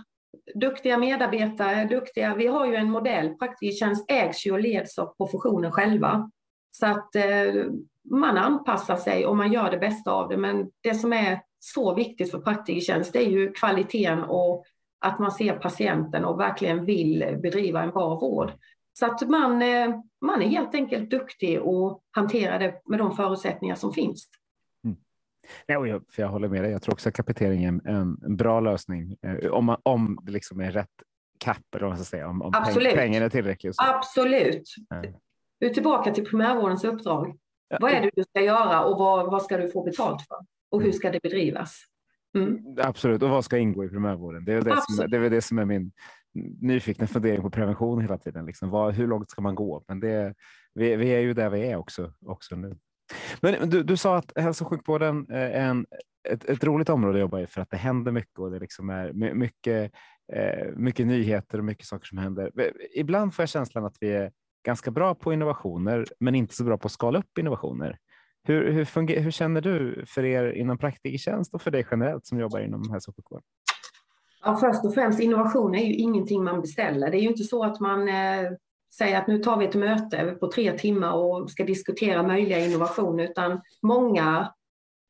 duktiga 0.55 0.97
medarbetare, 0.97 1.85
duktiga. 1.85 2.35
Vi 2.35 2.47
har 2.47 2.65
ju 2.65 2.75
en 2.75 2.91
modell, 2.91 3.33
Praktiktjänst 3.33 4.11
ägs 4.11 4.45
ju 4.45 4.51
och 4.51 4.59
leds 4.59 4.99
av 4.99 5.15
professionen 5.17 5.71
själva. 5.71 6.31
Så 6.71 6.85
att 6.85 7.15
eh, 7.15 7.65
man 8.11 8.37
anpassar 8.37 8.95
sig 8.95 9.25
och 9.25 9.37
man 9.37 9.53
gör 9.53 9.71
det 9.71 9.77
bästa 9.77 10.11
av 10.11 10.29
det. 10.29 10.37
Men 10.37 10.71
det 10.81 10.95
som 10.95 11.13
är 11.13 11.41
så 11.59 11.93
viktigt 11.93 12.31
för 12.31 12.39
praktikertjänst 12.39 13.15
är 13.15 13.29
ju 13.29 13.51
kvaliteten 13.51 14.23
och 14.23 14.65
att 14.99 15.19
man 15.19 15.31
ser 15.31 15.55
patienten 15.55 16.25
och 16.25 16.39
verkligen 16.39 16.85
vill 16.85 17.37
bedriva 17.41 17.83
en 17.83 17.91
bra 17.91 18.15
vård. 18.15 18.51
Så 18.93 19.05
att 19.05 19.29
man, 19.29 19.61
eh, 19.61 19.99
man 20.21 20.41
är 20.41 20.47
helt 20.47 20.75
enkelt 20.75 21.09
duktig 21.09 21.61
och 21.61 22.03
hanterar 22.11 22.59
det 22.59 22.81
med 22.85 22.99
de 22.99 23.15
förutsättningar 23.15 23.75
som 23.75 23.93
finns. 23.93 24.29
Mm. 24.83 24.97
Ja, 25.65 25.87
jag, 25.87 26.03
för 26.09 26.21
jag 26.21 26.29
håller 26.29 26.47
med 26.47 26.63
dig. 26.63 26.71
Jag 26.71 26.81
tror 26.81 26.93
också 26.93 27.09
att 27.09 27.15
kapitering 27.15 27.63
är 27.63 27.67
en, 27.67 28.19
en 28.25 28.37
bra 28.37 28.59
lösning 28.59 29.17
eh, 29.21 29.51
om, 29.51 29.65
man, 29.65 29.77
om 29.83 30.19
det 30.23 30.31
liksom 30.31 30.59
är 30.59 30.71
rätt 30.71 30.87
kapp, 31.37 31.75
eller 31.75 31.81
vad 31.81 31.89
man 31.89 31.97
ska 31.97 32.05
säga, 32.05 32.27
om, 32.27 32.41
om 32.41 32.51
Absolut. 32.55 32.95
pengarna 32.95 33.25
är 33.25 33.29
tillräckligt. 33.29 33.75
Absolut. 33.77 34.63
Du 35.61 35.67
är 35.67 35.73
tillbaka 35.73 36.13
till 36.13 36.25
primärvårdens 36.25 36.83
uppdrag. 36.83 37.37
Ja. 37.67 37.77
Vad 37.81 37.91
är 37.91 38.01
det 38.01 38.11
du 38.15 38.23
ska 38.23 38.41
göra 38.41 38.83
och 38.83 38.99
vad, 38.99 39.31
vad 39.31 39.43
ska 39.43 39.57
du 39.57 39.71
få 39.71 39.83
betalt 39.83 40.27
för? 40.27 40.37
och 40.71 40.79
hur 40.79 40.87
mm. 40.87 40.93
ska 40.93 41.11
det 41.11 41.19
bedrivas? 41.23 41.83
Mm. 42.37 42.59
Absolut, 42.77 43.23
och 43.23 43.29
vad 43.29 43.45
ska 43.45 43.57
ingå 43.57 43.85
i 43.85 43.89
primärvården? 43.89 44.45
Det 44.45 44.53
är, 44.53 44.61
det, 44.61 44.81
som, 44.81 45.09
det 45.09 45.17
är 45.17 45.29
det 45.29 45.41
som 45.41 45.59
är 45.59 45.65
min 45.65 45.91
nyfikna 46.61 47.07
fundering 47.07 47.41
på 47.41 47.49
prevention 47.49 48.01
hela 48.01 48.17
tiden. 48.17 48.45
Liksom. 48.45 48.69
Vad, 48.69 48.93
hur 48.93 49.07
långt 49.07 49.29
ska 49.29 49.41
man 49.41 49.55
gå? 49.55 49.83
Men 49.87 49.99
det, 49.99 50.35
vi, 50.73 50.95
vi 50.95 51.07
är 51.09 51.19
ju 51.19 51.33
där 51.33 51.49
vi 51.49 51.67
är 51.67 51.75
också, 51.75 52.13
också 52.25 52.55
nu. 52.55 52.77
Men 53.41 53.69
du, 53.69 53.83
du 53.83 53.97
sa 53.97 54.17
att 54.17 54.31
hälso 54.35 54.63
och 54.63 54.69
sjukvården 54.69 55.25
är 55.29 55.51
en, 55.51 55.85
ett, 56.29 56.45
ett 56.45 56.63
roligt 56.63 56.89
område 56.89 57.17
att 57.17 57.21
jobba 57.21 57.39
i 57.39 57.47
för 57.47 57.61
att 57.61 57.69
det 57.69 57.77
händer 57.77 58.11
mycket 58.11 58.39
och 58.39 58.51
det 58.51 58.59
liksom 58.59 58.89
är 58.89 59.13
mycket, 59.33 59.91
eh, 60.33 60.67
mycket 60.75 61.07
nyheter 61.07 61.57
och 61.57 61.65
mycket 61.65 61.85
saker 61.85 62.05
som 62.05 62.17
händer. 62.17 62.51
Ibland 62.95 63.33
får 63.33 63.43
jag 63.43 63.49
känslan 63.49 63.85
att 63.85 63.97
vi 63.99 64.11
är 64.11 64.31
ganska 64.63 64.91
bra 64.91 65.15
på 65.15 65.33
innovationer, 65.33 66.05
men 66.19 66.35
inte 66.35 66.55
så 66.55 66.63
bra 66.63 66.77
på 66.77 66.85
att 66.85 66.91
skala 66.91 67.19
upp 67.19 67.37
innovationer. 67.37 67.97
Hur, 68.43 68.71
hur, 68.71 68.85
funger, 68.85 69.19
hur 69.19 69.31
känner 69.31 69.61
du 69.61 70.05
för 70.07 70.25
er 70.25 70.51
inom 70.51 70.77
praktikertjänst 70.77 71.53
och 71.53 71.61
för 71.61 71.71
dig 71.71 71.87
generellt 71.91 72.25
som 72.25 72.39
jobbar 72.39 72.59
inom 72.59 72.91
hälso 72.91 73.11
och 73.11 73.15
sjukvård? 73.15 73.43
Ja, 74.43 74.57
först 74.57 74.85
och 74.85 74.93
främst, 74.93 75.19
innovation 75.19 75.75
är 75.75 75.85
ju 75.85 75.93
ingenting 75.93 76.43
man 76.43 76.61
beställer. 76.61 77.11
Det 77.11 77.17
är 77.17 77.21
ju 77.21 77.29
inte 77.29 77.43
så 77.43 77.63
att 77.63 77.79
man 77.79 78.07
eh, 78.07 78.51
säger 78.97 79.17
att 79.17 79.27
nu 79.27 79.39
tar 79.39 79.57
vi 79.57 79.65
ett 79.65 79.75
möte 79.75 80.37
på 80.39 80.51
tre 80.51 80.77
timmar 80.77 81.13
och 81.13 81.51
ska 81.51 81.63
diskutera 81.63 82.23
möjliga 82.23 82.59
innovationer, 82.59 83.23
utan 83.23 83.61
många, 83.81 84.53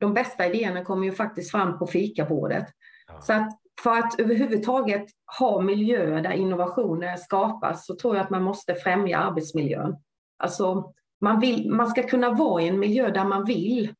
de 0.00 0.14
bästa 0.14 0.46
idéerna 0.46 0.84
kommer 0.84 1.04
ju 1.04 1.12
faktiskt 1.12 1.50
fram 1.50 1.78
på 1.78 1.86
fikabordet. 1.86 2.66
Ja. 3.06 3.20
Så 3.20 3.32
att 3.32 3.61
för 3.80 3.98
att 3.98 4.20
överhuvudtaget 4.20 5.06
ha 5.38 5.60
miljöer 5.60 6.22
där 6.22 6.32
innovationer 6.32 7.16
skapas 7.16 7.86
så 7.86 7.96
tror 7.96 8.16
jag 8.16 8.24
att 8.24 8.30
man 8.30 8.42
måste 8.42 8.74
främja 8.74 9.18
arbetsmiljön. 9.18 9.96
Alltså 10.38 10.92
man, 11.20 11.40
vill, 11.40 11.70
man 11.70 11.86
ska 11.86 12.02
kunna 12.02 12.30
vara 12.30 12.62
i 12.62 12.68
en 12.68 12.78
miljö 12.78 13.10
där 13.10 13.24
man 13.24 13.44
vill. 13.44 13.94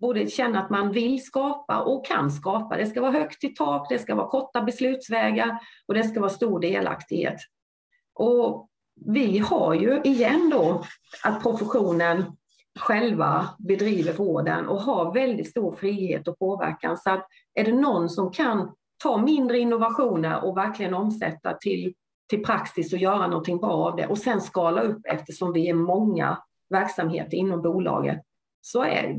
Både 0.00 0.26
känna 0.26 0.60
att 0.62 0.70
man 0.70 0.92
vill 0.92 1.24
skapa 1.24 1.82
och 1.82 2.06
kan 2.06 2.30
skapa. 2.30 2.76
Det 2.76 2.86
ska 2.86 3.00
vara 3.00 3.12
högt 3.12 3.44
i 3.44 3.48
tak, 3.48 3.86
det 3.88 3.98
ska 3.98 4.14
vara 4.14 4.28
korta 4.28 4.62
beslutsvägar 4.62 5.58
och 5.88 5.94
det 5.94 6.02
ska 6.02 6.20
vara 6.20 6.30
stor 6.30 6.60
delaktighet. 6.60 7.40
Och 8.14 8.68
vi 9.06 9.38
har 9.38 9.74
ju 9.74 10.00
igen 10.04 10.50
då 10.50 10.84
att 11.24 11.42
professionen 11.42 12.24
själva 12.78 13.48
bedriver 13.58 14.12
vården 14.12 14.68
och 14.68 14.80
har 14.80 15.14
väldigt 15.14 15.50
stor 15.50 15.76
frihet 15.76 16.28
och 16.28 16.38
påverkan. 16.38 16.96
Så 16.96 17.10
att 17.10 17.26
är 17.54 17.64
det 17.64 17.72
någon 17.72 18.08
som 18.08 18.32
kan 18.32 18.72
ta 18.98 19.22
mindre 19.22 19.58
innovationer 19.58 20.44
och 20.44 20.56
verkligen 20.56 20.94
omsätta 20.94 21.54
till, 21.54 21.94
till 22.28 22.44
praxis 22.44 22.92
och 22.92 22.98
göra 22.98 23.26
någonting 23.26 23.58
bra 23.58 23.72
av 23.72 23.96
det 23.96 24.06
och 24.06 24.18
sen 24.18 24.40
skala 24.40 24.80
upp 24.80 25.00
eftersom 25.04 25.52
vi 25.52 25.68
är 25.68 25.74
många 25.74 26.38
verksamheter 26.70 27.36
inom 27.36 27.62
bolaget 27.62 28.22
så 28.60 28.82
är 28.82 29.16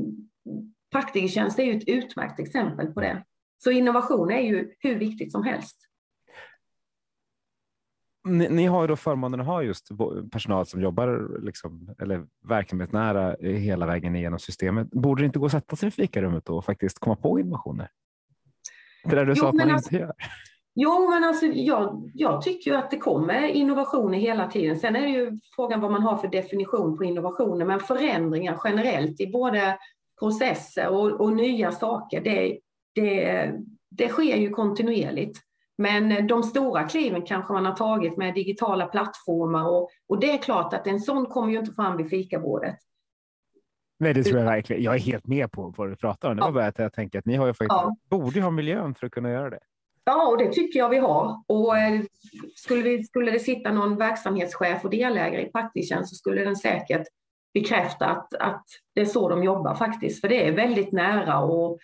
praktikertjänst 0.92 1.58
är 1.58 1.64
ju 1.64 1.76
ett 1.76 1.88
utmärkt 1.88 2.40
exempel 2.40 2.86
på 2.86 3.00
det. 3.00 3.24
Så 3.58 3.70
innovation 3.70 4.30
är 4.30 4.40
ju 4.40 4.74
hur 4.78 4.98
viktigt 4.98 5.32
som 5.32 5.44
helst. 5.44 5.76
Ni, 8.24 8.48
ni 8.48 8.66
har 8.66 8.82
ju 8.82 8.88
då 8.88 8.96
förmånen 8.96 9.40
att 9.40 9.46
ha 9.46 9.62
just 9.62 9.88
personal 10.32 10.66
som 10.66 10.82
jobbar 10.82 11.38
liksom, 11.42 11.94
eller 11.98 12.26
verksamhetsnära 12.48 13.36
hela 13.40 13.86
vägen 13.86 14.16
igenom 14.16 14.38
systemet. 14.38 14.90
Borde 14.90 15.22
det 15.22 15.26
inte 15.26 15.38
gå 15.38 15.46
att 15.46 15.52
sätta 15.52 15.76
sig 15.76 15.88
i 15.88 15.90
fikarummet 15.90 16.48
och 16.48 16.64
faktiskt 16.64 16.98
komma 16.98 17.16
på 17.16 17.40
innovationer? 17.40 17.90
Det 19.04 19.14
där 19.14 19.26
du 19.26 19.32
jo, 19.32 19.36
sa 19.36 19.48
att 19.48 19.54
man 19.54 19.70
alltså, 19.70 19.92
inte 19.92 20.04
gör. 20.04 20.12
Jo, 20.74 21.10
men 21.10 21.24
alltså, 21.24 21.46
jag, 21.46 22.10
jag 22.14 22.42
tycker 22.42 22.70
ju 22.70 22.76
att 22.76 22.90
det 22.90 22.98
kommer 22.98 23.46
innovationer 23.46 24.18
hela 24.18 24.46
tiden. 24.46 24.78
Sen 24.78 24.96
är 24.96 25.00
det 25.00 25.08
ju 25.08 25.38
frågan 25.56 25.80
vad 25.80 25.90
man 25.90 26.02
har 26.02 26.16
för 26.16 26.28
definition 26.28 26.98
på 26.98 27.04
innovationer, 27.04 27.64
men 27.64 27.80
förändringar 27.80 28.60
generellt 28.64 29.20
i 29.20 29.26
både 29.26 29.78
processer 30.18 30.88
och, 30.88 31.20
och 31.20 31.32
nya 31.32 31.72
saker, 31.72 32.20
det, 32.20 32.58
det, 32.94 33.52
det 33.90 34.08
sker 34.08 34.36
ju 34.36 34.50
kontinuerligt. 34.50 35.38
Men 35.78 36.26
de 36.26 36.42
stora 36.42 36.84
kliven 36.84 37.22
kanske 37.22 37.52
man 37.52 37.66
har 37.66 37.76
tagit 37.76 38.16
med 38.16 38.34
digitala 38.34 38.86
plattformar 38.86 39.68
och, 39.68 39.90
och 40.08 40.20
det 40.20 40.30
är 40.30 40.38
klart 40.38 40.74
att 40.74 40.86
en 40.86 41.00
sån 41.00 41.26
kommer 41.26 41.52
ju 41.52 41.58
inte 41.58 41.72
fram 41.72 41.96
vid 41.96 42.10
fikabordet. 42.10 42.76
Nej, 44.00 44.14
det 44.14 44.24
tror 44.24 44.38
jag 44.38 44.46
verkligen. 44.46 44.82
Jag 44.82 44.94
är 44.94 44.98
helt 44.98 45.26
med 45.26 45.52
på 45.52 45.74
vad 45.76 45.90
du 45.90 45.96
pratar 45.96 46.30
om. 46.30 46.36
Det 46.36 46.42
var 46.42 46.52
bara 46.52 46.66
att 46.66 46.78
jag 46.78 46.92
tänker 46.92 47.18
att 47.18 47.26
ni 47.26 47.36
har 47.36 47.46
ju 47.46 47.52
faktiskt, 47.52 47.68
ja. 47.70 47.96
borde 48.10 48.40
ha 48.40 48.50
miljön 48.50 48.94
för 48.94 49.06
att 49.06 49.12
kunna 49.12 49.30
göra 49.30 49.50
det. 49.50 49.58
Ja, 50.04 50.28
och 50.28 50.38
det 50.38 50.52
tycker 50.52 50.78
jag 50.78 50.88
vi 50.88 50.98
har. 50.98 51.42
Och 51.46 51.78
eh, 51.78 52.00
skulle, 52.54 52.82
vi, 52.82 53.04
skulle 53.04 53.30
det 53.30 53.38
sitta 53.38 53.72
någon 53.72 53.96
verksamhetschef 53.96 54.84
och 54.84 54.90
delägare 54.90 55.46
i 55.46 55.50
Praktiktjänst 55.52 56.10
så 56.10 56.14
skulle 56.14 56.44
den 56.44 56.56
säkert 56.56 57.06
bekräfta 57.54 58.06
att, 58.06 58.34
att 58.34 58.64
det 58.94 59.00
är 59.00 59.04
så 59.04 59.28
de 59.28 59.44
jobbar 59.44 59.74
faktiskt. 59.74 60.20
För 60.20 60.28
det 60.28 60.48
är 60.48 60.52
väldigt 60.52 60.92
nära 60.92 61.38
och 61.40 61.78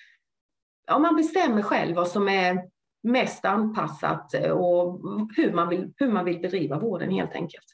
ja, 0.87 0.99
man 0.99 1.17
bestämmer 1.17 1.63
själv 1.63 1.97
vad 1.97 2.09
som 2.09 2.29
är 2.29 2.65
mest 3.03 3.45
anpassat 3.45 4.35
och 4.35 5.01
hur 5.37 5.53
man 5.53 5.69
vill, 5.69 5.93
hur 5.97 6.13
man 6.13 6.25
vill 6.25 6.41
bedriva 6.41 6.79
vården 6.79 7.11
helt 7.11 7.35
enkelt. 7.35 7.67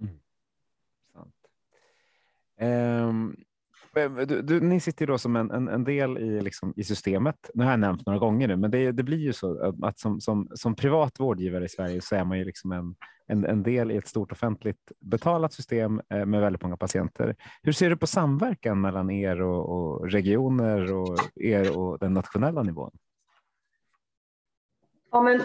Mm. 0.00 0.18
Um, 3.08 3.36
Eh, 3.96 4.10
du, 4.12 4.42
du, 4.42 4.60
ni 4.60 4.80
sitter 4.80 5.06
då 5.06 5.18
som 5.18 5.36
en, 5.36 5.50
en, 5.50 5.68
en 5.68 5.84
del 5.84 6.18
i, 6.18 6.40
liksom, 6.40 6.74
i 6.76 6.84
systemet. 6.84 7.50
Nu 7.54 7.64
har 7.64 7.70
jag 7.70 7.80
nämnt 7.80 8.06
några 8.06 8.18
gånger 8.18 8.48
nu, 8.48 8.56
men 8.56 8.70
det, 8.70 8.92
det 8.92 9.02
blir 9.02 9.18
ju 9.18 9.32
så 9.32 9.74
att 9.82 9.98
som, 9.98 10.20
som, 10.20 10.48
som 10.54 10.74
privat 10.74 11.20
vårdgivare 11.20 11.64
i 11.64 11.68
Sverige 11.68 12.00
så 12.00 12.16
är 12.16 12.24
man 12.24 12.38
ju 12.38 12.44
liksom 12.44 12.72
en, 12.72 12.94
en, 13.26 13.44
en 13.44 13.62
del 13.62 13.90
i 13.90 13.96
ett 13.96 14.08
stort 14.08 14.32
offentligt 14.32 14.92
betalat 15.00 15.52
system 15.52 16.00
eh, 16.10 16.26
med 16.26 16.40
väldigt 16.40 16.62
många 16.62 16.76
patienter. 16.76 17.36
Hur 17.62 17.72
ser 17.72 17.90
du 17.90 17.96
på 17.96 18.06
samverkan 18.06 18.80
mellan 18.80 19.10
er 19.10 19.40
och, 19.40 19.68
och 19.68 20.10
regioner 20.10 20.94
och 20.94 21.18
er 21.34 21.78
och 21.78 21.98
den 21.98 22.14
nationella 22.14 22.62
nivån? 22.62 22.90
Ja, 25.10 25.22
men 25.22 25.42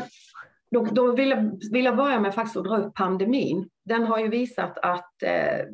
då, 0.72 0.84
då 0.84 1.16
vill, 1.16 1.30
jag, 1.30 1.60
vill 1.72 1.86
jag 1.86 1.98
börja 1.98 2.20
med 2.20 2.34
faktiskt 2.34 2.58
att 2.58 2.64
dra 2.64 2.78
upp 2.78 2.94
pandemin. 2.94 3.70
Den 3.86 4.04
har 4.04 4.20
ju 4.20 4.28
visat 4.28 4.78
att 4.78 5.24
eh, 5.24 5.66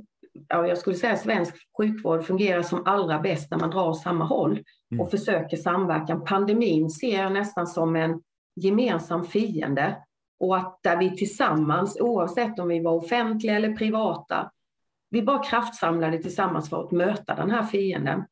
ja, 0.47 0.67
jag 0.67 0.77
skulle 0.77 0.95
säga 0.95 1.17
svensk 1.17 1.55
sjukvård 1.77 2.23
fungerar 2.25 2.61
som 2.61 2.84
allra 2.86 3.19
bäst 3.19 3.51
när 3.51 3.59
man 3.59 3.69
drar 3.69 3.89
åt 3.89 4.01
samma 4.01 4.25
håll 4.25 4.63
och 4.91 5.07
mm. 5.07 5.07
försöker 5.07 5.57
samverkan. 5.57 6.25
Pandemin 6.25 6.89
ser 6.89 7.21
jag 7.21 7.34
nästan 7.34 7.67
som 7.67 7.95
en 7.95 8.21
gemensam 8.55 9.25
fiende 9.25 9.97
och 10.39 10.57
att 10.57 10.79
där 10.84 10.97
vi 10.97 11.17
tillsammans, 11.17 11.97
oavsett 11.99 12.59
om 12.59 12.67
vi 12.67 12.79
var 12.79 12.91
offentliga 12.91 13.55
eller 13.55 13.75
privata, 13.75 14.51
vi 15.09 15.21
bara 15.21 15.43
kraftsamlade 15.43 16.17
tillsammans 16.17 16.69
för 16.69 16.84
att 16.84 16.91
möta 16.91 17.36
den 17.36 17.51
här 17.51 17.63
fienden. 17.63 18.13
Mm. 18.13 18.27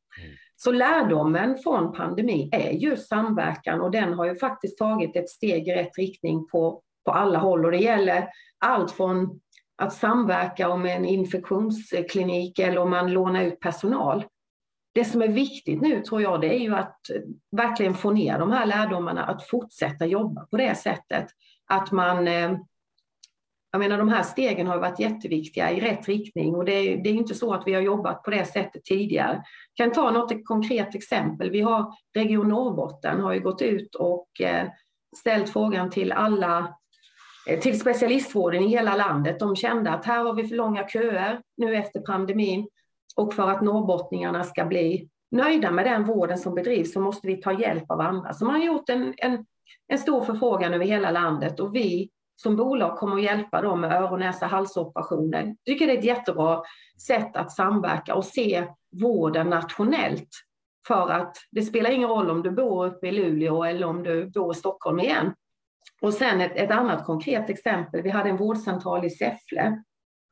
Så 0.55 0.71
lärdomen 0.71 1.57
från 1.57 1.93
pandemin 1.93 2.49
är 2.51 2.71
just 2.71 3.07
samverkan 3.09 3.81
och 3.81 3.91
den 3.91 4.13
har 4.13 4.25
ju 4.25 4.35
faktiskt 4.35 4.77
tagit 4.77 5.15
ett 5.15 5.29
steg 5.29 5.67
i 5.67 5.75
rätt 5.75 5.97
riktning 5.97 6.47
på, 6.47 6.81
på 7.05 7.11
alla 7.11 7.39
håll 7.39 7.65
och 7.65 7.71
det 7.71 7.77
gäller 7.77 8.29
allt 8.59 8.91
från 8.91 9.39
att 9.81 9.93
samverka 9.93 10.69
om 10.69 10.85
en 10.85 11.05
infektionsklinik 11.05 12.59
eller 12.59 12.77
om 12.77 12.89
man 12.89 13.13
lånar 13.13 13.43
ut 13.43 13.59
personal. 13.59 14.25
Det 14.93 15.05
som 15.05 15.21
är 15.21 15.27
viktigt 15.27 15.81
nu 15.81 16.01
tror 16.01 16.21
jag 16.21 16.41
det 16.41 16.55
är 16.55 16.59
ju 16.59 16.75
att 16.75 16.97
verkligen 17.51 17.93
få 17.93 18.11
ner 18.11 18.39
de 18.39 18.51
här 18.51 18.65
lärdomarna, 18.65 19.23
att 19.23 19.47
fortsätta 19.47 20.05
jobba 20.05 20.45
på 20.45 20.57
det 20.57 20.75
sättet. 20.75 21.27
Att 21.67 21.91
man 21.91 22.27
eh, 22.27 22.57
jag 23.71 23.79
menar 23.79 23.97
de 23.97 24.09
här 24.09 24.23
stegen 24.23 24.67
har 24.67 24.77
varit 24.77 24.99
jätteviktiga 24.99 25.71
i 25.71 25.79
rätt 25.79 26.07
riktning 26.07 26.55
och 26.55 26.65
det 26.65 26.71
är, 26.71 27.03
det 27.03 27.09
är 27.09 27.13
inte 27.13 27.35
så 27.35 27.53
att 27.53 27.67
vi 27.67 27.73
har 27.73 27.81
jobbat 27.81 28.23
på 28.23 28.31
det 28.31 28.45
sättet 28.45 28.83
tidigare. 28.83 29.43
Jag 29.75 29.85
kan 29.87 29.95
ta 29.95 30.11
något 30.11 30.45
konkret 30.45 30.95
exempel. 30.95 31.51
Vi 31.51 31.61
har 31.61 31.93
Region 32.13 32.49
Norrbotten 32.49 33.19
har 33.19 33.33
ju 33.33 33.39
gått 33.39 33.61
ut 33.61 33.95
och 33.95 34.41
eh, 34.41 34.67
ställt 35.17 35.49
frågan 35.49 35.89
till 35.89 36.11
alla 36.11 36.75
Eh, 37.47 37.59
till 37.59 37.79
specialistvården 37.79 38.63
i 38.63 38.67
hela 38.67 38.95
landet. 38.95 39.39
De 39.39 39.55
kände 39.55 39.91
att 39.91 40.05
här 40.05 40.23
har 40.23 40.33
vi 40.33 40.47
för 40.47 40.55
långa 40.55 40.87
köer 40.87 41.41
nu 41.57 41.75
efter 41.75 41.99
pandemin 41.99 42.67
och 43.15 43.33
för 43.33 43.49
att 43.49 43.61
norrbottningarna 43.61 44.43
ska 44.43 44.65
bli 44.65 45.09
nöjda 45.31 45.71
med 45.71 45.85
den 45.85 46.05
vården 46.05 46.37
som 46.37 46.55
bedrivs 46.55 46.93
så 46.93 46.99
måste 46.99 47.27
vi 47.27 47.37
ta 47.37 47.59
hjälp 47.59 47.91
av 47.91 48.01
andra. 48.01 48.33
Så 48.33 48.45
man 48.45 48.55
har 48.55 48.65
gjort 48.65 48.89
en, 48.89 49.13
en, 49.17 49.45
en 49.87 49.97
stor 49.97 50.21
förfrågan 50.21 50.73
över 50.73 50.85
hela 50.85 51.11
landet 51.11 51.59
och 51.59 51.75
vi 51.75 52.09
som 52.35 52.55
bolag 52.55 52.97
kommer 52.97 53.15
att 53.15 53.23
hjälpa 53.23 53.61
dem 53.61 53.81
med 53.81 53.91
öron, 53.91 54.19
näsa, 54.19 54.45
halsoperationer. 54.45 55.55
Jag 55.63 55.73
tycker 55.73 55.87
det 55.87 55.93
är 55.93 55.97
ett 55.97 56.03
jättebra 56.03 56.61
sätt 57.07 57.35
att 57.35 57.51
samverka 57.51 58.15
och 58.15 58.25
se 58.25 58.67
vården 59.01 59.49
nationellt. 59.49 60.29
För 60.87 61.09
att 61.09 61.37
det 61.51 61.61
spelar 61.61 61.91
ingen 61.91 62.09
roll 62.09 62.29
om 62.29 62.43
du 62.43 62.51
bor 62.51 62.85
uppe 62.85 63.07
i 63.07 63.11
Luleå 63.11 63.63
eller 63.63 63.87
om 63.87 64.03
du 64.03 64.25
bor 64.25 64.51
i 64.51 64.55
Stockholm 64.55 64.99
igen. 64.99 65.33
Och 66.01 66.13
sen 66.13 66.41
ett, 66.41 66.51
ett 66.55 66.71
annat 66.71 67.05
konkret 67.05 67.49
exempel. 67.49 68.01
Vi 68.01 68.09
hade 68.09 68.29
en 68.29 68.37
vårdcentral 68.37 69.05
i 69.05 69.09
Säffle. 69.09 69.83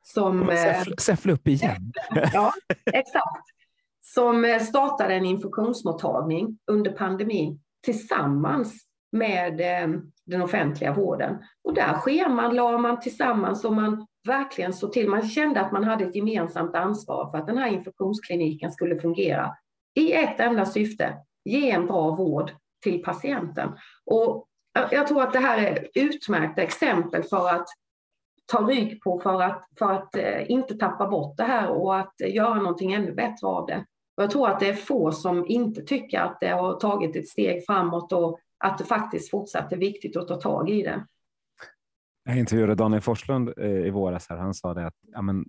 Som, 0.02 0.50
eh, 0.50 0.82
Säffle, 0.98 1.32
upp 1.32 1.48
igen. 1.48 1.92
ja, 2.32 2.52
exakt. 2.92 3.46
Som 4.02 4.44
eh, 4.44 4.58
startade 4.60 5.14
en 5.14 5.24
infektionsmottagning 5.24 6.58
under 6.66 6.90
pandemin 6.90 7.60
tillsammans 7.84 8.86
med 9.12 9.60
eh, 9.60 10.00
den 10.26 10.42
offentliga 10.42 10.94
vården. 10.94 11.38
Och 11.64 11.74
där 11.74 11.92
schemalade 11.92 12.78
man 12.78 13.00
tillsammans 13.00 13.64
och 13.64 13.74
man 13.74 14.06
verkligen 14.26 14.72
så 14.72 14.88
till. 14.88 15.08
Man 15.08 15.28
kände 15.28 15.60
att 15.60 15.72
man 15.72 15.84
hade 15.84 16.04
ett 16.04 16.16
gemensamt 16.16 16.74
ansvar 16.74 17.30
för 17.30 17.38
att 17.38 17.46
den 17.46 17.58
här 17.58 17.68
infektionskliniken 17.68 18.72
skulle 18.72 19.00
fungera 19.00 19.56
i 19.94 20.12
ett 20.12 20.40
enda 20.40 20.66
syfte, 20.66 21.16
ge 21.44 21.70
en 21.70 21.86
bra 21.86 22.10
vård 22.10 22.52
till 22.82 23.02
patienten. 23.02 23.68
Och 24.06 24.46
jag 24.72 25.06
tror 25.06 25.22
att 25.22 25.32
det 25.32 25.38
här 25.38 25.58
är 25.58 25.88
utmärkta 25.94 26.62
exempel 26.62 27.22
för 27.22 27.48
att 27.48 27.66
ta 28.46 28.58
rygg 28.58 29.02
på 29.02 29.20
för 29.20 29.42
att, 29.42 29.68
för 29.78 29.92
att 29.92 30.16
eh, 30.16 30.50
inte 30.50 30.74
tappa 30.74 31.06
bort 31.06 31.36
det 31.36 31.42
här 31.42 31.68
och 31.68 31.98
att 31.98 32.14
göra 32.20 32.54
någonting 32.54 32.92
ännu 32.92 33.12
bättre 33.12 33.46
av 33.46 33.66
det. 33.66 33.84
Och 34.16 34.22
jag 34.22 34.30
tror 34.30 34.48
att 34.48 34.60
det 34.60 34.68
är 34.68 34.74
få 34.74 35.12
som 35.12 35.46
inte 35.46 35.82
tycker 35.82 36.20
att 36.20 36.40
det 36.40 36.48
har 36.48 36.80
tagit 36.80 37.16
ett 37.16 37.28
steg 37.28 37.66
framåt 37.66 38.12
och 38.12 38.38
att 38.58 38.78
det 38.78 38.84
faktiskt 38.84 39.30
fortsatt 39.30 39.72
är 39.72 39.76
viktigt 39.76 40.16
att 40.16 40.28
ta 40.28 40.36
tag 40.36 40.70
i 40.70 40.82
det. 40.82 41.06
Jag 42.24 42.38
intervjuade 42.38 42.74
Daniel 42.74 43.02
Forslund 43.02 43.52
eh, 43.56 43.66
i 43.66 43.90
våras. 43.90 44.26
Här. 44.28 44.36
Han 44.36 44.54
sa 44.54 44.74
det 44.74 44.86
att 44.86 44.96
ja, 45.12 45.22
men, 45.22 45.44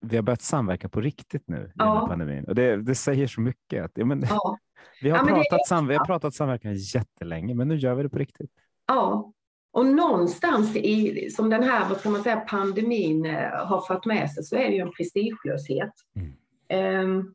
vi 0.00 0.16
har 0.16 0.22
börjat 0.22 0.42
samverka 0.42 0.88
på 0.88 1.00
riktigt 1.00 1.48
nu 1.48 1.66
i 1.66 1.72
ja. 1.74 2.06
pandemin. 2.08 2.44
Och 2.44 2.54
det, 2.54 2.76
det 2.76 2.94
säger 2.94 3.26
så 3.26 3.40
mycket. 3.40 3.84
Att, 3.84 3.92
ja, 3.94 4.04
men, 4.04 4.24
ja. 4.30 4.58
Vi 5.02 5.10
har, 5.10 5.18
ja, 5.18 5.24
pratat, 5.24 5.66
sam 5.66 5.86
vi 5.86 5.94
har 5.94 6.04
pratat 6.04 6.34
samverkan 6.34 6.74
jättelänge, 6.74 7.54
men 7.54 7.68
nu 7.68 7.76
gör 7.76 7.94
vi 7.94 8.02
det 8.02 8.08
på 8.08 8.18
riktigt. 8.18 8.50
Ja, 8.86 9.32
och 9.72 9.86
någonstans 9.86 10.76
i, 10.76 11.30
som 11.30 11.50
den 11.50 11.62
här 11.62 11.88
vad 11.88 11.98
ska 11.98 12.10
man 12.10 12.22
säga, 12.22 12.40
pandemin 12.40 13.26
eh, 13.26 13.66
har 13.66 13.80
fört 13.80 14.04
med 14.04 14.30
sig 14.30 14.44
så 14.44 14.56
är 14.56 14.68
det 14.68 14.74
ju 14.74 14.80
en 14.80 14.92
prestigelöshet. 14.92 15.92
Mm. 16.16 17.08
Um, 17.08 17.34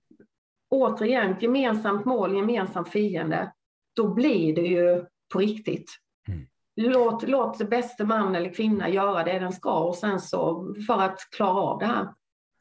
återigen, 0.70 1.36
gemensamt 1.40 2.06
mål, 2.06 2.36
gemensam 2.36 2.86
fiende. 2.86 3.52
Då 3.96 4.14
blir 4.14 4.56
det 4.56 4.68
ju 4.68 5.06
på 5.34 5.40
riktigt. 5.40 5.92
Mm. 6.28 6.48
Låt, 6.76 7.28
låt 7.28 7.70
bästa 7.70 8.06
man 8.06 8.36
eller 8.36 8.54
kvinna 8.54 8.90
göra 8.90 9.24
det 9.24 9.40
den 9.40 9.54
ska 9.54 9.80
och 9.80 9.96
sen 9.96 10.20
så 10.20 10.74
för 10.88 11.02
att 11.02 11.20
klara 11.36 11.62
av 11.62 11.80
det 11.80 11.86
här. 11.86 12.08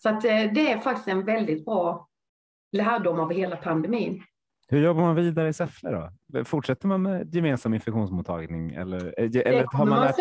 Så 0.04 0.10
att 0.10 0.24
eh, 0.24 0.52
det 0.54 0.72
är 0.72 0.78
faktiskt 0.78 1.08
en 1.08 1.24
väldigt 1.24 1.64
bra 1.64 2.08
lärdom 2.72 3.20
av 3.20 3.32
hela 3.32 3.56
pandemin. 3.56 4.22
Hur 4.68 4.84
jobbar 4.84 5.02
man 5.02 5.14
vidare 5.14 5.48
i 5.48 5.52
Säffle 5.52 5.90
då? 5.90 6.44
Fortsätter 6.44 6.88
man 6.88 7.02
med 7.02 7.34
gemensam 7.34 7.74
infektionsmottagning 7.74 8.74
eller, 8.74 9.14
eh, 9.20 9.30
eller 9.44 9.66
har 9.76 9.86
man, 9.86 10.00
lärt, 10.00 10.16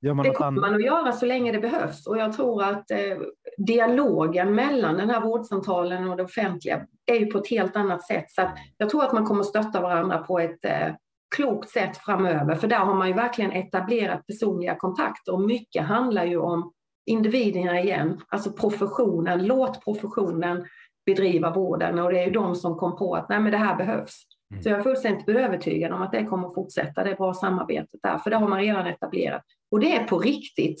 gör 0.00 0.14
man 0.14 0.26
det 0.26 0.30
kommer 0.30 0.46
annat? 0.46 0.60
man 0.60 0.74
att 0.74 0.84
göra 0.84 1.12
så 1.12 1.26
länge 1.26 1.52
det 1.52 1.58
behövs 1.58 2.06
och 2.06 2.18
jag 2.18 2.32
tror 2.32 2.62
att 2.62 2.90
eh, 2.90 3.18
dialogen 3.58 4.54
mellan 4.54 4.96
den 4.96 5.10
här 5.10 5.20
vårdcentralen 5.20 6.08
och 6.08 6.16
det 6.16 6.22
offentliga 6.22 6.86
är 7.06 7.16
ju 7.16 7.26
på 7.26 7.38
ett 7.38 7.50
helt 7.50 7.76
annat 7.76 8.06
sätt. 8.06 8.30
Så 8.30 8.50
jag 8.76 8.90
tror 8.90 9.04
att 9.04 9.12
man 9.12 9.26
kommer 9.26 9.42
stötta 9.42 9.80
varandra 9.80 10.18
på 10.18 10.38
ett 10.38 10.64
eh, 10.64 10.94
klokt 11.36 11.70
sätt 11.70 11.96
framöver 11.96 12.54
för 12.54 12.68
där 12.68 12.78
har 12.78 12.94
man 12.94 13.08
ju 13.08 13.14
verkligen 13.14 13.52
etablerat 13.52 14.26
personliga 14.26 14.74
kontakter 14.74 15.32
och 15.32 15.40
mycket 15.40 15.84
handlar 15.84 16.24
ju 16.24 16.38
om 16.38 16.72
individerna 17.08 17.80
igen, 17.80 18.20
alltså 18.28 18.52
professionen. 18.52 19.46
Låt 19.46 19.84
professionen 19.84 20.66
bedriva 21.06 21.50
vården 21.50 21.98
och 21.98 22.12
det 22.12 22.24
är 22.24 22.30
de 22.30 22.54
som 22.54 22.76
kom 22.76 22.96
på 22.96 23.14
att 23.14 23.28
nej, 23.28 23.40
men 23.40 23.52
det 23.52 23.58
här 23.58 23.76
behövs. 23.76 24.22
Mm. 24.50 24.62
Så 24.62 24.68
jag 24.68 24.78
är 24.78 24.82
fullständigt 24.82 25.28
övertygad 25.28 25.92
om 25.92 26.02
att 26.02 26.12
det 26.12 26.24
kommer 26.24 26.48
att 26.48 26.54
fortsätta, 26.54 27.04
det 27.04 27.10
är 27.10 27.16
bra 27.16 27.34
samarbetet 27.34 28.00
där, 28.02 28.18
för 28.18 28.30
det 28.30 28.36
har 28.36 28.48
man 28.48 28.60
redan 28.60 28.86
etablerat. 28.86 29.42
Och 29.70 29.80
det 29.80 29.96
är 29.96 30.04
på 30.04 30.18
riktigt, 30.18 30.80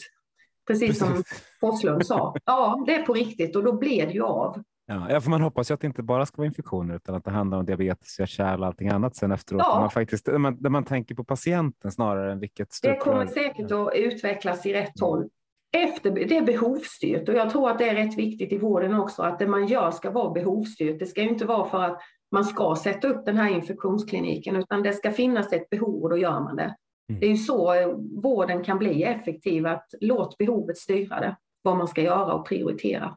precis 0.66 0.98
som 0.98 1.22
Forslund 1.60 2.06
sa. 2.06 2.34
Ja, 2.44 2.84
det 2.86 2.94
är 2.94 3.02
på 3.02 3.12
riktigt 3.12 3.56
och 3.56 3.64
då 3.64 3.72
blir 3.72 4.06
det 4.06 4.12
ju 4.12 4.22
av. 4.22 4.62
Ja, 4.86 5.20
för 5.20 5.30
man 5.30 5.40
hoppas 5.40 5.70
ju 5.70 5.74
att 5.74 5.80
det 5.80 5.86
inte 5.86 6.02
bara 6.02 6.26
ska 6.26 6.36
vara 6.36 6.46
infektioner 6.46 6.96
utan 6.96 7.14
att 7.14 7.24
det 7.24 7.30
handlar 7.30 7.58
om 7.58 7.66
diabetes, 7.66 8.18
hjärt-kärl 8.18 8.60
och 8.60 8.66
allting 8.66 8.88
annat 8.88 9.16
sen 9.16 9.32
efteråt. 9.32 9.62
Ja. 9.64 9.80
Man 9.80 9.90
faktiskt, 9.90 10.24
där 10.26 10.38
man, 10.38 10.62
där 10.62 10.70
man 10.70 10.84
tänker 10.84 11.14
på 11.14 11.24
patienten 11.24 11.92
snarare 11.92 12.32
än 12.32 12.40
vilket 12.40 12.68
Det 12.82 12.96
kommer 12.96 13.26
säkert 13.26 13.70
att 13.70 13.94
utvecklas 13.94 14.66
i 14.66 14.72
rätt 14.72 15.00
håll. 15.00 15.28
Efter, 15.76 16.10
det 16.10 16.36
är 16.36 16.42
behovsstyrt 16.42 17.28
och 17.28 17.34
jag 17.34 17.50
tror 17.50 17.70
att 17.70 17.78
det 17.78 17.88
är 17.88 17.94
rätt 17.94 18.18
viktigt 18.18 18.52
i 18.52 18.58
vården 18.58 18.94
också 18.94 19.22
att 19.22 19.38
det 19.38 19.46
man 19.46 19.66
gör 19.66 19.90
ska 19.90 20.10
vara 20.10 20.30
behovsstyrt. 20.30 20.98
Det 20.98 21.06
ska 21.06 21.22
ju 21.22 21.28
inte 21.28 21.46
vara 21.46 21.68
för 21.68 21.82
att 21.82 22.00
man 22.32 22.44
ska 22.44 22.76
sätta 22.76 23.08
upp 23.08 23.26
den 23.26 23.36
här 23.36 23.50
infektionskliniken 23.50 24.56
utan 24.56 24.82
det 24.82 24.92
ska 24.92 25.12
finnas 25.12 25.52
ett 25.52 25.70
behov 25.70 26.02
och 26.02 26.10
då 26.10 26.18
gör 26.18 26.40
man 26.40 26.56
det. 26.56 26.74
Mm. 27.08 27.20
Det 27.20 27.26
är 27.26 27.30
ju 27.30 27.36
så 27.36 27.74
vården 28.22 28.64
kan 28.64 28.78
bli 28.78 29.02
effektiv, 29.02 29.66
att 29.66 29.86
låt 30.00 30.38
behovet 30.38 30.78
styra 30.78 31.20
det, 31.20 31.36
vad 31.62 31.76
man 31.76 31.88
ska 31.88 32.02
göra 32.02 32.32
och 32.34 32.46
prioritera. 32.46 33.16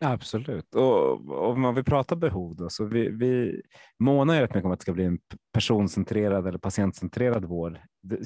Absolut. 0.00 0.74
Och 0.74 1.50
om 1.50 1.60
man 1.60 1.74
vill 1.74 1.84
prata 1.84 2.16
behov 2.16 2.56
då, 2.56 2.68
så 2.70 2.84
vi, 2.84 3.08
vi 3.08 3.62
månar 3.98 4.34
ju 4.34 4.40
rätt 4.40 4.54
mycket 4.54 4.64
om 4.64 4.72
att 4.72 4.78
det 4.78 4.82
ska 4.82 4.92
bli 4.92 5.04
en 5.04 5.18
personcentrerad 5.52 6.46
eller 6.46 6.58
patientcentrerad 6.58 7.44
vård. 7.44 7.78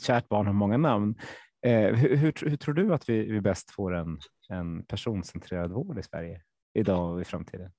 Kärt 0.03 0.29
barn 0.29 0.47
har 0.47 0.53
många 0.53 0.77
namn. 0.77 1.15
Eh, 1.67 1.95
hur, 1.95 2.17
hur, 2.17 2.49
hur, 2.51 2.57
tror 2.57 2.75
du 2.75 2.95
att 2.95 3.09
vi, 3.09 3.33
vi 3.33 3.41
bäst 3.41 3.71
får 3.71 3.95
en, 3.95 4.21
en 4.49 4.85
personcentrerad 4.85 5.73
vård 5.73 5.99
i 5.99 6.03
Sverige 6.03 6.43
idag 6.75 7.13
och 7.13 7.21
i 7.21 7.25
framtiden? 7.25 7.71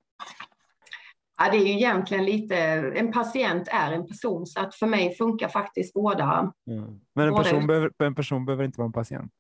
Ja, 1.38 1.52
det 1.52 1.58
är 1.58 1.66
ju 1.66 1.74
egentligen 1.74 2.26
lite, 2.26 2.56
en 2.96 3.12
patient 3.12 3.68
är 3.72 3.92
en 3.92 4.08
person 4.08 4.46
så 4.46 4.60
att 4.60 4.76
för 4.76 4.88
mig 4.88 5.16
funkar 5.16 5.48
faktiskt 5.48 5.94
båda. 5.94 6.54
Mm. 6.70 7.00
Men 7.16 7.28
en 7.28 7.36
person, 7.36 7.68
behöver, 7.68 7.92
en 7.98 8.16
person 8.16 8.46
behöver 8.46 8.64
inte 8.64 8.78
vara 8.78 8.86
en 8.86 8.94
patient? 8.94 9.32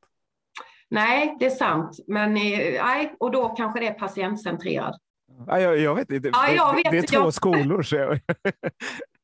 Nej, 0.89 1.37
det 1.39 1.45
är 1.45 1.49
sant. 1.49 1.99
Men 2.07 2.37
eh, 2.37 2.83
nej, 2.83 3.15
och 3.19 3.31
då 3.31 3.49
kanske 3.49 3.79
det 3.79 3.87
är 3.87 3.93
patientcentrerad. 3.93 4.99
Ja, 5.47 5.59
jag, 5.59 5.79
jag 5.79 5.95
vet 5.95 6.11
inte. 6.11 6.29
Ja, 6.33 6.51
jag 6.51 6.75
vet, 6.75 6.91
det, 6.91 6.97
är 6.97 7.01
två 7.01 7.17
jag... 7.17 7.33
skolor. 7.33 7.81
Så 7.81 7.95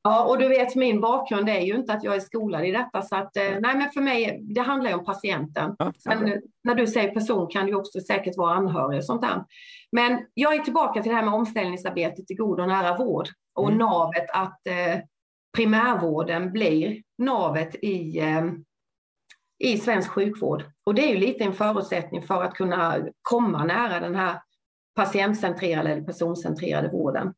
Ja, 0.03 0.26
och 0.26 0.38
du 0.38 0.47
vet 0.47 0.76
min 0.76 1.01
bakgrund 1.01 1.49
är 1.49 1.59
ju 1.59 1.76
inte 1.76 1.93
att 1.93 2.03
jag 2.03 2.16
är 2.16 2.20
skolad 2.20 2.66
i 2.66 2.72
detta 2.72 3.01
så 3.01 3.16
att 3.16 3.38
eh, 3.38 3.43
nej, 3.43 3.78
men 3.78 3.91
för 3.91 4.01
mig 4.01 4.39
det 4.41 4.61
handlar 4.61 4.89
ju 4.89 4.95
om 4.95 5.05
patienten. 5.05 5.76
Ja, 5.80 5.93
men 6.05 6.41
när 6.63 6.76
du 6.76 6.88
säger 6.88 7.13
person 7.13 7.47
kan 7.47 7.66
det 7.66 7.76
också 7.76 7.99
säkert 7.99 8.38
vara 8.38 8.53
anhörig 8.53 8.97
och 8.97 9.05
sånt 9.05 9.22
där. 9.22 9.43
Men 9.91 10.26
jag 10.34 10.55
är 10.55 10.59
tillbaka 10.59 11.01
till 11.01 11.09
det 11.09 11.16
här 11.16 11.26
med 11.26 11.34
omställningsarbetet 11.34 12.32
i 12.32 12.34
god 12.34 12.59
och 12.59 12.68
nära 12.68 12.97
vård 12.97 13.28
och 13.55 13.68
mm. 13.68 13.78
navet 13.78 14.30
att 14.34 14.68
eh, 14.68 14.99
primärvården 15.57 16.51
blir 16.51 17.01
navet 17.18 17.76
i 17.76 18.20
eh, 18.20 18.43
i 19.59 19.78
svensk 19.78 20.09
sjukvård. 20.09 20.63
Och 20.84 20.95
det 20.95 21.01
är 21.01 21.09
ju 21.09 21.18
lite 21.18 21.43
en 21.43 21.53
förutsättning 21.53 22.22
för 22.22 22.43
att 22.43 22.53
kunna 22.53 22.97
komma 23.22 23.63
nära 23.63 23.99
den 23.99 24.16
här 24.16 24.39
patientcentrerade 24.96 25.91
eller 25.91 26.02
personcentrerade 26.02 26.89
vården. 26.89 27.34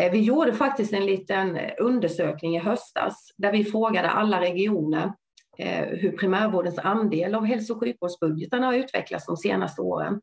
Eh, 0.00 0.12
vi 0.12 0.18
gjorde 0.18 0.52
faktiskt 0.52 0.92
en 0.92 1.06
liten 1.06 1.58
undersökning 1.78 2.56
i 2.56 2.58
höstas 2.58 3.34
där 3.36 3.52
vi 3.52 3.64
frågade 3.64 4.10
alla 4.10 4.40
regioner 4.40 5.12
eh, 5.58 5.84
hur 5.84 6.12
primärvårdens 6.12 6.78
andel 6.78 7.34
av 7.34 7.44
hälso 7.44 7.74
och 7.74 7.80
sjukvårdsbudgeten 7.80 8.62
har 8.62 8.74
utvecklats 8.74 9.26
de 9.26 9.36
senaste 9.36 9.80
åren. 9.80 10.20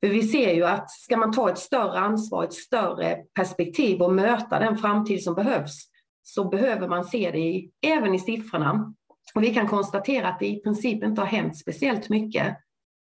För 0.00 0.08
vi 0.08 0.22
ser 0.22 0.54
ju 0.54 0.64
att 0.64 0.90
ska 0.90 1.16
man 1.16 1.32
ta 1.32 1.50
ett 1.50 1.58
större 1.58 1.98
ansvar, 1.98 2.44
ett 2.44 2.52
större 2.52 3.16
perspektiv 3.34 4.02
och 4.02 4.14
möta 4.14 4.58
den 4.58 4.78
framtid 4.78 5.22
som 5.22 5.34
behövs, 5.34 5.84
så 6.22 6.48
behöver 6.48 6.88
man 6.88 7.04
se 7.04 7.30
det 7.30 7.38
i, 7.38 7.70
även 7.86 8.14
i 8.14 8.18
siffrorna. 8.18 8.94
Och 9.34 9.42
vi 9.42 9.54
kan 9.54 9.68
konstatera 9.68 10.28
att 10.28 10.38
det 10.38 10.46
i 10.46 10.60
princip 10.60 11.04
inte 11.04 11.20
har 11.20 11.28
hänt 11.28 11.58
speciellt 11.58 12.08
mycket, 12.08 12.56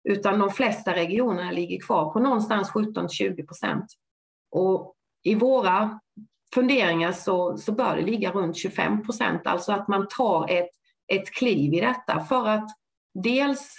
utan 0.09 0.39
de 0.39 0.51
flesta 0.51 0.95
regionerna 0.95 1.51
ligger 1.51 1.81
kvar 1.81 2.13
på 2.13 2.21
någonstans 2.21 2.71
17-20 2.71 3.47
procent. 3.47 3.85
Och 4.51 4.95
i 5.23 5.35
våra 5.35 6.01
funderingar 6.55 7.13
så, 7.13 7.57
så 7.57 7.73
bör 7.73 7.97
det 7.97 8.03
ligga 8.03 8.33
runt 8.33 8.57
25 8.57 9.03
procent, 9.03 9.47
alltså 9.47 9.73
att 9.73 9.89
man 9.89 10.07
tar 10.09 10.51
ett, 10.51 10.71
ett 11.13 11.31
kliv 11.31 11.75
i 11.75 11.81
detta 11.81 12.21
för 12.21 12.49
att 12.49 12.69
dels 13.15 13.75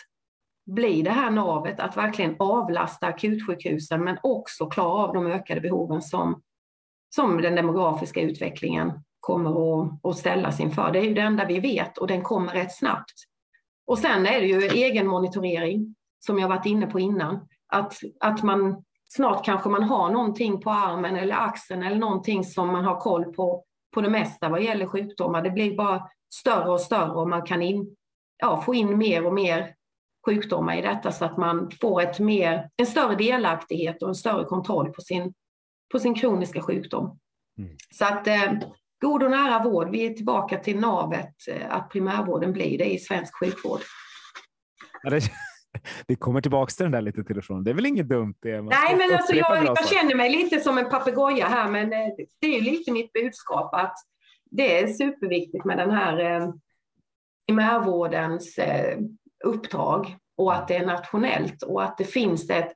bli 0.66 1.02
det 1.02 1.12
här 1.12 1.32
navet 1.32 1.80
att 1.80 1.98
verkligen 1.98 2.36
avlasta 2.40 3.08
akutsjukhusen 3.08 4.04
men 4.04 4.18
också 4.24 4.66
klara 4.66 5.04
av 5.04 5.14
de 5.14 5.28
ökade 5.28 5.62
behoven 5.62 6.02
som, 6.02 6.42
som 7.16 7.42
den 7.42 7.56
demografiska 7.56 8.22
utvecklingen 8.22 8.92
kommer 9.20 9.50
att, 9.50 10.06
att 10.06 10.18
ställas 10.18 10.60
inför. 10.60 10.92
Det 10.92 11.00
är 11.00 11.04
ju 11.04 11.14
det 11.14 11.22
enda 11.22 11.46
vi 11.46 11.60
vet 11.60 11.98
och 11.98 12.08
den 12.08 12.24
kommer 12.24 12.54
rätt 12.54 12.76
snabbt. 12.76 13.14
Och 13.86 14.00
sen 14.00 14.26
är 14.26 14.42
det 14.42 14.48
ju 14.48 14.62
egen 14.62 15.08
monitorering 15.08 15.96
som 16.20 16.39
jag 16.39 16.47
varit 16.47 16.65
inne 16.65 16.88
på 16.88 16.99
innan. 16.99 17.47
Att, 17.68 17.93
att 18.20 18.43
man 18.43 18.84
snart 19.09 19.45
kanske 19.45 19.70
man 19.70 19.84
har 19.84 20.09
någonting 20.09 20.61
på 20.61 20.72
armen 20.72 21.15
eller 21.15 21.36
axeln 21.36 21.84
eller 21.84 21.97
någonting 21.97 22.43
som 22.43 22.68
man 22.68 22.86
har 22.86 22.99
koll 22.99 23.34
på, 23.34 23.63
på 23.93 24.01
det 24.01 24.09
mesta 24.09 24.49
vad 24.49 24.63
gäller 24.63 24.86
sjukdomar. 24.86 25.41
Det 25.41 25.49
blir 25.49 25.78
bara 25.78 26.09
större 26.34 26.70
och 26.70 26.82
större 26.82 27.11
och 27.11 27.30
man 27.30 27.41
kan 27.41 27.61
in, 27.61 27.95
ja, 28.38 28.61
få 28.61 28.76
in 28.76 28.97
mer 28.97 29.26
och 29.26 29.34
mer 29.34 29.74
sjukdomar 30.26 30.78
i 30.78 30.82
detta 30.82 31.11
så 31.11 31.26
att 31.26 31.38
man 31.38 31.72
får 31.82 32.01
ett 32.01 32.20
mer, 32.20 32.70
en 32.78 32.86
större 32.86 33.15
delaktighet 33.15 34.03
och 34.03 34.09
en 34.09 34.15
större 34.15 34.45
kontroll 34.45 34.93
på 34.93 35.01
sin, 35.01 35.34
på 35.91 35.99
sin 35.99 36.15
kroniska 36.15 36.61
sjukdom. 36.61 37.20
Mm. 37.57 37.76
Så 37.93 38.05
att 38.05 38.28
eh, 38.28 38.53
god 39.01 39.24
och 39.24 39.32
nära 39.32 39.63
vård, 39.63 39.89
vi 39.89 40.05
är 40.05 40.13
tillbaka 40.13 40.57
till 40.57 40.80
navet, 40.80 41.34
eh, 41.49 41.76
att 41.76 41.89
primärvården 41.89 42.53
blir 42.53 42.78
det 42.78 42.93
i 42.93 42.99
svensk 42.99 43.39
sjukvård. 43.39 43.80
Ja, 45.03 45.09
det, 45.09 45.22
det 46.08 46.16
kommer 46.16 46.42
tillbaka 46.42 46.70
till 46.70 46.84
den 46.84 46.92
där 46.92 47.02
lite 47.02 47.24
till 47.24 47.38
och 47.38 47.44
från. 47.44 47.64
Det 47.64 47.72
är 47.72 47.76
väl 47.76 47.86
inget 47.86 48.10
dumt 48.10 48.36
det? 48.40 48.62
Nej, 48.62 48.96
men 48.98 49.18
alltså 49.18 49.36
jag, 49.36 49.66
jag 49.66 49.90
känner 49.90 50.16
mig 50.16 50.30
lite 50.30 50.60
som 50.60 50.78
en 50.78 50.90
papegoja 50.90 51.48
här, 51.48 51.72
men 51.72 51.94
eh, 51.94 52.08
det 52.42 52.58
är 52.58 52.62
lite 52.62 52.92
mitt 52.92 53.14
budskap 53.14 53.74
att 53.74 53.96
det 54.52 54.80
är 54.80 54.88
superviktigt 54.88 55.66
med 55.66 55.78
den 55.78 55.92
här 55.92 56.20
eh, 56.20 56.54
primärvårdens 57.48 58.58
eh, 58.58 59.00
uppdrag 59.46 60.16
och 60.38 60.54
att 60.54 60.68
det 60.68 60.76
är 60.76 60.86
nationellt 60.86 61.64
och 61.64 61.84
att 61.84 61.98
det 61.98 62.04
finns 62.04 62.50
ett, 62.50 62.74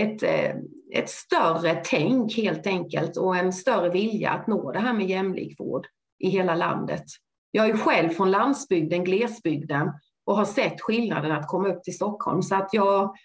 ett, 0.00 0.22
eh, 0.22 0.56
ett 0.92 1.10
större 1.10 1.82
tänk 1.84 2.36
helt 2.36 2.66
enkelt 2.66 3.16
och 3.16 3.36
en 3.36 3.52
större 3.52 3.90
vilja 3.90 4.30
att 4.30 4.46
nå 4.46 4.72
det 4.72 4.78
här 4.78 4.92
med 4.92 5.06
jämlik 5.06 5.60
vård 5.60 5.86
i 6.18 6.28
hela 6.28 6.54
landet. 6.54 7.04
Jag 7.50 7.70
är 7.70 7.76
själv 7.76 8.08
från 8.08 8.30
landsbygden, 8.30 9.04
glesbygden 9.04 9.92
och 10.24 10.36
har 10.36 10.44
sett 10.44 10.80
skillnaden 10.80 11.32
att 11.32 11.48
komma 11.48 11.68
upp 11.68 11.82
till 11.82 11.94
Stockholm. 11.94 12.42
Så 12.42 12.54
att 12.54 12.68
jag, 12.72 13.16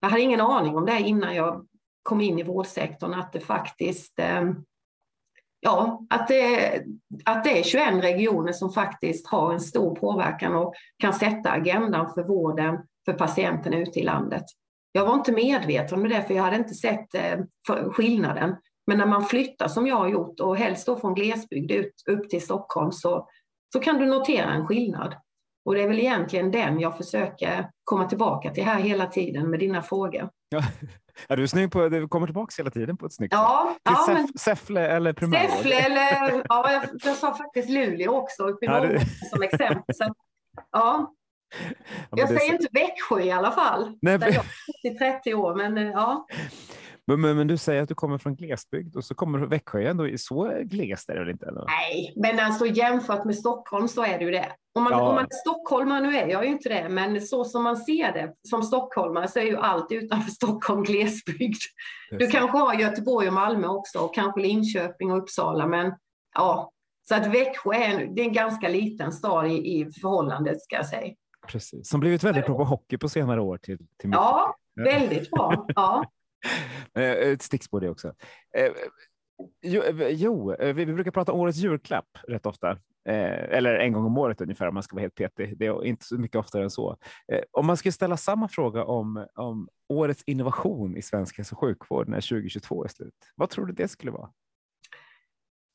jag 0.00 0.08
hade 0.08 0.22
ingen 0.22 0.40
aning 0.40 0.76
om 0.76 0.86
det 0.86 1.00
innan 1.00 1.34
jag 1.34 1.66
kom 2.02 2.20
in 2.20 2.38
i 2.38 2.42
vårdsektorn, 2.42 3.14
att 3.14 3.32
det 3.32 3.40
faktiskt 3.40 4.18
eh, 4.18 4.52
ja, 5.60 6.06
att 6.10 6.28
det, 6.28 6.82
att 7.24 7.44
det 7.44 7.58
är 7.58 7.62
21 7.62 8.04
regioner 8.04 8.52
som 8.52 8.72
faktiskt 8.72 9.26
har 9.26 9.52
en 9.52 9.60
stor 9.60 9.94
påverkan 9.94 10.54
och 10.54 10.74
kan 10.98 11.12
sätta 11.12 11.50
agendan 11.50 12.14
för 12.14 12.22
vården 12.22 12.78
för 13.04 13.12
patienterna 13.12 13.76
ute 13.76 14.00
i 14.00 14.02
landet. 14.02 14.44
Jag 14.92 15.06
var 15.06 15.14
inte 15.14 15.32
medveten 15.32 15.98
om 15.98 16.08
det, 16.08 16.22
för 16.22 16.34
jag 16.34 16.42
hade 16.42 16.56
inte 16.56 16.74
sett 16.74 17.14
eh, 17.14 17.38
skillnaden. 17.90 18.56
Men 18.86 18.98
när 18.98 19.06
man 19.06 19.24
flyttar 19.24 19.68
som 19.68 19.86
jag 19.86 19.96
har 19.96 20.08
gjort 20.08 20.40
och 20.40 20.56
helst 20.56 20.86
då 20.86 20.96
från 20.96 21.14
glesbygd 21.14 21.70
ut, 21.70 21.94
upp 22.08 22.30
till 22.30 22.42
Stockholm 22.42 22.92
så, 22.92 23.28
så 23.72 23.80
kan 23.80 23.98
du 23.98 24.06
notera 24.06 24.50
en 24.50 24.66
skillnad. 24.66 25.14
Och 25.64 25.74
det 25.74 25.82
är 25.82 25.88
väl 25.88 25.98
egentligen 25.98 26.50
den 26.50 26.80
jag 26.80 26.96
försöker 26.96 27.70
komma 27.84 28.08
tillbaka 28.08 28.50
till 28.50 28.64
här 28.64 28.80
hela 28.80 29.06
tiden 29.06 29.50
med 29.50 29.60
dina 29.60 29.82
frågor. 29.82 30.30
Ja, 30.48 30.62
är 31.28 31.36
du 31.36 31.48
snygg 31.48 31.72
på 31.72 31.88
Du 31.88 32.08
kommer 32.08 32.26
tillbaka 32.26 32.54
hela 32.58 32.70
tiden 32.70 32.96
på 32.96 33.06
ett 33.06 33.14
snyggt 33.14 33.34
ja, 33.34 33.74
sätt. 33.74 33.80
Ja, 33.82 34.06
Säff, 34.06 34.40
Säffle 34.40 34.88
eller 34.88 35.12
primärvård? 35.12 35.50
Säffle 35.50 35.74
eller, 35.74 36.42
ja, 36.48 36.72
jag, 36.72 36.82
jag 37.04 37.16
sa 37.16 37.34
faktiskt 37.34 37.70
Luleå 37.70 38.16
också 38.16 38.56
ja, 38.60 38.80
du... 38.80 39.00
som 39.30 39.42
exempel. 39.42 39.94
Så, 39.94 40.14
ja. 40.72 41.14
Jag 42.10 42.28
säger 42.28 42.40
så... 42.40 42.52
inte 42.52 42.68
Växjö 42.72 43.20
i 43.20 43.30
alla 43.30 43.50
fall. 43.50 43.98
Nej, 44.02 44.18
där 44.18 44.26
jag 44.26 44.34
har 44.34 44.92
i 44.92 44.98
30 44.98 45.34
år, 45.34 45.54
men 45.54 45.78
eh, 45.78 45.90
ja. 45.90 46.26
Men, 47.08 47.20
men, 47.20 47.36
men, 47.36 47.46
du 47.46 47.56
säger 47.56 47.82
att 47.82 47.88
du 47.88 47.94
kommer 47.94 48.18
från 48.18 48.36
glesbygd 48.36 48.96
och 48.96 49.04
så 49.04 49.14
kommer 49.14 49.38
Växjö 49.38 49.82
ändå. 49.82 50.08
Så 50.18 50.52
glest 50.64 51.08
är 51.08 51.14
det 51.14 51.20
väl 51.20 51.30
inte? 51.30 51.46
Eller? 51.46 51.64
Nej, 51.66 52.12
men 52.16 52.38
alltså 52.38 52.66
jämfört 52.66 53.24
med 53.24 53.36
Stockholm 53.36 53.88
så 53.88 54.04
är 54.04 54.18
det 54.18 54.24
ju 54.24 54.30
det. 54.30 54.52
Om 54.74 54.84
man, 54.84 54.92
ja. 54.92 55.08
om 55.08 55.14
man 55.14 55.24
är 55.24 55.28
stockholmare, 55.30 56.00
nu 56.00 56.16
är 56.16 56.26
jag 56.26 56.44
ju 56.44 56.50
inte 56.50 56.68
det, 56.68 56.88
men 56.88 57.20
så 57.20 57.44
som 57.44 57.62
man 57.62 57.76
ser 57.76 58.12
det 58.12 58.32
som 58.48 58.62
stockholmare 58.62 59.28
så 59.28 59.38
är 59.38 59.44
ju 59.44 59.56
allt 59.56 59.92
utanför 59.92 60.30
Stockholm 60.40 60.82
glesbygd. 60.82 61.60
Du 62.10 62.26
kanske 62.26 62.58
har 62.58 62.74
Göteborg 62.74 63.28
och 63.28 63.34
Malmö 63.34 63.66
också 63.66 63.98
och 63.98 64.14
kanske 64.14 64.40
Linköping 64.40 65.12
och 65.12 65.18
Uppsala, 65.18 65.66
men 65.66 65.92
ja, 66.34 66.72
så 67.08 67.14
att 67.14 67.26
Växjö 67.26 67.74
är, 67.74 68.14
det 68.14 68.22
är 68.22 68.26
en 68.26 68.32
ganska 68.32 68.68
liten 68.68 69.12
stad 69.12 69.46
i, 69.46 69.80
i 69.80 69.92
förhållandet 70.00 70.62
ska 70.62 70.76
jag 70.76 70.86
säga. 70.86 71.14
Precis, 71.46 71.88
som 71.88 72.00
blivit 72.00 72.24
väldigt 72.24 72.46
bra 72.46 72.56
på 72.56 72.64
hockey 72.64 72.98
på 72.98 73.08
senare 73.08 73.40
år. 73.40 73.58
Till, 73.58 73.78
till 73.78 74.10
ja, 74.12 74.56
väldigt 74.76 75.30
bra. 75.30 75.66
Ja. 75.74 76.04
Eh, 76.94 77.10
ett 77.10 77.42
stickspår 77.42 77.80
det 77.80 77.90
också. 77.90 78.14
Eh, 78.56 78.72
jo, 79.62 79.82
eh, 79.82 80.08
jo, 80.08 80.56
vi 80.58 80.86
brukar 80.86 81.10
prata 81.10 81.32
om 81.32 81.40
årets 81.40 81.58
julklapp 81.58 82.18
rätt 82.28 82.46
ofta. 82.46 82.70
Eh, 83.08 83.56
eller 83.56 83.74
en 83.74 83.92
gång 83.92 84.04
om 84.04 84.18
året 84.18 84.40
ungefär 84.40 84.68
om 84.68 84.74
man 84.74 84.82
ska 84.82 84.96
vara 84.96 85.02
helt 85.02 85.14
petig. 85.14 85.58
Det 85.58 85.66
är 85.66 85.84
inte 85.84 86.04
så 86.04 86.18
mycket 86.18 86.36
oftare 86.36 86.62
än 86.62 86.70
så. 86.70 86.96
Eh, 87.32 87.40
om 87.50 87.66
man 87.66 87.76
skulle 87.76 87.92
ställa 87.92 88.16
samma 88.16 88.48
fråga 88.48 88.84
om, 88.84 89.26
om 89.34 89.68
årets 89.88 90.22
innovation 90.26 90.96
i 90.96 91.02
svensk 91.02 91.36
hälso 91.36 91.54
och 91.54 91.60
sjukvård 91.60 92.08
när 92.08 92.20
2022 92.20 92.84
är 92.84 92.88
slut, 92.88 93.14
vad 93.34 93.50
tror 93.50 93.66
du 93.66 93.72
det 93.72 93.88
skulle 93.88 94.10
vara? 94.10 94.30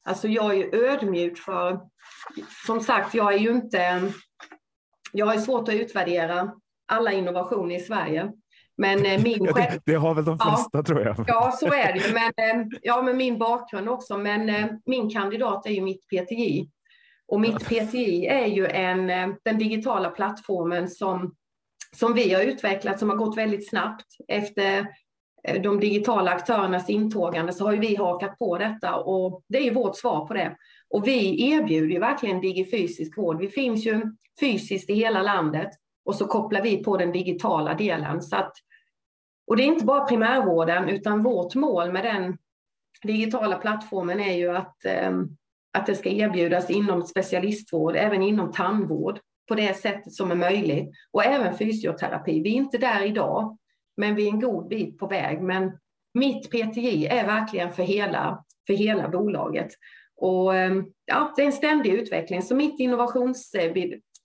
Alltså 0.05 0.28
jag 0.28 0.51
är 0.51 0.57
ju 0.57 0.86
ödmjuk 0.86 1.38
för, 1.38 1.80
som 2.66 2.82
sagt, 2.82 3.14
jag 3.14 3.34
är 3.34 3.38
ju 3.38 3.51
inte, 3.51 4.11
jag 5.11 5.26
har 5.26 5.38
svårt 5.38 5.70
att 5.70 5.76
utvärdera 5.76 6.53
alla 6.86 7.11
innovationer 7.11 7.76
i 7.76 7.80
Sverige. 7.80 8.34
Men 8.78 9.05
eh, 9.05 9.24
min 9.24 9.45
ja, 9.45 9.53
det, 9.53 9.80
det, 9.86 9.95
har 9.95 10.15
väl 10.15 10.26
de 10.26 10.39
flesta 10.39 10.69
ja, 10.78 10.84
tror 10.84 11.01
jag. 11.01 11.26
Ja, 11.28 11.51
så 11.59 11.65
är 11.65 11.93
det 11.93 11.99
ju. 11.99 12.13
Men, 12.13 12.61
eh, 12.61 12.67
ja, 12.82 13.01
med 13.01 13.15
min 13.15 13.38
bakgrund 13.38 13.89
också. 13.89 14.17
Men 14.17 14.49
eh, 14.49 14.65
min 14.86 15.09
kandidat 15.09 15.65
är 15.65 15.71
ju 15.71 15.82
mitt 15.82 16.07
PTI. 16.07 16.69
Och 17.28 17.41
mitt 17.41 17.59
PTI 17.65 18.26
är 18.26 18.45
ju 18.45 18.67
en, 18.67 19.07
den 19.43 19.57
digitala 19.57 20.09
plattformen 20.09 20.89
som, 20.89 21.36
som 21.95 22.13
vi 22.13 22.34
har 22.34 22.41
utvecklat 22.41 22.99
som 22.99 23.09
har 23.09 23.17
gått 23.17 23.38
väldigt 23.38 23.69
snabbt. 23.69 24.05
Efter 24.28 24.88
de 25.63 25.80
digitala 25.80 26.32
aktörernas 26.32 26.89
intågande 26.89 27.53
så 27.53 27.65
har 27.65 27.74
ju 27.74 27.80
vi 27.80 27.95
hakat 27.95 28.39
på 28.39 28.57
detta 28.57 28.95
och 28.95 29.43
det 29.47 29.67
är 29.67 29.74
vårt 29.74 29.97
svar 29.97 30.28
på 30.28 30.34
det. 30.34 30.57
Och 30.89 31.07
vi 31.07 31.51
erbjuder 31.51 31.93
ju 31.93 31.99
verkligen 31.99 32.41
digifysisk 32.41 33.17
vård. 33.17 33.39
Vi 33.39 33.47
finns 33.47 33.86
ju 33.86 34.01
fysiskt 34.39 34.89
i 34.89 34.93
hela 34.93 35.21
landet 35.21 35.69
och 36.06 36.16
så 36.16 36.28
kopplar 36.28 36.62
vi 36.62 36.84
på 36.84 36.97
den 36.97 37.12
digitala 37.12 37.74
delen. 37.74 38.22
Så 38.22 38.36
att, 38.36 38.54
och 39.47 39.58
det 39.58 39.64
är 39.64 39.68
inte 39.68 39.86
bara 39.86 40.06
primärvården, 40.06 40.89
utan 40.89 41.24
vårt 41.24 41.56
mål 41.56 41.91
med 41.91 42.04
den 42.04 42.38
digitala 43.04 43.58
plattformen 43.58 44.20
är 44.20 44.34
ju 44.34 44.58
att, 44.58 44.86
ehm, 44.86 45.38
att 45.74 45.86
det 45.86 45.95
ska 45.95 46.10
erbjudas 46.10 46.70
inom 46.70 47.04
specialistvård, 47.04 47.95
även 47.95 48.22
inom 48.22 48.51
tandvård, 48.51 49.20
på 49.47 49.56
det 49.56 49.74
sättet 49.74 50.14
som 50.14 50.32
är 50.32 50.36
möjligt. 50.36 50.91
Och 51.12 51.26
även 51.26 51.58
fysioterapi. 51.58 52.41
Vi 52.41 52.49
är 52.49 52.58
inte 52.58 52.78
där 52.78 53.06
idag, 53.06 53.58
men 53.97 54.16
vi 54.16 54.28
är 54.28 54.32
en 54.32 54.39
god 54.39 54.68
bit 54.68 54.99
på 54.99 55.08
väg. 55.08 55.41
Men 55.41 55.72
mitt 56.14 56.49
PTJ 56.51 57.08
är 57.08 57.26
verkligen 57.26 57.72
för 57.72 57.84
hela, 57.84 58.43
för 58.68 58.74
hela 58.74 59.10
bolaget. 59.10 59.68
Och 60.16 60.56
ehm, 60.56 60.86
ja, 61.06 61.34
det 61.36 61.41
är 61.41 61.45
en 61.45 61.51
ständig 61.51 61.93
utveckling. 61.93 62.41
Så 62.41 62.56
mitt 62.56 62.80
innovations 62.80 63.51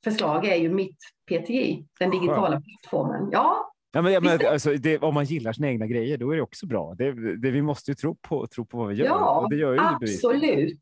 innovationsförslag 0.07 0.47
är 0.47 0.57
ju 0.57 0.69
mitt 0.69 0.97
PTI, 1.27 1.85
den 1.99 2.11
digitala 2.11 2.51
Skönt. 2.51 2.65
plattformen. 2.65 3.29
Ja, 3.33 3.65
Ja, 3.93 4.03
men, 4.03 4.23
men, 4.23 4.39
alltså, 4.47 4.73
det, 4.73 4.99
om 4.99 5.15
man 5.15 5.25
gillar 5.25 5.53
sina 5.53 5.69
egna 5.69 5.87
grejer, 5.87 6.19
då 6.19 6.31
är 6.31 6.37
det 6.37 6.43
också 6.43 6.67
bra. 6.67 6.95
Det, 6.95 7.37
det, 7.37 7.51
vi 7.51 7.63
måste 7.63 7.91
ju 7.91 7.95
tro 7.95 8.15
på, 8.15 8.47
tro 8.47 8.67
på 8.67 8.79
vad 8.79 8.89
vi 8.89 8.95
gör. 8.95 9.07
Ja, 9.07 9.41
och 9.41 9.51
det 9.51 9.57
gör 9.57 9.73
ju 9.73 9.79
absolut. 9.81 10.81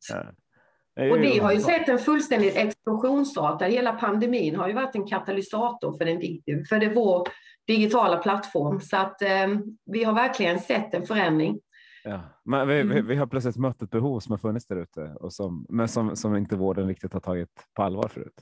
Ja. 0.94 1.10
Och 1.10 1.22
vi 1.22 1.38
har 1.38 1.52
ju 1.52 1.60
sett 1.60 1.88
en 1.88 1.98
fullständig 1.98 2.56
explosionsstart 2.56 3.58
där 3.58 3.68
hela 3.68 3.92
pandemin 3.92 4.56
har 4.56 4.68
ju 4.68 4.74
varit 4.74 4.94
en 4.94 5.06
katalysator 5.06 5.98
för, 5.98 6.04
den, 6.04 6.20
för 6.64 6.78
det 6.78 6.94
vår 6.94 7.28
digitala 7.66 8.16
plattform. 8.16 8.80
Så 8.80 8.96
att 8.96 9.22
eh, 9.22 9.48
vi 9.92 10.04
har 10.04 10.12
verkligen 10.12 10.60
sett 10.60 10.94
en 10.94 11.06
förändring. 11.06 11.60
Ja, 12.04 12.20
men 12.44 12.68
vi, 12.68 12.80
mm. 12.80 13.06
vi, 13.06 13.16
har 13.16 13.26
plötsligt 13.26 13.56
mött 13.56 13.82
ett 13.82 13.90
behov 13.90 14.20
som 14.20 14.32
har 14.32 14.38
funnits 14.38 14.66
där 14.66 14.76
ute, 14.76 15.00
och 15.20 15.32
som, 15.32 15.66
men 15.68 15.88
som, 15.88 16.16
som 16.16 16.36
inte 16.36 16.56
vården 16.56 16.88
riktigt 16.88 17.12
har 17.12 17.20
tagit 17.20 17.50
på 17.74 17.82
allvar 17.82 18.08
förut. 18.08 18.34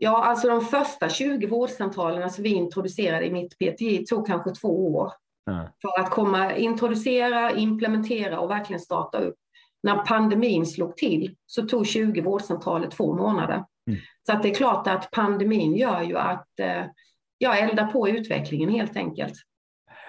Ja, 0.00 0.24
alltså 0.24 0.48
de 0.48 0.60
första 0.60 1.08
20 1.08 1.46
vårdcentralerna 1.46 2.28
som 2.28 2.44
vi 2.44 2.50
introducerade 2.50 3.26
i 3.26 3.30
mitt 3.30 3.58
PTI 3.58 4.06
tog 4.06 4.26
kanske 4.26 4.50
två 4.50 4.94
år. 4.94 5.12
Mm. 5.50 5.66
För 5.82 6.00
att 6.00 6.10
komma, 6.10 6.56
introducera, 6.56 7.52
implementera 7.52 8.40
och 8.40 8.50
verkligen 8.50 8.80
starta 8.80 9.18
upp. 9.18 9.36
När 9.82 9.96
pandemin 9.96 10.66
slog 10.66 10.96
till 10.96 11.36
så 11.46 11.62
tog 11.62 11.86
20 11.86 12.20
vårdcentraler 12.20 12.90
två 12.90 13.14
månader. 13.14 13.64
Mm. 13.86 14.00
Så 14.26 14.32
att 14.32 14.42
det 14.42 14.50
är 14.50 14.54
klart 14.54 14.86
att 14.86 15.10
pandemin 15.10 15.76
gör 15.76 16.02
ju 16.02 16.18
att 16.18 16.60
eh, 16.60 16.84
jag 17.38 17.58
eldar 17.58 17.86
på 17.86 18.08
utvecklingen 18.08 18.68
helt 18.70 18.96
enkelt. 18.96 19.34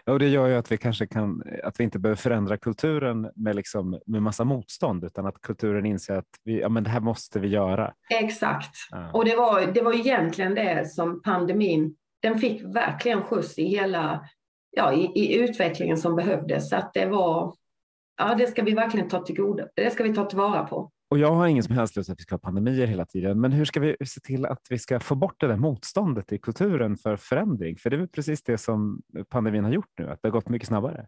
Och 0.05 0.19
det 0.19 0.27
gör 0.27 0.47
ju 0.47 0.55
att 0.55 0.71
vi 0.71 0.77
kanske 0.77 1.07
kan, 1.07 1.43
att 1.63 1.79
vi 1.79 1.83
inte 1.83 1.99
behöver 1.99 2.17
förändra 2.17 2.57
kulturen 2.57 3.31
med, 3.35 3.55
liksom, 3.55 3.99
med 4.05 4.21
massa 4.21 4.43
motstånd, 4.43 5.03
utan 5.03 5.25
att 5.25 5.41
kulturen 5.41 5.85
inser 5.85 6.15
att 6.15 6.25
vi, 6.43 6.59
ja, 6.59 6.69
men 6.69 6.83
det 6.83 6.89
här 6.89 6.99
måste 6.99 7.39
vi 7.39 7.47
göra. 7.47 7.93
Exakt. 8.09 8.75
Ja. 8.91 9.11
Och 9.13 9.25
det 9.25 9.35
var, 9.35 9.61
det 9.73 9.81
var 9.81 9.93
egentligen 9.93 10.55
det 10.55 10.89
som 10.89 11.21
pandemin, 11.21 11.95
den 12.21 12.39
fick 12.39 12.63
verkligen 12.63 13.23
skjuts 13.23 13.59
i 13.59 13.63
hela, 13.63 14.25
ja, 14.71 14.93
i, 14.93 15.03
i 15.03 15.39
utvecklingen 15.39 15.97
som 15.97 16.15
behövdes. 16.15 16.69
Så 16.69 16.75
att 16.75 16.93
det 16.93 17.05
var, 17.05 17.55
ja, 18.17 18.35
det 18.35 18.47
ska 18.47 18.63
vi 18.63 18.73
verkligen 18.73 19.09
ta 19.09 19.25
till 19.25 19.35
goda, 19.35 19.67
det 19.75 19.89
ska 19.89 20.03
vi 20.03 20.13
ta 20.13 20.25
tillvara 20.25 20.63
på. 20.63 20.91
Och 21.11 21.19
jag 21.19 21.31
har 21.31 21.47
ingen 21.47 21.63
som 21.63 21.75
helst 21.75 21.95
lust 21.95 22.09
att 22.09 22.19
vi 22.19 22.23
ska 22.23 22.35
ha 22.35 22.39
pandemier 22.39 22.87
hela 22.87 23.05
tiden, 23.05 23.41
men 23.41 23.51
hur 23.51 23.65
ska 23.65 23.79
vi 23.79 23.95
se 24.05 24.21
till 24.21 24.45
att 24.45 24.61
vi 24.69 24.79
ska 24.79 24.99
få 24.99 25.15
bort 25.15 25.39
det 25.39 25.47
där 25.47 25.57
motståndet 25.57 26.31
i 26.31 26.37
kulturen 26.37 26.97
för 26.97 27.17
förändring? 27.17 27.77
För 27.77 27.89
det 27.89 27.95
är 27.95 27.97
väl 27.97 28.07
precis 28.07 28.43
det 28.43 28.57
som 28.57 29.01
pandemin 29.29 29.63
har 29.63 29.71
gjort 29.71 29.91
nu, 29.97 30.09
att 30.09 30.19
det 30.21 30.27
har 30.27 30.33
gått 30.33 30.49
mycket 30.49 30.67
snabbare. 30.67 31.07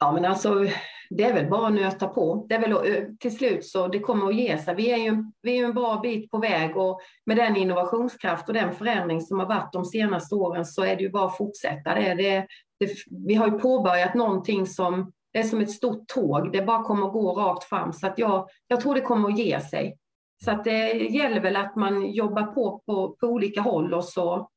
Ja, 0.00 0.12
men 0.12 0.24
alltså, 0.24 0.66
det 1.10 1.24
är 1.24 1.34
väl 1.34 1.50
bara 1.50 1.66
att 1.66 1.74
nöta 1.74 2.08
på. 2.08 2.46
Det 2.48 2.54
är 2.54 2.60
väl 2.60 2.72
eh, 2.72 3.04
till 3.20 3.36
slut 3.36 3.66
så 3.66 3.88
det 3.88 3.98
kommer 3.98 4.28
att 4.28 4.34
ge 4.34 4.58
sig. 4.58 4.74
Vi 4.74 4.90
är 4.90 4.96
ju, 4.96 5.24
vi 5.42 5.58
är 5.58 5.64
en 5.64 5.74
bra 5.74 6.00
bit 6.00 6.30
på 6.30 6.38
väg 6.38 6.76
och 6.76 7.00
med 7.26 7.36
den 7.36 7.56
innovationskraft 7.56 8.48
och 8.48 8.54
den 8.54 8.74
förändring 8.74 9.20
som 9.20 9.38
har 9.38 9.46
varit 9.46 9.72
de 9.72 9.84
senaste 9.84 10.34
åren 10.34 10.64
så 10.64 10.84
är 10.84 10.96
det 10.96 11.02
ju 11.02 11.10
bara 11.10 11.26
att 11.26 11.36
fortsätta. 11.36 11.94
Det, 11.94 12.14
det, 12.14 12.46
det, 12.80 12.90
vi 13.26 13.34
har 13.34 13.46
ju 13.46 13.58
påbörjat 13.58 14.14
någonting 14.14 14.66
som 14.66 15.12
det 15.32 15.38
är 15.38 15.42
som 15.42 15.60
ett 15.60 15.70
stort 15.70 16.08
tåg, 16.08 16.52
det 16.52 16.62
bara 16.62 16.82
kommer 16.82 17.06
att 17.06 17.12
gå 17.12 17.32
rakt 17.32 17.64
fram. 17.64 17.92
Så 17.92 18.06
att 18.06 18.18
jag, 18.18 18.48
jag 18.66 18.80
tror 18.80 18.94
det 18.94 19.00
kommer 19.00 19.28
att 19.28 19.38
ge 19.38 19.60
sig. 19.60 19.98
Så 20.44 20.50
att 20.50 20.64
det 20.64 20.92
gäller 20.92 21.40
väl 21.40 21.56
att 21.56 21.76
man 21.76 22.10
jobbar 22.10 22.42
på, 22.42 22.82
på 22.86 23.16
på 23.20 23.26
olika 23.26 23.60
håll 23.60 23.94
och 23.94 24.04
så. 24.04 24.50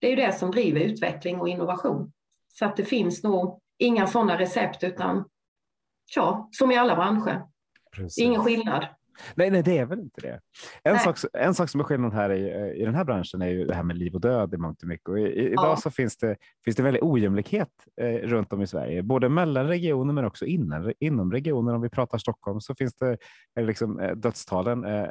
Det 0.00 0.06
är 0.06 0.10
ju 0.10 0.16
det 0.16 0.32
som 0.32 0.50
driver 0.50 0.80
utveckling 0.80 1.40
och 1.40 1.48
innovation. 1.48 2.12
Så 2.48 2.64
att 2.64 2.76
det 2.76 2.84
finns 2.84 3.22
nog 3.22 3.60
inga 3.78 4.06
sådana 4.06 4.38
recept 4.38 4.84
utan 4.84 5.24
ja, 6.14 6.48
som 6.52 6.70
i 6.70 6.76
alla 6.76 6.96
branscher. 6.96 7.42
Precis. 7.96 8.18
Ingen 8.24 8.44
skillnad. 8.44 8.86
Nej, 9.34 9.50
nej, 9.50 9.62
det 9.62 9.78
är 9.78 9.86
väl 9.86 10.00
inte 10.00 10.20
det. 10.20 10.40
En, 10.84 10.98
sak, 10.98 11.16
en 11.32 11.54
sak 11.54 11.68
som 11.68 11.80
är 11.80 11.84
skillnad 11.84 12.12
här 12.12 12.32
i, 12.32 12.72
i 12.80 12.84
den 12.84 12.94
här 12.94 13.04
branschen 13.04 13.42
är 13.42 13.48
ju 13.48 13.66
det 13.66 13.74
här 13.74 13.82
med 13.82 13.98
liv 13.98 14.14
och 14.14 14.20
död 14.20 14.54
i 14.54 14.56
mångt 14.56 14.82
och 14.82 14.88
mycket. 14.88 15.08
Och 15.08 15.18
i, 15.18 15.22
i, 15.22 15.46
idag 15.46 15.64
ja. 15.64 15.76
så 15.76 15.90
finns 15.90 16.16
det, 16.16 16.36
finns 16.64 16.76
det 16.76 16.82
väldigt 16.82 17.02
ojämlikhet 17.02 17.68
eh, 18.00 18.14
runt 18.14 18.52
om 18.52 18.62
i 18.62 18.66
Sverige, 18.66 19.02
både 19.02 19.28
mellan 19.28 19.66
regioner 19.66 20.12
men 20.12 20.24
också 20.24 20.44
inom, 20.44 20.92
inom 20.98 21.32
regioner. 21.32 21.74
Om 21.74 21.82
vi 21.82 21.88
pratar 21.88 22.18
Stockholm 22.18 22.60
så 22.60 22.74
finns 22.74 22.94
det 22.94 23.18
eh, 23.58 23.64
liksom, 23.64 24.00
eh, 24.00 24.16
dödstalen 24.16 24.84
eh, 24.84 25.08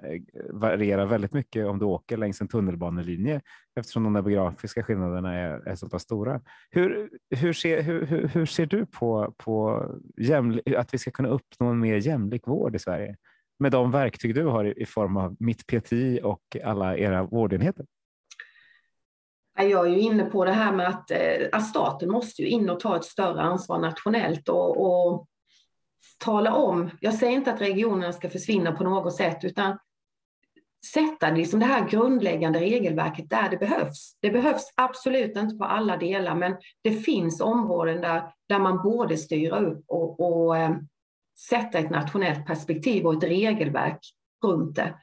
varierar 0.49 1.05
väldigt 1.05 1.33
mycket 1.33 1.67
om 1.67 1.79
du 1.79 1.85
åker 1.85 2.17
längs 2.17 2.41
en 2.41 2.47
tunnelbanelinje 2.47 3.41
eftersom 3.75 4.03
de 4.03 4.13
demografiska 4.13 4.83
skillnaderna 4.83 5.33
är, 5.33 5.67
är 5.67 5.75
så 5.75 5.89
pass 5.89 6.03
stora. 6.03 6.41
Hur, 6.69 7.09
hur, 7.35 7.53
ser, 7.53 7.81
hur, 7.81 8.05
hur, 8.05 8.27
hur 8.27 8.45
ser 8.45 8.65
du 8.65 8.85
på, 8.85 9.33
på 9.37 9.85
jämlik, 10.17 10.75
att 10.75 10.93
vi 10.93 10.97
ska 10.97 11.11
kunna 11.11 11.29
uppnå 11.29 11.67
en 11.67 11.79
mer 11.79 11.95
jämlik 11.95 12.47
vård 12.47 12.75
i 12.75 12.79
Sverige? 12.79 13.15
Med 13.61 13.71
de 13.71 13.91
verktyg 13.91 14.35
du 14.35 14.45
har 14.45 14.79
i 14.81 14.85
form 14.85 15.17
av 15.17 15.35
mitt 15.39 15.67
PTI 15.67 16.19
och 16.23 16.41
alla 16.63 16.97
era 16.97 17.23
vårdenheter? 17.23 17.85
Jag 19.55 19.87
är 19.87 19.89
ju 19.89 19.99
inne 19.99 20.23
på 20.23 20.45
det 20.45 20.51
här 20.51 20.71
med 20.71 20.87
att, 20.87 21.11
eh, 21.11 21.47
att 21.51 21.67
staten 21.67 22.11
måste 22.11 22.41
ju 22.41 22.47
in 22.47 22.69
och 22.69 22.79
ta 22.79 22.95
ett 22.95 23.03
större 23.03 23.41
ansvar 23.41 23.79
nationellt 23.79 24.49
och, 24.49 24.81
och 24.81 25.27
tala 26.17 26.53
om, 26.53 26.89
jag 26.99 27.13
säger 27.13 27.33
inte 27.33 27.53
att 27.53 27.61
regionerna 27.61 28.13
ska 28.13 28.29
försvinna 28.29 28.71
på 28.71 28.83
något 28.83 29.15
sätt, 29.15 29.43
utan 29.43 29.77
sätta 30.93 31.31
liksom 31.31 31.59
det 31.59 31.65
här 31.65 31.89
grundläggande 31.89 32.59
regelverket 32.59 33.29
där 33.29 33.49
det 33.49 33.57
behövs. 33.57 34.17
Det 34.21 34.29
behövs 34.29 34.73
absolut 34.75 35.37
inte 35.37 35.55
på 35.55 35.65
alla 35.65 35.97
delar, 35.97 36.35
men 36.35 36.55
det 36.81 36.91
finns 36.91 37.41
områden 37.41 38.01
där, 38.01 38.33
där 38.49 38.59
man 38.59 38.83
borde 38.83 39.17
styra 39.17 39.59
upp 39.59 39.83
och, 39.87 40.19
och 40.19 40.57
eh, 40.57 40.71
sätta 41.49 41.79
ett 41.79 41.89
nationellt 41.89 42.47
perspektiv 42.47 43.05
och 43.05 43.13
ett 43.13 43.23
regelverk 43.23 43.99
runt 44.43 44.75
det. 44.75 44.93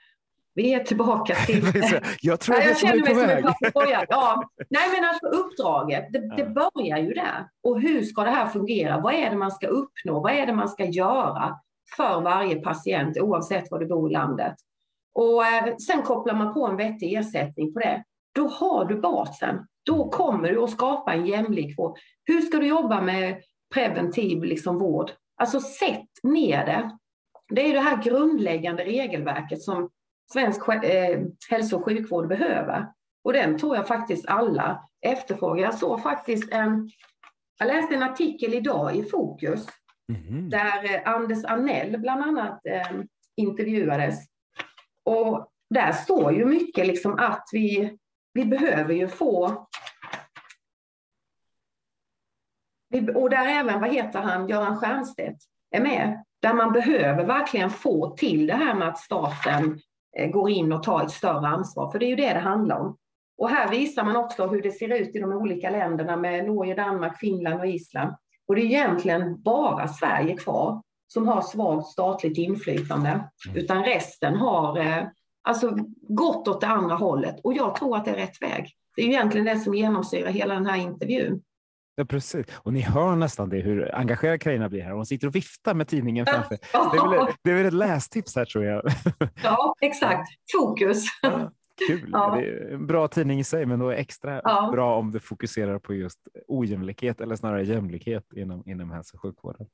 Vi 0.55 0.75
är 0.75 0.85
tillbaka 0.85 1.35
till... 1.35 1.65
jag 2.21 2.41
tror 2.41 2.59
ja, 2.59 2.65
jag 2.65 2.79
känner 2.79 3.01
mig 3.01 3.15
som 3.15 3.31
en 3.31 3.43
papegoja. 3.43 4.07
Ja. 4.09 4.51
Nej, 4.71 4.89
men 4.95 5.09
alltså 5.09 5.27
uppdraget, 5.27 6.13
det, 6.13 6.37
det, 6.37 6.45
börjar 6.45 6.99
ju 6.99 7.13
där. 7.13 7.49
Och 7.63 7.81
hur 7.81 8.03
ska 8.03 8.23
det 8.23 8.31
här 8.31 8.47
fungera? 8.47 9.01
Vad 9.01 9.15
är 9.15 9.31
det 9.31 9.37
man 9.37 9.51
ska 9.51 9.67
uppnå? 9.67 10.21
Vad 10.21 10.33
är 10.33 10.47
det 10.47 10.53
man 10.53 10.69
ska 10.69 10.85
göra 10.85 11.59
för 11.97 12.21
varje 12.21 12.57
patient 12.57 13.19
oavsett 13.19 13.71
var 13.71 13.79
du 13.79 13.87
bor 13.87 14.11
i 14.11 14.13
landet? 14.13 14.55
Och 15.15 15.47
eh, 15.47 15.77
sen 15.77 16.03
kopplar 16.03 16.35
man 16.35 16.55
på 16.55 16.67
en 16.67 16.77
vettig 16.77 17.15
ersättning 17.15 17.73
på 17.73 17.81
det. 17.81 18.05
Då 18.35 18.49
har 18.49 18.85
du 18.85 19.01
basen. 19.01 19.67
Då 19.83 20.09
kommer 20.09 20.49
du 20.49 20.63
att 20.63 20.71
skapa 20.71 21.13
en 21.13 21.27
jämlik 21.27 21.79
vård. 21.79 21.99
Hur 22.25 22.41
ska 22.41 22.59
du 22.59 22.67
jobba 22.67 23.01
med 23.01 23.43
preventiv 23.75 24.43
liksom, 24.43 24.79
vård? 24.79 25.11
Alltså 25.39 25.61
sätt 25.61 26.09
ner 26.23 26.67
det. 26.67 26.99
Det 27.49 27.71
är 27.71 27.75
det 27.75 27.81
här 27.81 28.03
grundläggande 28.03 28.85
regelverket 28.85 29.63
som 29.63 29.91
svensk 30.33 30.69
eh, 30.69 31.21
hälso 31.51 31.77
och 31.77 31.85
sjukvård 31.85 32.29
behöver. 32.29 32.87
Och 33.25 33.33
den 33.33 33.59
tror 33.59 33.77
jag 33.77 33.89
faktiskt 33.89 34.27
alla 34.29 34.89
efterfrågar. 35.01 35.63
Jag 35.63 35.75
såg 35.75 36.03
faktiskt 36.03 36.53
en, 36.53 36.91
jag 37.59 37.67
läste 37.67 37.95
en 37.95 38.03
artikel 38.03 38.55
idag 38.55 38.97
i 38.97 39.03
Fokus 39.03 39.67
mm. 40.13 40.51
där 40.51 40.95
eh, 40.95 41.15
Anders 41.15 41.45
Anell 41.45 41.99
bland 41.99 42.23
annat 42.23 42.67
eh, 42.67 43.01
intervjuades. 43.37 44.15
Och 45.05 45.53
där 45.71 45.93
står 45.93 46.33
ju 46.33 46.45
mycket 46.45 46.87
liksom 46.87 47.19
att 47.19 47.49
vi, 47.53 47.97
vi 48.33 48.45
behöver 48.45 48.95
ju 48.95 49.09
få 49.09 49.69
och 53.15 53.31
där 53.31 53.47
även, 53.47 53.81
vad 53.81 53.91
heter 53.91 54.21
han, 54.21 54.49
Göran 54.49 54.77
Stiernstedt 54.77 55.39
är 55.71 55.81
med. 55.81 56.25
Där 56.43 56.55
man 56.55 56.73
behöver 56.73 57.25
verkligen 57.25 57.71
få 57.71 58.11
till 58.11 58.47
det 58.47 58.55
här 58.55 58.75
med 58.75 58.89
att 58.89 58.99
staten 58.99 59.79
eh, 60.17 60.31
går 60.31 60.51
in 60.51 60.73
och 60.73 60.83
tar 60.83 61.03
ett 61.03 61.11
större 61.11 61.49
ansvar, 61.49 61.91
för 61.91 61.99
det 61.99 62.07
är 62.07 62.09
ju 62.09 62.17
det 62.17 62.33
det 62.33 62.41
handlar 62.41 62.79
om. 62.79 62.97
Och 63.39 63.51
här 63.51 63.71
visar 63.71 64.05
man 64.05 64.17
också 64.17 64.47
hur 64.47 64.63
det 64.63 64.71
ser 64.71 65.01
ut 65.01 65.17
i 65.17 65.19
de 65.19 65.33
olika 65.33 65.71
länderna 65.71 66.17
med 66.17 66.47
Norge, 66.47 66.75
Danmark, 66.75 67.19
Finland 67.19 67.61
och 67.61 67.67
Island. 67.67 68.15
Och 68.49 68.55
det 68.55 68.61
är 68.61 68.65
egentligen 68.65 69.43
bara 69.43 69.89
Sverige 69.89 70.37
kvar 70.37 70.83
som 71.09 71.29
har 71.29 71.43
svagt 71.43 71.87
statligt 71.87 72.39
inflytande, 72.39 73.09
mm. 73.09 73.57
utan 73.57 73.85
resten 73.85 74.37
har 74.37 74.79
eh, 74.79 75.05
alltså 75.43 75.77
gått 76.09 76.49
åt 76.49 76.61
det 76.61 76.67
andra 76.67 76.95
hållet. 76.95 77.41
Och 77.45 77.55
jag 77.55 77.77
tror 77.77 77.97
att 77.97 78.05
det 78.05 78.11
är 78.11 78.17
rätt 78.17 78.43
väg. 78.43 78.73
Det 78.97 79.03
är 79.03 79.07
egentligen 79.07 79.47
det 79.47 79.59
som 79.59 79.75
genomsyrar 79.75 80.31
hela 80.31 80.55
den 80.55 80.67
här 80.67 80.77
intervjun. 80.77 81.43
Ja, 81.99 82.05
precis. 82.05 82.47
Och 82.55 82.73
ni 82.73 82.81
hör 82.81 83.17
nästan 83.17 83.49
det, 83.49 83.61
hur 83.61 83.95
engagerad 83.95 84.41
Carina 84.41 84.69
blir 84.69 84.83
här. 84.83 84.93
Hon 84.93 85.07
sitter 85.07 85.27
och 85.27 85.35
viftar 85.35 85.75
med 85.75 85.89
tidningen 85.89 86.27
framför. 86.27 86.59
Ja. 86.73 86.91
Det, 86.93 86.99
är 86.99 87.11
väl, 87.11 87.35
det 87.43 87.51
är 87.51 87.55
väl 87.55 87.67
ett 87.67 87.73
lästips 87.73 88.37
här 88.37 88.45
tror 88.45 88.65
jag. 88.65 88.83
Ja, 89.43 89.75
exakt. 89.81 90.29
Fokus. 90.53 91.05
Ja, 91.23 91.51
kul. 91.89 92.11
Ja. 92.13 92.37
Det 92.37 92.47
är 92.47 92.75
en 92.75 92.87
bra 92.87 93.09
tidning 93.09 93.41
i 93.41 93.45
sig, 93.45 93.67
men 93.67 93.79
då 93.79 93.89
är 93.89 93.95
extra 93.95 94.41
ja. 94.45 94.71
bra 94.73 94.97
om 94.97 95.11
du 95.11 95.21
fokuserar 95.21 95.79
på 95.79 95.95
just 95.95 96.19
ojämlikhet 96.49 97.21
eller 97.21 97.37
snarare 97.37 97.65
jämlikhet 97.65 98.33
inom, 98.33 98.63
inom 98.67 98.91
hälso 98.91 99.17
och 99.17 99.23
sjukvården. 99.23 99.67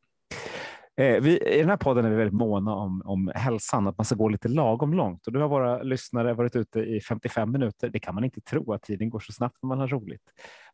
Eh, 0.96 1.20
vi, 1.20 1.38
I 1.38 1.58
den 1.58 1.68
här 1.68 1.76
podden 1.76 2.04
är 2.04 2.10
vi 2.10 2.16
väldigt 2.16 2.34
måna 2.34 2.74
om, 2.74 3.02
om 3.04 3.32
hälsan, 3.34 3.86
att 3.88 3.98
man 3.98 4.04
ska 4.04 4.14
gå 4.14 4.28
lite 4.28 4.48
lagom 4.48 4.94
långt. 4.94 5.26
Och 5.26 5.32
nu 5.32 5.38
har 5.38 5.48
våra 5.48 5.82
lyssnare 5.82 6.34
varit 6.34 6.56
ute 6.56 6.80
i 6.80 7.00
55 7.00 7.52
minuter. 7.52 7.88
Det 7.88 7.98
kan 7.98 8.14
man 8.14 8.24
inte 8.24 8.40
tro 8.40 8.72
att 8.72 8.82
tiden 8.82 9.10
går 9.10 9.20
så 9.20 9.32
snabbt 9.32 9.56
när 9.62 9.68
man 9.68 9.78
har 9.78 9.88
roligt. 9.88 10.22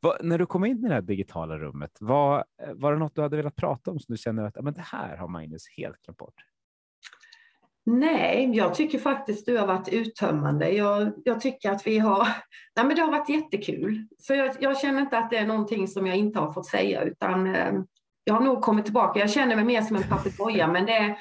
Va, 0.03 0.17
när 0.21 0.39
du 0.39 0.47
kom 0.47 0.65
in 0.65 0.85
i 0.85 0.89
det 0.89 0.95
här 0.95 1.03
digitala 1.03 1.59
rummet, 1.59 1.91
var, 2.01 2.45
var 2.75 2.93
det 2.93 2.99
något 2.99 3.15
du 3.15 3.23
hade 3.23 3.37
velat 3.37 3.57
prata 3.57 3.91
om 3.91 4.01
som 4.01 4.13
du 4.13 4.19
känner 4.19 4.43
att 4.43 4.65
men 4.65 4.75
det 4.75 4.85
här 4.85 5.17
har 5.17 5.29
Magnus 5.29 5.63
helt 5.77 6.03
glömt 6.03 6.19
bort? 6.19 6.35
Nej, 7.87 8.51
jag 8.55 8.75
tycker 8.75 8.99
faktiskt 8.99 9.47
du 9.47 9.59
har 9.59 9.67
varit 9.67 9.89
uttömmande. 9.89 10.71
Jag, 10.71 11.13
jag 11.25 11.41
tycker 11.41 11.71
att 11.71 11.87
vi 11.87 11.99
har... 11.99 12.29
Nej, 12.77 12.87
men 12.87 12.97
det 12.97 13.03
har 13.03 13.11
varit 13.11 13.29
jättekul. 13.29 14.07
Så 14.19 14.35
jag, 14.35 14.57
jag, 14.61 14.79
känner 14.79 15.01
inte 15.01 15.19
att 15.19 15.31
det 15.31 15.37
är 15.37 15.47
någonting 15.47 15.89
som 15.89 16.07
jag 16.07 16.17
inte 16.17 16.39
har 16.39 16.53
fått 16.53 16.67
säga, 16.67 17.03
utan 17.03 17.55
eh, 17.55 17.73
jag 18.25 18.35
har 18.35 18.41
nog 18.41 18.63
kommit 18.63 18.85
tillbaka. 18.85 19.21
Jag 19.21 19.31
känner 19.31 19.57
mig 19.57 19.65
mer 19.65 19.83
som 19.83 19.97
en 19.97 20.03
papegoja, 20.03 20.67
men 20.67 20.87
det, 20.87 21.17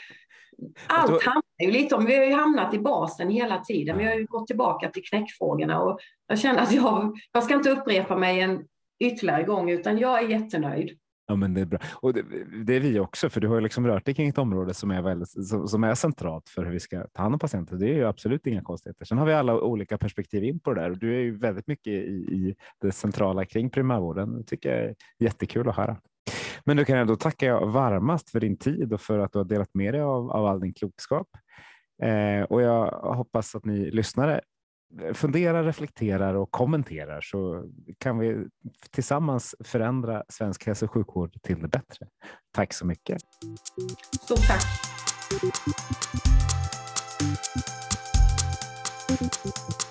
allt 0.87 1.23
handlar 1.23 1.63
ju 1.63 1.71
lite 1.71 1.95
om, 1.95 2.05
vi 2.05 2.17
har 2.17 2.25
ju 2.25 2.33
hamnat 2.33 2.73
i 2.73 2.79
basen 2.79 3.29
hela 3.29 3.57
tiden. 3.57 3.97
Vi 3.97 4.05
har 4.05 4.13
ju 4.13 4.25
gått 4.25 4.47
tillbaka 4.47 4.89
till 4.89 5.03
knäckfrågorna 5.03 5.81
och 5.81 5.99
jag 6.27 6.39
känner 6.39 6.61
att 6.61 6.71
jag, 6.71 7.17
jag 7.31 7.43
ska 7.43 7.53
inte 7.53 7.69
upprepa 7.69 8.15
mig 8.15 8.41
en 8.41 8.65
ytterligare 8.99 9.43
gång, 9.43 9.69
utan 9.69 9.97
jag 9.97 10.23
är 10.23 10.27
jättenöjd. 10.27 10.97
Ja, 11.27 11.35
men 11.35 11.53
det 11.53 11.61
är 11.61 11.65
bra. 11.65 11.79
Och 11.93 12.13
det, 12.13 12.23
det, 12.65 12.75
är 12.75 12.79
vi 12.79 12.99
också, 12.99 13.29
för 13.29 13.41
du 13.41 13.47
har 13.47 13.55
ju 13.55 13.61
liksom 13.61 13.87
rört 13.87 14.05
dig 14.05 14.15
kring 14.15 14.29
ett 14.29 14.37
område 14.37 14.73
som 14.73 14.91
är, 14.91 15.01
väldigt, 15.01 15.29
som, 15.29 15.67
som, 15.67 15.83
är 15.83 15.95
centralt 15.95 16.49
för 16.49 16.65
hur 16.65 16.71
vi 16.71 16.79
ska 16.79 17.07
ta 17.13 17.21
hand 17.21 17.33
om 17.33 17.39
patienter. 17.39 17.75
Det 17.75 17.89
är 17.89 17.93
ju 17.93 18.05
absolut 18.05 18.47
inga 18.47 18.61
konstigheter. 18.61 19.05
Sen 19.05 19.17
har 19.17 19.25
vi 19.25 19.33
alla 19.33 19.61
olika 19.61 19.97
perspektiv 19.97 20.43
in 20.43 20.59
på 20.59 20.73
det 20.73 20.81
där 20.81 20.89
och 20.89 20.97
du 20.97 21.15
är 21.15 21.19
ju 21.19 21.37
väldigt 21.37 21.67
mycket 21.67 21.93
i, 21.93 22.13
i 22.13 22.55
det 22.81 22.91
centrala 22.91 23.45
kring 23.45 23.69
primärvården. 23.69 24.37
Det 24.37 24.43
tycker 24.43 24.69
jag 24.69 24.79
är 24.79 24.95
jättekul 25.19 25.69
att 25.69 25.75
höra. 25.75 25.97
Men 26.65 26.77
du 26.77 26.85
kan 26.85 26.97
ändå 26.97 27.15
tacka 27.15 27.45
jag 27.45 27.67
varmast 27.67 28.29
för 28.29 28.39
din 28.39 28.57
tid 28.57 28.93
och 28.93 29.01
för 29.01 29.19
att 29.19 29.33
du 29.33 29.39
har 29.39 29.45
delat 29.45 29.73
med 29.73 29.93
dig 29.93 30.01
av, 30.01 30.31
av 30.31 30.45
all 30.45 30.59
din 30.59 30.73
klokskap. 30.73 31.27
Eh, 32.03 32.43
och 32.43 32.61
jag 32.61 32.91
hoppas 32.91 33.55
att 33.55 33.65
ni 33.65 33.91
lyssnare 33.91 34.41
funderar, 35.13 35.63
reflekterar 35.63 36.33
och 36.33 36.51
kommenterar 36.51 37.21
så 37.21 37.65
kan 37.97 38.19
vi 38.19 38.47
tillsammans 38.91 39.55
förändra 39.63 40.23
svensk 40.29 40.65
hälso 40.65 40.85
och 40.85 40.91
sjukvård 40.91 41.41
till 41.41 41.61
det 41.61 41.67
bättre. 41.67 42.07
Tack 42.51 42.73
så 42.73 42.85
mycket. 42.85 43.21
Stort 44.21 44.47
tack. 44.47 44.61
Thank 49.09 49.45
you. 49.45 49.88